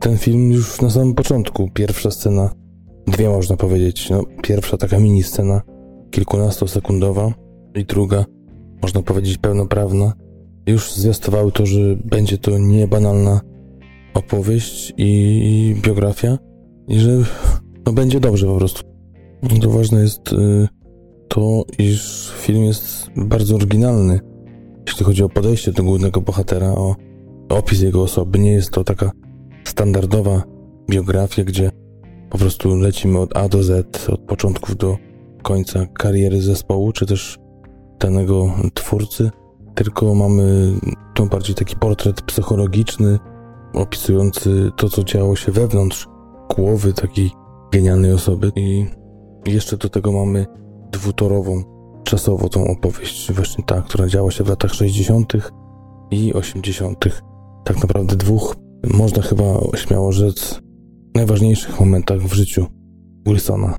[0.00, 1.70] ten film już na samym początku.
[1.74, 2.54] Pierwsza scena,
[3.06, 4.10] dwie można powiedzieć.
[4.10, 5.62] No, pierwsza taka mini scena,
[6.10, 7.32] kilkunastosekundowa
[7.74, 8.24] i druga,
[8.82, 10.12] można powiedzieć pełnoprawna,
[10.66, 13.40] już zwiastowały to, że będzie to niebanalna
[14.14, 16.38] opowieść i biografia
[16.88, 17.10] i że
[17.86, 18.82] no, będzie dobrze po prostu.
[19.60, 20.68] To ważne jest y,
[21.28, 24.20] to, iż film jest bardzo oryginalny,
[24.86, 26.96] jeśli chodzi o podejście do głównego bohatera, o
[27.48, 28.38] opis jego osoby.
[28.38, 29.10] Nie jest to taka
[29.64, 30.42] standardowa
[30.90, 31.70] biografia, gdzie
[32.30, 34.98] po prostu lecimy od A do Z, od początków do
[35.42, 37.38] końca kariery zespołu, czy też
[38.00, 39.30] danego twórcy,
[39.74, 40.74] tylko mamy
[41.14, 43.18] tu bardziej taki portret psychologiczny,
[43.74, 46.08] opisujący to, co działo się wewnątrz
[46.48, 47.30] głowy takiej
[47.72, 48.86] genialnej osoby i
[49.46, 50.46] jeszcze do tego mamy
[50.92, 51.62] dwutorową
[52.04, 55.32] czasowo tą opowieść, właśnie ta, która działa się w latach 60.
[56.10, 57.04] i 80.
[57.64, 58.56] Tak naprawdę dwóch,
[58.94, 59.44] można chyba
[59.76, 60.60] śmiało rzec,
[61.14, 62.66] najważniejszych momentach w życiu
[63.26, 63.76] Wilsona.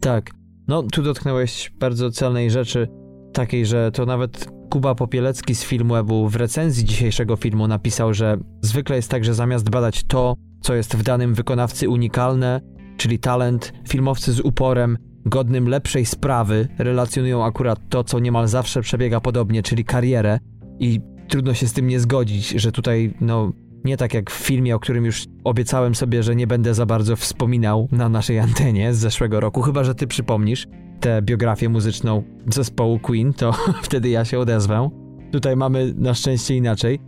[0.00, 0.30] Tak.
[0.68, 2.88] No, tu dotknąłeś bardzo celnej rzeczy,
[3.32, 8.96] takiej, że to nawet Kuba Popielecki z Filmwebu w recenzji dzisiejszego filmu napisał, że zwykle
[8.96, 10.34] jest tak, że zamiast badać to,
[10.64, 12.60] co jest w danym wykonawcy unikalne,
[12.96, 19.20] czyli talent, filmowcy z uporem, godnym lepszej sprawy, relacjonują akurat to, co niemal zawsze przebiega
[19.20, 20.38] podobnie, czyli karierę
[20.78, 23.52] i trudno się z tym nie zgodzić, że tutaj, no,
[23.84, 27.16] nie tak jak w filmie, o którym już obiecałem sobie, że nie będę za bardzo
[27.16, 30.66] wspominał na naszej antenie z zeszłego roku, chyba że ty przypomnisz
[31.00, 33.52] tę biografię muzyczną zespołu Queen, to
[33.86, 34.90] wtedy ja się odezwę.
[35.32, 37.00] Tutaj mamy na szczęście inaczej.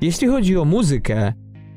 [0.00, 1.32] Jeśli chodzi o muzykę,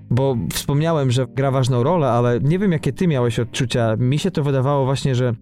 [0.10, 3.96] bo wspomniałem, że gra ważną rolę, ale nie wiem jakie ty miałeś odczucia.
[4.00, 5.34] Mi się to wydawało właśnie, że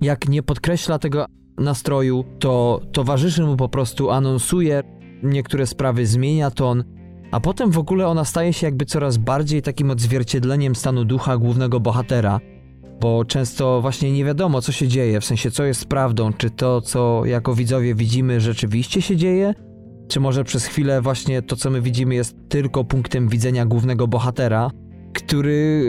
[0.00, 1.26] jak nie podkreśla tego
[1.58, 4.82] nastroju, to towarzyszy mu po prostu, anonsuje
[5.22, 6.84] niektóre sprawy, zmienia ton,
[7.30, 11.80] a potem w ogóle ona staje się jakby coraz bardziej takim odzwierciedleniem stanu ducha głównego
[11.80, 12.40] bohatera,
[13.00, 16.80] bo często właśnie nie wiadomo, co się dzieje, w sensie co jest prawdą, czy to,
[16.80, 19.54] co jako widzowie widzimy, rzeczywiście się dzieje,
[20.10, 24.70] czy może przez chwilę właśnie to, co my widzimy, jest tylko punktem widzenia głównego bohatera,
[25.12, 25.84] który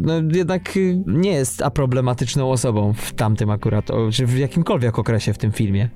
[0.00, 5.52] no, jednak nie jest aproblematyczną osobą w tamtym akurat, czy w jakimkolwiek okresie w tym
[5.52, 5.90] filmie.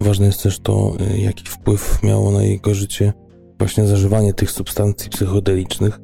[0.00, 3.12] Ważne jest też to, jaki wpływ miało na jego życie
[3.58, 6.00] właśnie zażywanie tych substancji psychodelicznych.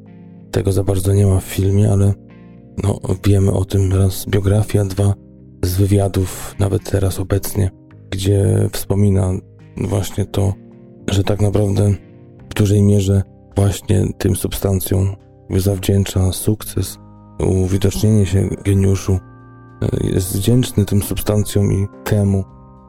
[0.51, 2.14] Tego za bardzo nie ma w filmie, ale
[2.82, 5.14] no, wiemy o tym raz biografia, dwa
[5.62, 7.70] z wywiadów, nawet teraz obecnie,
[8.10, 9.32] gdzie wspomina
[9.77, 10.55] właśnie to,
[11.11, 11.95] że tak naprawdę
[12.51, 13.23] w dużej mierze
[13.57, 15.16] właśnie tym substancjom
[15.51, 16.99] zawdzięcza sukces,
[17.39, 19.19] uwidocznienie się geniuszu.
[20.01, 22.45] Jest wdzięczny tym substancjom i temu,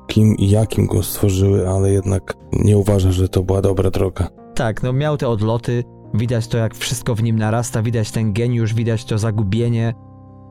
[0.07, 4.27] kim i jakim go stworzyły, ale jednak nie uważa, że to była dobra droga.
[4.55, 5.83] Tak, no miał te odloty,
[6.13, 9.93] widać to jak wszystko w nim narasta, widać ten geniusz, widać to zagubienie,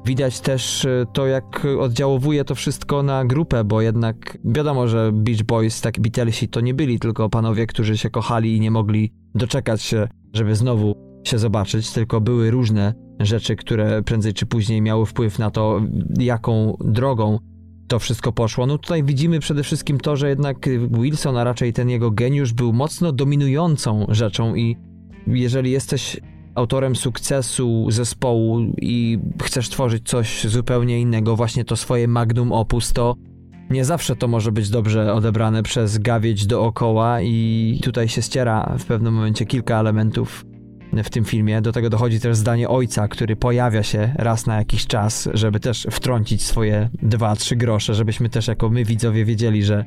[0.07, 5.43] widać też e, to jak oddziałowuje to wszystko na grupę, bo jednak wiadomo, że Beach
[5.43, 9.83] Boys, tak Beatlesi to nie byli tylko panowie, którzy się kochali i nie mogli doczekać
[9.83, 15.39] się, żeby znowu się zobaczyć, tylko były różne rzeczy, które prędzej czy później miały wpływ
[15.39, 15.81] na to,
[16.19, 17.39] jaką drogą
[17.89, 18.67] to wszystko poszło.
[18.67, 22.73] No tutaj widzimy przede wszystkim to, że jednak Wilson, a raczej ten jego geniusz był
[22.73, 24.77] mocno dominującą rzeczą i
[25.27, 26.21] jeżeli jesteś
[26.57, 33.17] autorem sukcesu zespołu i chcesz tworzyć coś zupełnie innego, właśnie to swoje magnum opus, to
[33.71, 38.85] nie zawsze to może być dobrze odebrane przez gawieć dookoła i tutaj się ściera w
[38.85, 40.45] pewnym momencie kilka elementów
[41.05, 41.63] w tym filmie.
[41.63, 45.87] Do tego dochodzi też zdanie ojca, który pojawia się raz na jakiś czas, żeby też
[45.91, 49.85] wtrącić swoje dwa, trzy grosze, żebyśmy też jako my widzowie wiedzieli, że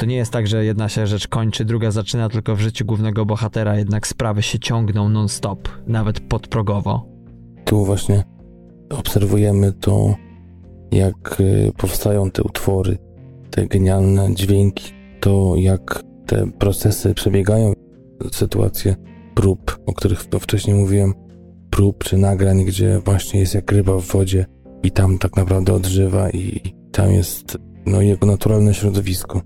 [0.00, 3.26] to nie jest tak, że jedna się rzecz kończy, druga zaczyna, tylko w życiu głównego
[3.26, 7.06] bohatera jednak sprawy się ciągną non-stop, nawet podprogowo.
[7.64, 8.24] Tu właśnie
[8.90, 10.14] obserwujemy to,
[10.92, 12.98] jak y, powstają te utwory,
[13.50, 17.72] te genialne dźwięki, to jak te procesy przebiegają,
[18.32, 18.96] sytuacje
[19.34, 21.14] prób, o których wcześniej mówiłem,
[21.70, 24.46] prób czy nagrań, gdzie właśnie jest jak ryba w wodzie
[24.82, 29.40] i tam tak naprawdę odżywa i tam jest no, jego naturalne środowisko.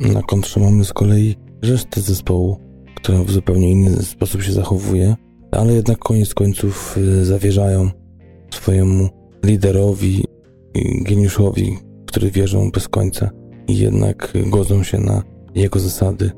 [0.00, 2.56] Na kontrze mamy z kolei resztę zespołu,
[2.94, 5.16] która w zupełnie inny sposób się zachowuje,
[5.52, 7.90] ale jednak koniec końców y, zawierzają
[8.54, 9.08] swojemu
[9.44, 10.24] liderowi,
[11.02, 13.30] geniuszowi, który wierzą bez końca
[13.68, 15.22] i jednak godzą się na
[15.54, 16.30] jego zasady.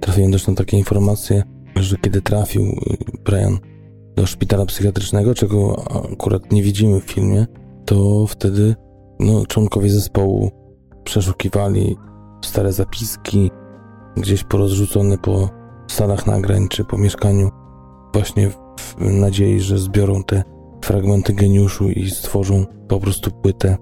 [0.00, 1.42] Trafiłem też na takie informacje,
[1.76, 2.74] że kiedy trafił y,
[3.24, 3.58] Brian
[4.16, 7.46] do szpitala psychiatrycznego, czego akurat nie widzimy w filmie,
[7.84, 8.74] to wtedy
[9.20, 10.50] no, członkowie zespołu
[11.04, 11.96] przeszukiwali
[12.44, 13.50] stare zapiski,
[14.16, 15.48] gdzieś porozrzucone po
[15.90, 17.50] salach nagrań czy po mieszkaniu,
[18.12, 20.42] właśnie w nadziei, że zbiorą te
[20.84, 23.76] fragmenty geniuszu i stworzą po prostu płytę.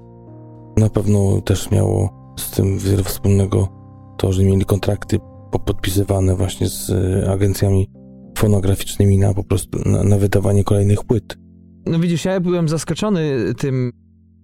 [0.76, 3.68] Na pewno też miało z tym wiele wspólnego
[4.16, 5.18] to, że mieli kontrakty
[5.64, 6.90] podpisywane właśnie z
[7.28, 7.90] agencjami
[8.38, 11.38] fonograficznymi na po prostu na, na wydawanie kolejnych płyt.
[11.86, 13.92] No widzisz, ja byłem zaskoczony tym,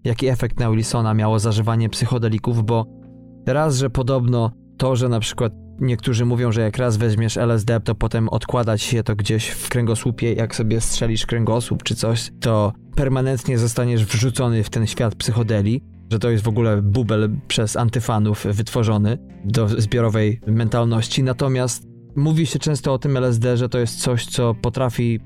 [0.04, 2.86] jaki efekt na Wilsona miało zażywanie psychodelików, bo
[3.46, 7.94] raz, że podobno to, że na przykład niektórzy mówią, że jak raz weźmiesz LSD, to
[7.94, 13.58] potem odkładać się to gdzieś w kręgosłupie, jak sobie strzelisz kręgosłup czy coś, to permanentnie
[13.58, 19.18] zostaniesz wrzucony w ten świat psychodeli, że to jest w ogóle bubel przez antyfanów wytworzony
[19.44, 21.22] do zbiorowej mentalności.
[21.22, 21.86] Natomiast
[22.16, 25.20] mówi się często o tym LSD, że to jest coś, co potrafi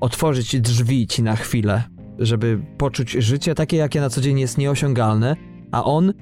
[0.00, 1.82] otworzyć drzwi ci na chwilę,
[2.18, 5.36] żeby poczuć życie takie, jakie na co dzień jest nieosiągalne,
[5.72, 6.12] a on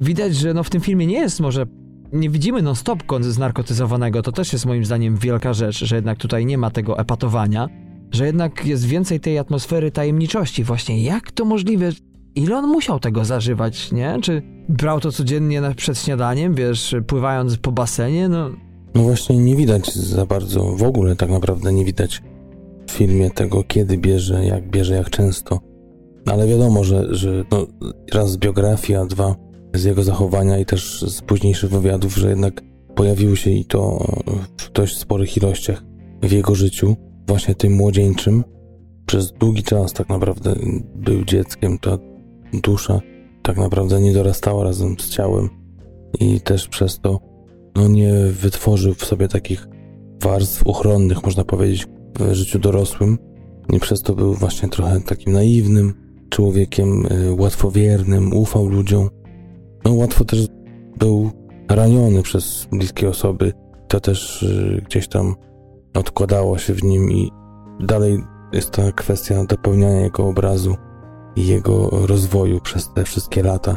[0.00, 1.66] widać, że no w tym filmie nie jest może
[2.14, 6.58] nie widzimy non-stop znarkotyzowanego, to też jest moim zdaniem wielka rzecz, że jednak tutaj nie
[6.58, 7.68] ma tego epatowania,
[8.12, 10.64] że jednak jest więcej tej atmosfery tajemniczości.
[10.64, 11.90] Właśnie jak to możliwe?
[12.34, 14.18] Ile on musiał tego zażywać, nie?
[14.22, 18.28] Czy brał to codziennie przed śniadaniem, wiesz, pływając po basenie?
[18.28, 18.50] No,
[18.94, 22.22] no właśnie nie widać za bardzo, w ogóle tak naprawdę nie widać
[22.86, 25.60] w filmie tego, kiedy bierze, jak bierze, jak często.
[26.26, 27.66] Ale wiadomo, że, że no,
[28.12, 29.43] raz z biografii, a dwa
[29.74, 32.62] z jego zachowania i też z późniejszych wywiadów, że jednak
[32.94, 34.06] pojawiły się i to
[34.58, 35.82] w dość sporych ilościach
[36.22, 36.96] w jego życiu,
[37.26, 38.44] właśnie tym młodzieńczym.
[39.06, 40.54] Przez długi czas tak naprawdę
[40.94, 41.98] był dzieckiem, ta
[42.52, 43.00] dusza
[43.42, 45.48] tak naprawdę nie dorastała razem z ciałem
[46.20, 47.20] i też przez to
[47.76, 49.68] no, nie wytworzył w sobie takich
[50.22, 51.86] warstw uchronnych, można powiedzieć,
[52.18, 53.18] w życiu dorosłym.
[53.72, 55.94] I przez to był właśnie trochę takim naiwnym
[56.30, 59.08] człowiekiem, y, łatwowiernym, ufał ludziom.
[59.84, 60.46] No łatwo też
[60.98, 61.30] był
[61.68, 63.52] raniony przez bliskie osoby.
[63.88, 65.34] To też y, gdzieś tam
[65.94, 67.30] odkładało się w nim i
[67.80, 68.18] dalej
[68.52, 70.74] jest ta kwestia dopełniania jego obrazu
[71.36, 73.76] i jego rozwoju przez te wszystkie lata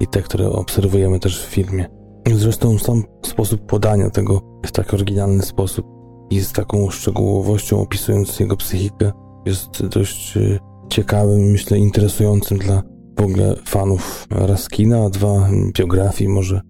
[0.00, 1.86] i te, które obserwujemy też w filmie.
[2.34, 5.86] Zresztą sam sposób podania tego w tak oryginalny sposób
[6.30, 9.12] i z taką szczegółowością opisując jego psychikę
[9.46, 10.58] jest dość y,
[10.88, 12.82] ciekawym i myślę interesującym dla
[13.18, 16.60] w ogóle fanów Raskina, a dwa biografii może,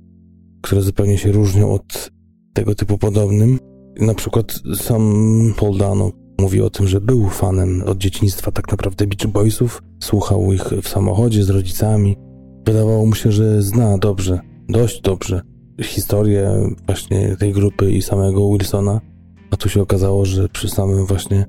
[0.62, 2.10] które zupełnie się różnią od
[2.52, 3.58] tego typu podobnym.
[4.00, 9.06] Na przykład sam Paul Dano mówi o tym, że był fanem od dzieciństwa tak naprawdę
[9.06, 12.16] Beach Boysów, słuchał ich w samochodzie z rodzicami.
[12.66, 15.42] Wydawało mu się, że zna dobrze, dość dobrze
[15.82, 19.00] historię właśnie tej grupy i samego Wilsona,
[19.50, 21.46] a tu się okazało, że przy samym właśnie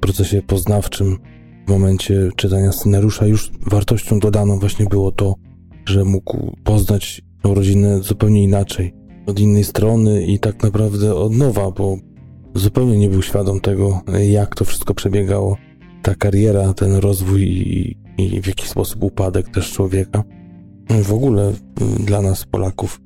[0.00, 1.18] procesie poznawczym
[1.66, 5.34] w momencie czytania scenariusza już wartością dodaną właśnie było to,
[5.86, 8.94] że mógł poznać tę rodzinę zupełnie inaczej,
[9.26, 11.96] od innej strony i tak naprawdę od nowa, bo
[12.54, 15.56] zupełnie nie był świadom tego, jak to wszystko przebiegało.
[16.02, 20.24] Ta kariera, ten rozwój i, i w jaki sposób upadek też człowieka.
[21.02, 21.52] W ogóle
[22.00, 23.00] dla nas, Polaków,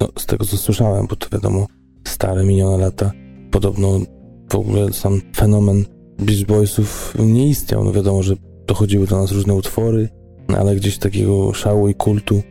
[0.00, 1.66] no, z tego co słyszałem, bo to wiadomo,
[2.04, 3.12] stare, minione lata,
[3.50, 4.00] podobno
[4.50, 5.84] w ogóle sam fenomen
[6.18, 7.84] Beach Boysów nie istniał.
[7.84, 8.34] No wiadomo, że
[8.66, 10.08] dochodziły do nas różne utwory,
[10.58, 12.42] ale gdzieś takiego szału i kultu,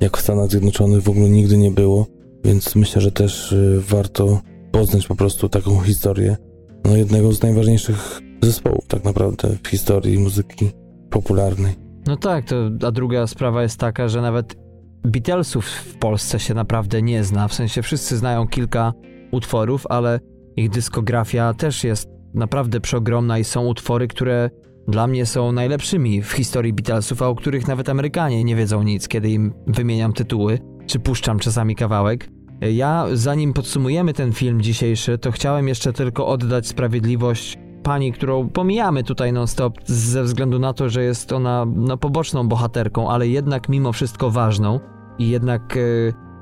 [0.00, 2.06] jak w Stanach Zjednoczonych, w ogóle nigdy nie było,
[2.44, 4.40] więc myślę, że też y, warto
[4.72, 6.36] poznać po prostu taką historię
[6.84, 10.70] no, jednego z najważniejszych zespołów tak naprawdę w historii muzyki
[11.10, 11.74] popularnej.
[12.06, 14.56] No tak, to, a druga sprawa jest taka, że nawet
[15.04, 18.92] Beatlesów w Polsce się naprawdę nie zna, w sensie wszyscy znają kilka
[19.32, 20.20] utworów, ale
[20.56, 24.50] ich dyskografia też jest naprawdę przeogromna i są utwory, które
[24.88, 29.08] dla mnie są najlepszymi w historii Beatlesów, a o których nawet Amerykanie nie wiedzą nic,
[29.08, 32.28] kiedy im wymieniam tytuły, czy puszczam czasami kawałek.
[32.60, 39.04] Ja, zanim podsumujemy ten film dzisiejszy, to chciałem jeszcze tylko oddać sprawiedliwość pani, którą pomijamy
[39.04, 43.92] tutaj non-stop ze względu na to, że jest ona no, poboczną bohaterką, ale jednak mimo
[43.92, 44.80] wszystko ważną.
[45.18, 45.80] I jednak, e,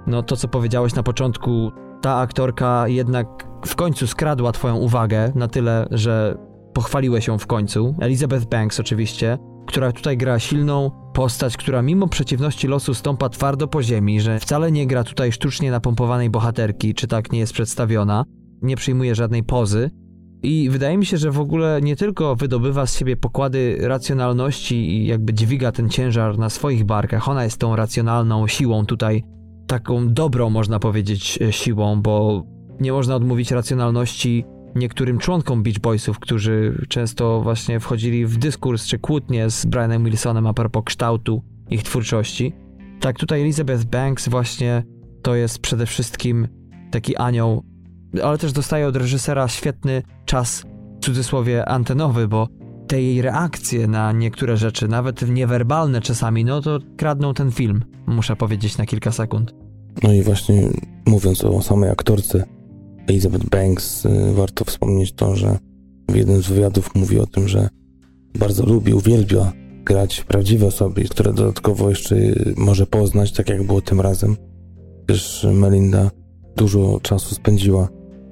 [0.07, 5.49] no to co powiedziałeś na początku, ta aktorka jednak w końcu skradła twoją uwagę na
[5.49, 6.39] tyle, że
[6.73, 7.95] pochwaliłeś ją w końcu.
[8.01, 13.83] Elizabeth Banks oczywiście, która tutaj gra silną postać, która mimo przeciwności losu stąpa twardo po
[13.83, 18.25] ziemi, że wcale nie gra tutaj sztucznie napompowanej bohaterki, czy tak nie jest przedstawiona,
[18.63, 19.91] nie przyjmuje żadnej pozy.
[20.43, 25.07] I wydaje mi się, że w ogóle nie tylko wydobywa z siebie pokłady racjonalności i
[25.07, 29.25] jakby dźwiga ten ciężar na swoich barkach, ona jest tą racjonalną siłą tutaj,
[29.67, 32.45] taką dobrą można powiedzieć siłą, bo
[32.81, 34.45] nie można odmówić racjonalności
[34.75, 40.47] niektórym członkom Beach Boysów, którzy często właśnie wchodzili w dyskurs czy kłótnie z Brianem Wilsonem
[40.47, 42.53] a propos kształtu ich twórczości.
[43.01, 44.83] Tak, tutaj Elizabeth Banks właśnie
[45.23, 46.49] to jest przede wszystkim
[46.91, 47.65] taki anioł,
[48.23, 50.65] ale też dostaje od reżysera świetny czas,
[51.01, 52.49] w cudzysłowie antenowy, bo
[52.87, 58.37] te jej reakcje na niektóre rzeczy, nawet niewerbalne czasami, no to kradną ten film, muszę
[58.37, 59.55] powiedzieć na kilka sekund.
[60.03, 60.69] No i właśnie
[61.07, 62.45] mówiąc o samej aktorce,
[63.07, 64.07] Elizabeth Banks.
[64.07, 65.59] Y, warto wspomnieć to, że
[66.09, 67.69] w jednym z wywiadów mówi o tym, że
[68.39, 69.53] bardzo lubi, uwielbia
[69.85, 72.17] grać prawdziwe osoby, które dodatkowo jeszcze
[72.57, 74.37] może poznać, tak jak było tym razem.
[75.05, 76.11] Gdyż Melinda
[76.57, 77.89] dużo czasu spędziła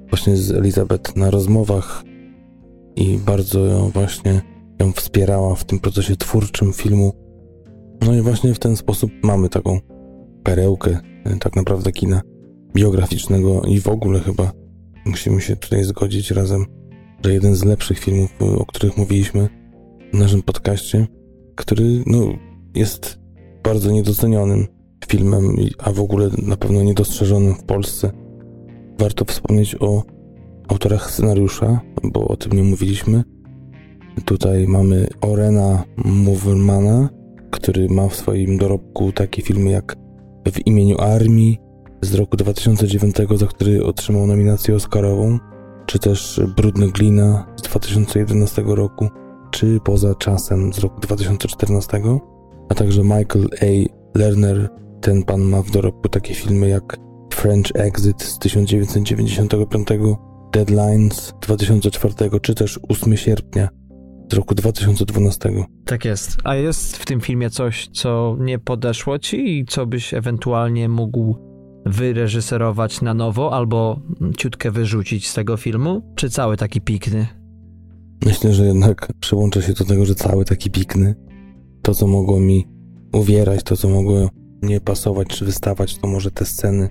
[0.09, 2.03] właśnie z Elizabeth na rozmowach
[2.95, 4.41] i bardzo ją właśnie
[4.79, 7.13] ją wspierała w tym procesie twórczym filmu.
[8.05, 9.79] No i właśnie w ten sposób mamy taką
[10.43, 10.99] perełkę
[11.39, 12.21] tak naprawdę kina
[12.73, 14.51] biograficznego i w ogóle chyba
[15.05, 16.65] musimy się tutaj zgodzić razem,
[17.25, 19.49] że jeden z lepszych filmów, o których mówiliśmy
[20.13, 21.07] w naszym podcaście,
[21.55, 22.19] który no,
[22.75, 23.19] jest
[23.63, 24.67] bardzo niedocenionym
[25.07, 28.11] filmem, a w ogóle na pewno niedostrzeżonym w Polsce.
[28.99, 30.03] Warto wspomnieć o
[30.67, 33.23] autorach scenariusza, bo o tym nie mówiliśmy.
[34.25, 37.09] Tutaj mamy Orena Movermana,
[37.51, 39.95] który ma w swoim dorobku takie filmy jak
[40.51, 41.57] W imieniu armii
[42.01, 45.39] z roku 2009, za który otrzymał nominację Oscarową,
[45.85, 49.09] czy też Brudny Glina z 2011 roku,
[49.51, 52.01] czy Poza czasem z roku 2014,
[52.69, 53.99] a także Michael A.
[54.19, 54.69] Lerner.
[55.01, 56.97] Ten pan ma w dorobku takie filmy jak
[57.33, 59.87] French Exit z 1995,
[60.53, 63.69] Deadlines 2004, czy też 8 sierpnia
[64.31, 65.49] z roku 2012.
[65.85, 66.37] Tak jest.
[66.43, 71.48] A jest w tym filmie coś, co nie podeszło ci i co byś ewentualnie mógł
[71.85, 73.99] wyreżyserować na nowo albo
[74.37, 76.13] ciutkę wyrzucić z tego filmu?
[76.15, 77.27] Czy cały taki pikny?
[78.25, 81.15] Myślę, że jednak przyłączę się do tego, że cały taki pikny.
[81.81, 82.67] To, co mogło mi
[83.13, 84.29] uwierać, to, co mogło
[84.61, 86.89] nie pasować czy wystawać, to może te sceny,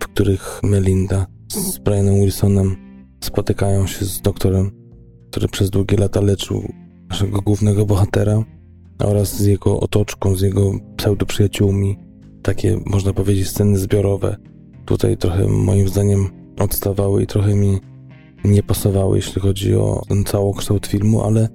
[0.00, 2.76] w których Melinda z Brianem Wilsonem
[3.20, 4.70] spotykają się z doktorem,
[5.30, 6.72] który przez długie lata leczył
[7.08, 8.44] naszego głównego bohatera
[8.98, 11.98] oraz z jego otoczką, z jego pseudoprzyjaciółmi.
[12.42, 14.36] Takie, można powiedzieć, sceny zbiorowe.
[14.84, 17.80] Tutaj trochę moim zdaniem odstawały i trochę mi
[18.44, 21.48] nie pasowały, jeśli chodzi o ten całokształt filmu, ale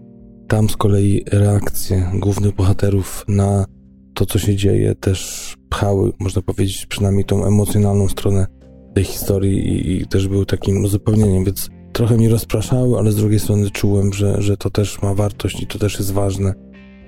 [0.48, 3.66] tam z kolei reakcje głównych bohaterów na
[4.14, 8.48] to, co się dzieje, też pchały, można powiedzieć, przynajmniej tą emocjonalną stronę
[8.96, 13.40] tej historii i, i też był takim uzupełnieniem, więc trochę mi rozpraszały, ale z drugiej
[13.40, 16.54] strony czułem, że, że to też ma wartość i to też jest ważne,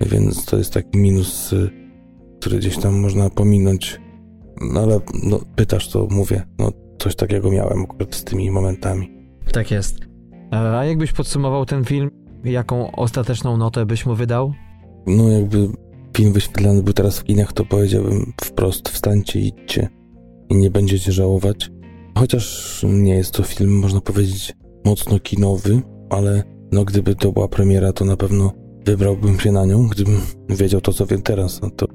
[0.01, 1.78] więc to jest taki minus, y,
[2.39, 4.01] który gdzieś tam można pominąć.
[4.73, 9.11] No ale no, pytasz, to mówię, no coś takiego miałem akurat z tymi momentami.
[9.53, 9.99] Tak jest.
[10.51, 12.11] A jakbyś podsumował ten film,
[12.43, 14.53] jaką ostateczną notę byś mu wydał?
[15.07, 15.69] No jakby
[16.17, 19.89] film wyświetlany był teraz w kinach, to powiedziałbym wprost, wstańcie i idźcie
[20.49, 21.71] i nie będziecie żałować.
[22.15, 24.53] Chociaż nie jest to film, można powiedzieć,
[24.85, 28.51] mocno kinowy, ale no gdyby to była premiera, to na pewno
[28.85, 30.21] wybrałbym się na nią, gdybym
[30.59, 31.85] wiedział to, co wiem teraz, no to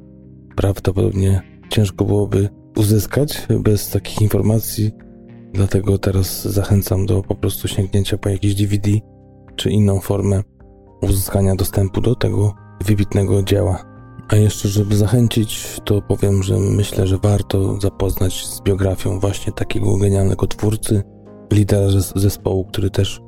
[0.56, 4.92] prawdopodobnie ciężko byłoby uzyskać bez takich informacji,
[5.52, 8.90] dlatego teraz zachęcam do po prostu sięgnięcia po jakiś DVD
[9.56, 10.42] czy inną formę
[11.02, 12.54] uzyskania dostępu do tego
[12.84, 13.84] wybitnego dzieła.
[14.28, 19.96] A jeszcze, żeby zachęcić, to powiem, że myślę, że warto zapoznać z biografią właśnie takiego
[19.96, 21.02] genialnego twórcy,
[21.52, 23.20] lidera zespołu, który też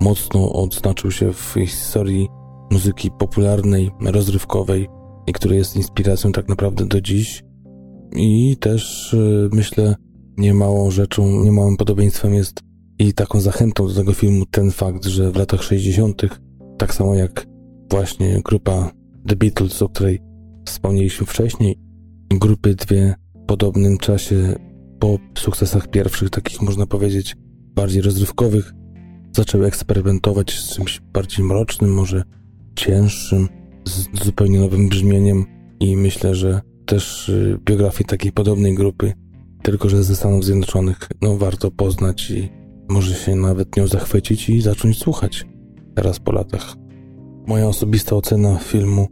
[0.00, 2.28] mocno odznaczył się w historii
[2.70, 4.88] muzyki popularnej, rozrywkowej
[5.26, 7.42] i który jest inspiracją tak naprawdę do dziś.
[8.16, 9.94] I też y, myślę,
[10.36, 12.60] niemałą rzeczą, niemałym podobieństwem jest
[12.98, 16.22] i taką zachętą do tego filmu ten fakt, że w latach 60.,
[16.78, 17.46] tak samo jak
[17.90, 18.90] właśnie grupa
[19.28, 20.20] The Beatles, o której
[20.66, 21.78] wspomnieliśmy wcześniej,
[22.30, 24.56] grupy dwie w podobnym czasie
[24.98, 27.36] po sukcesach pierwszych, takich można powiedzieć
[27.74, 28.72] bardziej rozrywkowych,
[29.36, 32.22] zaczęły eksperymentować z czymś bardziej mrocznym, może
[32.76, 33.48] cięższym,
[33.84, 35.44] z zupełnie nowym brzmieniem
[35.80, 39.12] i myślę, że też y, biografię takiej podobnej grupy,
[39.62, 42.48] tylko że ze Stanów Zjednoczonych, no warto poznać i
[42.88, 45.46] może się nawet nią zachwycić i zacząć słuchać
[45.94, 46.76] teraz po latach.
[47.46, 49.08] Moja osobista ocena filmu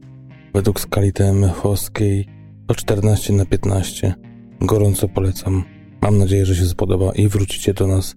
[0.54, 2.24] według skali TMF-owskiej
[2.66, 4.14] to 14 na 15.
[4.60, 5.64] Gorąco polecam.
[6.02, 8.14] Mam nadzieję, że się spodoba i wrócicie do nas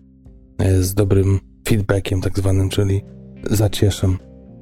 [0.57, 3.02] e, z dobrym feedbackiem tak zwanym, czyli
[3.52, 4.15] zacieszę.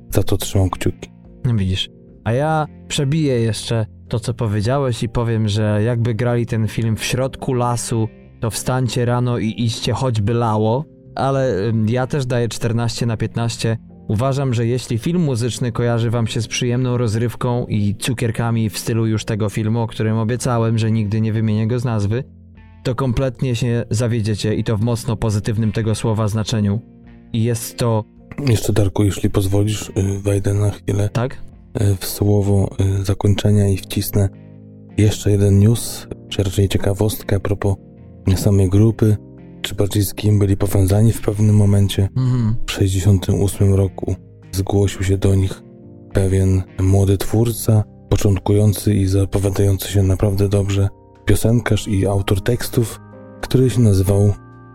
[0.09, 1.12] Za to trzymam kciuki.
[1.45, 1.89] Widzisz.
[2.23, 7.03] A ja przebiję jeszcze to, co powiedziałeś i powiem, że jakby grali ten film w
[7.03, 8.07] środku lasu,
[8.39, 11.55] to wstańcie rano i idźcie choćby lało, ale
[11.87, 16.47] ja też daję 14 na 15 Uważam, że jeśli film muzyczny kojarzy wam się z
[16.47, 21.33] przyjemną rozrywką i cukierkami w stylu już tego filmu, o którym obiecałem, że nigdy nie
[21.33, 22.23] wymienię go z nazwy,
[22.83, 26.81] to kompletnie się zawiedziecie i to w mocno pozytywnym tego słowa znaczeniu.
[27.33, 28.03] I jest to...
[28.39, 31.41] Jeszcze Darku, jeśli pozwolisz, y, wejdę na chwilę tak?
[31.81, 32.69] Y, w słowo
[33.01, 34.29] y, zakończenia i wcisnę
[34.97, 37.75] jeszcze jeden news, czy raczej ciekawostkę a propos
[38.35, 39.17] samej grupy.
[39.61, 42.09] czy bardziej z kim byli powiązani w pewnym momencie.
[42.17, 42.55] Mhm.
[42.67, 44.15] W 68 roku
[44.51, 45.61] zgłosił się do nich
[46.13, 50.89] pewien młody twórca, początkujący i zapowiadający się naprawdę dobrze
[51.25, 52.99] piosenkarz i autor tekstów,
[53.41, 54.33] który się nazywał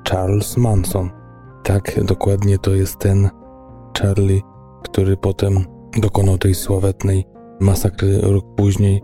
[0.08, 1.10] Charles Manson.
[1.64, 3.30] Tak, dokładnie to jest ten
[3.98, 4.40] Charlie,
[4.82, 5.64] który potem
[6.00, 7.24] dokonał tej sławetnej
[7.60, 9.02] masakry rok później,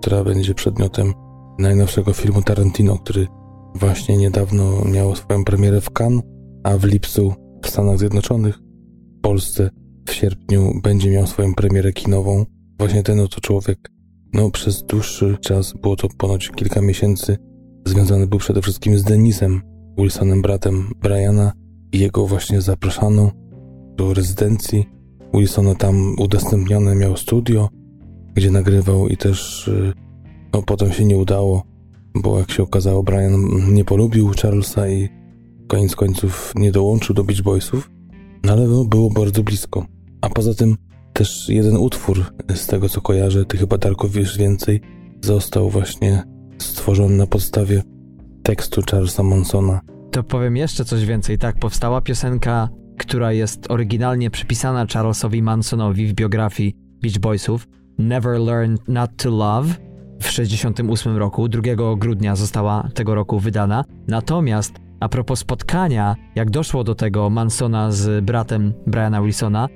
[0.00, 1.14] która będzie przedmiotem
[1.58, 3.26] najnowszego filmu Tarantino, który
[3.74, 6.22] właśnie niedawno miał swoją premierę w Cannes,
[6.64, 8.58] a w lipcu w Stanach Zjednoczonych,
[9.18, 9.70] w Polsce
[10.08, 12.44] w sierpniu będzie miał swoją premierę kinową.
[12.78, 13.90] Właśnie ten oto człowiek,
[14.32, 17.36] no przez dłuższy czas, było to ponoć kilka miesięcy,
[17.86, 19.62] związany był przede wszystkim z Denisem,
[19.98, 21.52] Wilsonem, bratem Briana
[21.92, 23.30] i jego właśnie zapraszano
[23.96, 24.88] do rezydencji.
[25.34, 27.68] Wilsona tam udostępnione miał studio,
[28.34, 29.92] gdzie nagrywał i też y,
[30.52, 31.62] no, potem się nie udało,
[32.14, 35.08] bo jak się okazało, Brian nie polubił Charlesa i
[35.68, 37.90] koniec końców nie dołączył do Beach Boysów,
[38.44, 39.86] no ale no, było bardzo blisko.
[40.20, 40.76] A poza tym
[41.12, 42.24] też jeden utwór
[42.54, 44.80] z tego co kojarzę, ty chyba Darko wiesz więcej,
[45.22, 46.22] został właśnie
[46.58, 47.82] stworzony na podstawie
[48.42, 49.80] tekstu Charlesa Mansona.
[50.10, 51.38] To powiem jeszcze coś więcej.
[51.38, 52.68] Tak, powstała piosenka,
[52.98, 57.68] która jest oryginalnie przypisana Charlesowi Mansonowi w biografii Beach Boysów.
[57.98, 59.74] Never Learned Not to Love
[60.20, 61.62] w 68 roku, 2
[61.96, 63.84] grudnia została tego roku wydana.
[64.08, 69.68] Natomiast a propos spotkania, jak doszło do tego Mansona z bratem Briana Wilsona,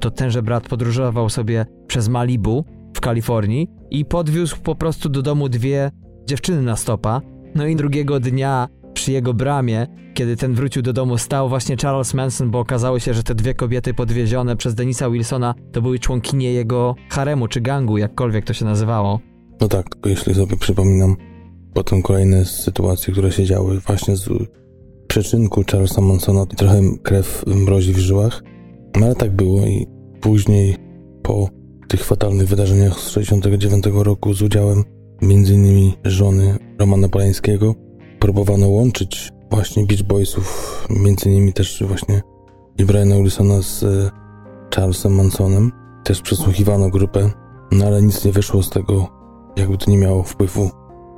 [0.00, 5.48] to tenże brat podróżował sobie przez Malibu w Kalifornii i podwiózł po prostu do domu
[5.48, 5.90] dwie
[6.26, 7.20] dziewczyny na stopa.
[7.54, 8.68] No i drugiego dnia
[9.06, 13.14] przy jego bramie, kiedy ten wrócił do domu, stał właśnie Charles Manson, bo okazało się,
[13.14, 17.98] że te dwie kobiety podwiezione przez Denisa Wilsona to były członkinie jego haremu czy gangu,
[17.98, 19.20] jakkolwiek to się nazywało.
[19.60, 21.16] No tak, tylko jeśli sobie przypominam
[21.74, 24.28] potem kolejne sytuacje, które się działy właśnie z
[25.08, 28.42] przyczynku Charlesa Mansona, trochę krew mrozi w żyłach,
[29.00, 29.86] no ale tak było i
[30.20, 30.76] później
[31.22, 31.48] po
[31.88, 34.84] tych fatalnych wydarzeniach z 69 roku z udziałem
[35.22, 35.92] m.in.
[36.04, 37.85] żony Romana Polańskiego
[38.26, 42.22] próbowano łączyć właśnie Beach Boysów, między innymi też właśnie
[42.78, 44.10] i Briana Wilsona z e,
[44.74, 45.72] Charlesem Mansonem.
[46.04, 47.30] Też przesłuchiwano grupę,
[47.72, 49.08] no ale nic nie wyszło z tego,
[49.56, 50.70] jakby to nie miało wpływu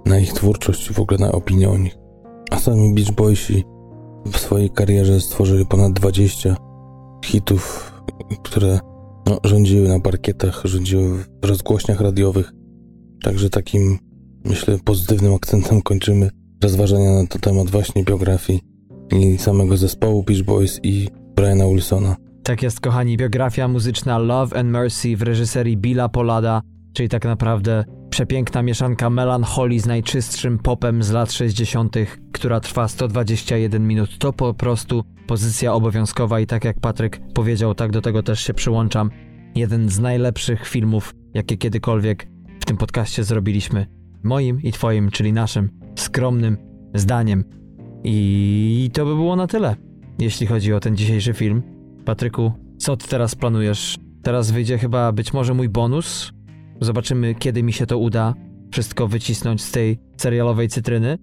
[0.06, 1.96] na ich twórczość w ogóle na opinię o nich.
[2.50, 3.64] A sami Beach Boysi
[4.26, 6.56] w swojej karierze stworzyli ponad 20
[7.24, 7.92] hitów,
[8.42, 8.80] które
[9.26, 12.52] no, rządziły na parkietach, rządziły w rozgłośniach radiowych.
[13.22, 13.98] Także takim,
[14.44, 16.30] myślę, pozytywnym akcentem kończymy
[16.62, 18.60] rozważania na ten temat właśnie biografii
[19.10, 22.16] i samego zespołu Beach Boys i Briana Wilsona.
[22.42, 26.62] Tak jest, kochani, biografia muzyczna Love and Mercy w reżyserii Billa Polada,
[26.92, 31.96] czyli tak naprawdę przepiękna mieszanka melancholii z najczystszym popem z lat 60.,
[32.32, 34.18] która trwa 121 minut.
[34.18, 38.54] To po prostu pozycja obowiązkowa i tak jak Patryk powiedział, tak do tego też się
[38.54, 39.10] przyłączam.
[39.54, 42.28] Jeden z najlepszych filmów, jakie kiedykolwiek
[42.60, 43.97] w tym podcaście zrobiliśmy.
[44.22, 46.56] Moim i twoim, czyli naszym skromnym
[46.94, 47.44] zdaniem.
[48.04, 49.76] I to by było na tyle,
[50.18, 51.62] jeśli chodzi o ten dzisiejszy film.
[52.04, 53.98] Patryku, co ty teraz planujesz?
[54.22, 56.32] Teraz wyjdzie chyba być może mój bonus.
[56.80, 58.34] Zobaczymy, kiedy mi się to uda
[58.72, 61.18] wszystko wycisnąć z tej serialowej cytryny.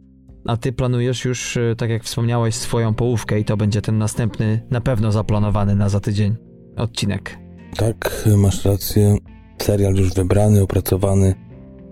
[0.47, 4.61] A ty planujesz już, e, tak jak wspomniałeś, swoją połówkę i to będzie ten następny,
[4.71, 6.35] na pewno zaplanowany na za tydzień
[6.77, 7.37] odcinek.
[7.77, 9.17] Tak, masz rację.
[9.61, 11.35] Serial już wybrany, opracowany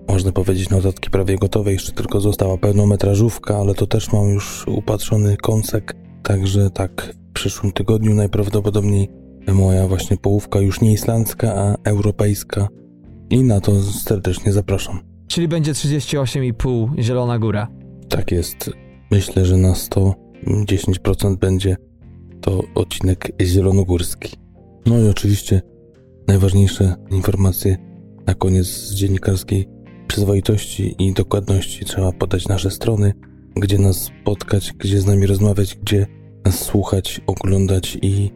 [0.08, 5.38] można powiedzieć, notatki prawie gotowe, jeszcze tylko została pełnometrażówka, ale to też mam już upatrzony
[5.38, 9.10] kąsek, także tak, w przyszłym tygodniu najprawdopodobniej
[9.48, 12.68] moja właśnie połówka już nie islandzka, a europejska
[13.30, 15.00] i na to serdecznie zapraszam.
[15.28, 17.68] Czyli będzie 38,5 Zielona Góra.
[18.10, 18.72] Tak jest.
[19.12, 21.76] Myślę, że na 110% będzie
[22.42, 24.36] to odcinek zielonogórski.
[24.86, 25.62] No i oczywiście
[26.28, 27.78] najważniejsze informacje
[28.28, 29.73] na koniec z dziennikarskiej
[30.08, 33.14] przyzwoitości i dokładności trzeba podać nasze strony,
[33.56, 36.08] gdzie nas spotkać, gdzie z nami rozmawiać, gdzie
[36.46, 38.32] nas słuchać, oglądać i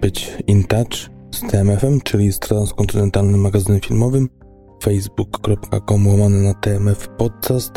[0.00, 4.28] być in touch z TMF-em, czyli z transkontynentalnym magazynem filmowym,
[4.82, 7.72] facebook.com łamane na TMF Podcast,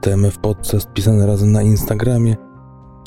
[0.00, 2.36] TMF Podcast pisane razem na Instagramie,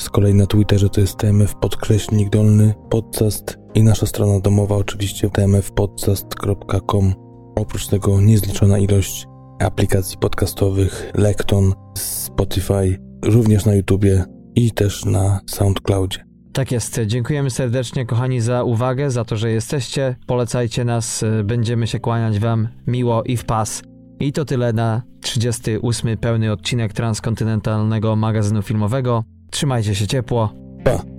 [0.02, 5.30] z kolei na Twitterze to jest TMF podkreślnik dolny podcast i nasza strona domowa oczywiście
[5.30, 7.14] tmfpodcast.com.
[7.56, 9.26] Oprócz tego niezliczona ilość
[9.60, 14.24] aplikacji podcastowych Lekton, Spotify, również na YouTubie
[14.54, 16.24] i też na SoundCloudzie.
[16.52, 17.00] Tak jest.
[17.06, 20.16] Dziękujemy serdecznie, kochani, za uwagę, za to, że jesteście.
[20.26, 23.82] Polecajcie nas, będziemy się kłaniać Wam miło i w pas.
[24.20, 26.18] I to tyle na 38.
[26.18, 29.24] pełny odcinek transkontynentalnego magazynu filmowego.
[29.50, 30.52] Trzymajcie się ciepło.
[30.84, 31.13] Pa.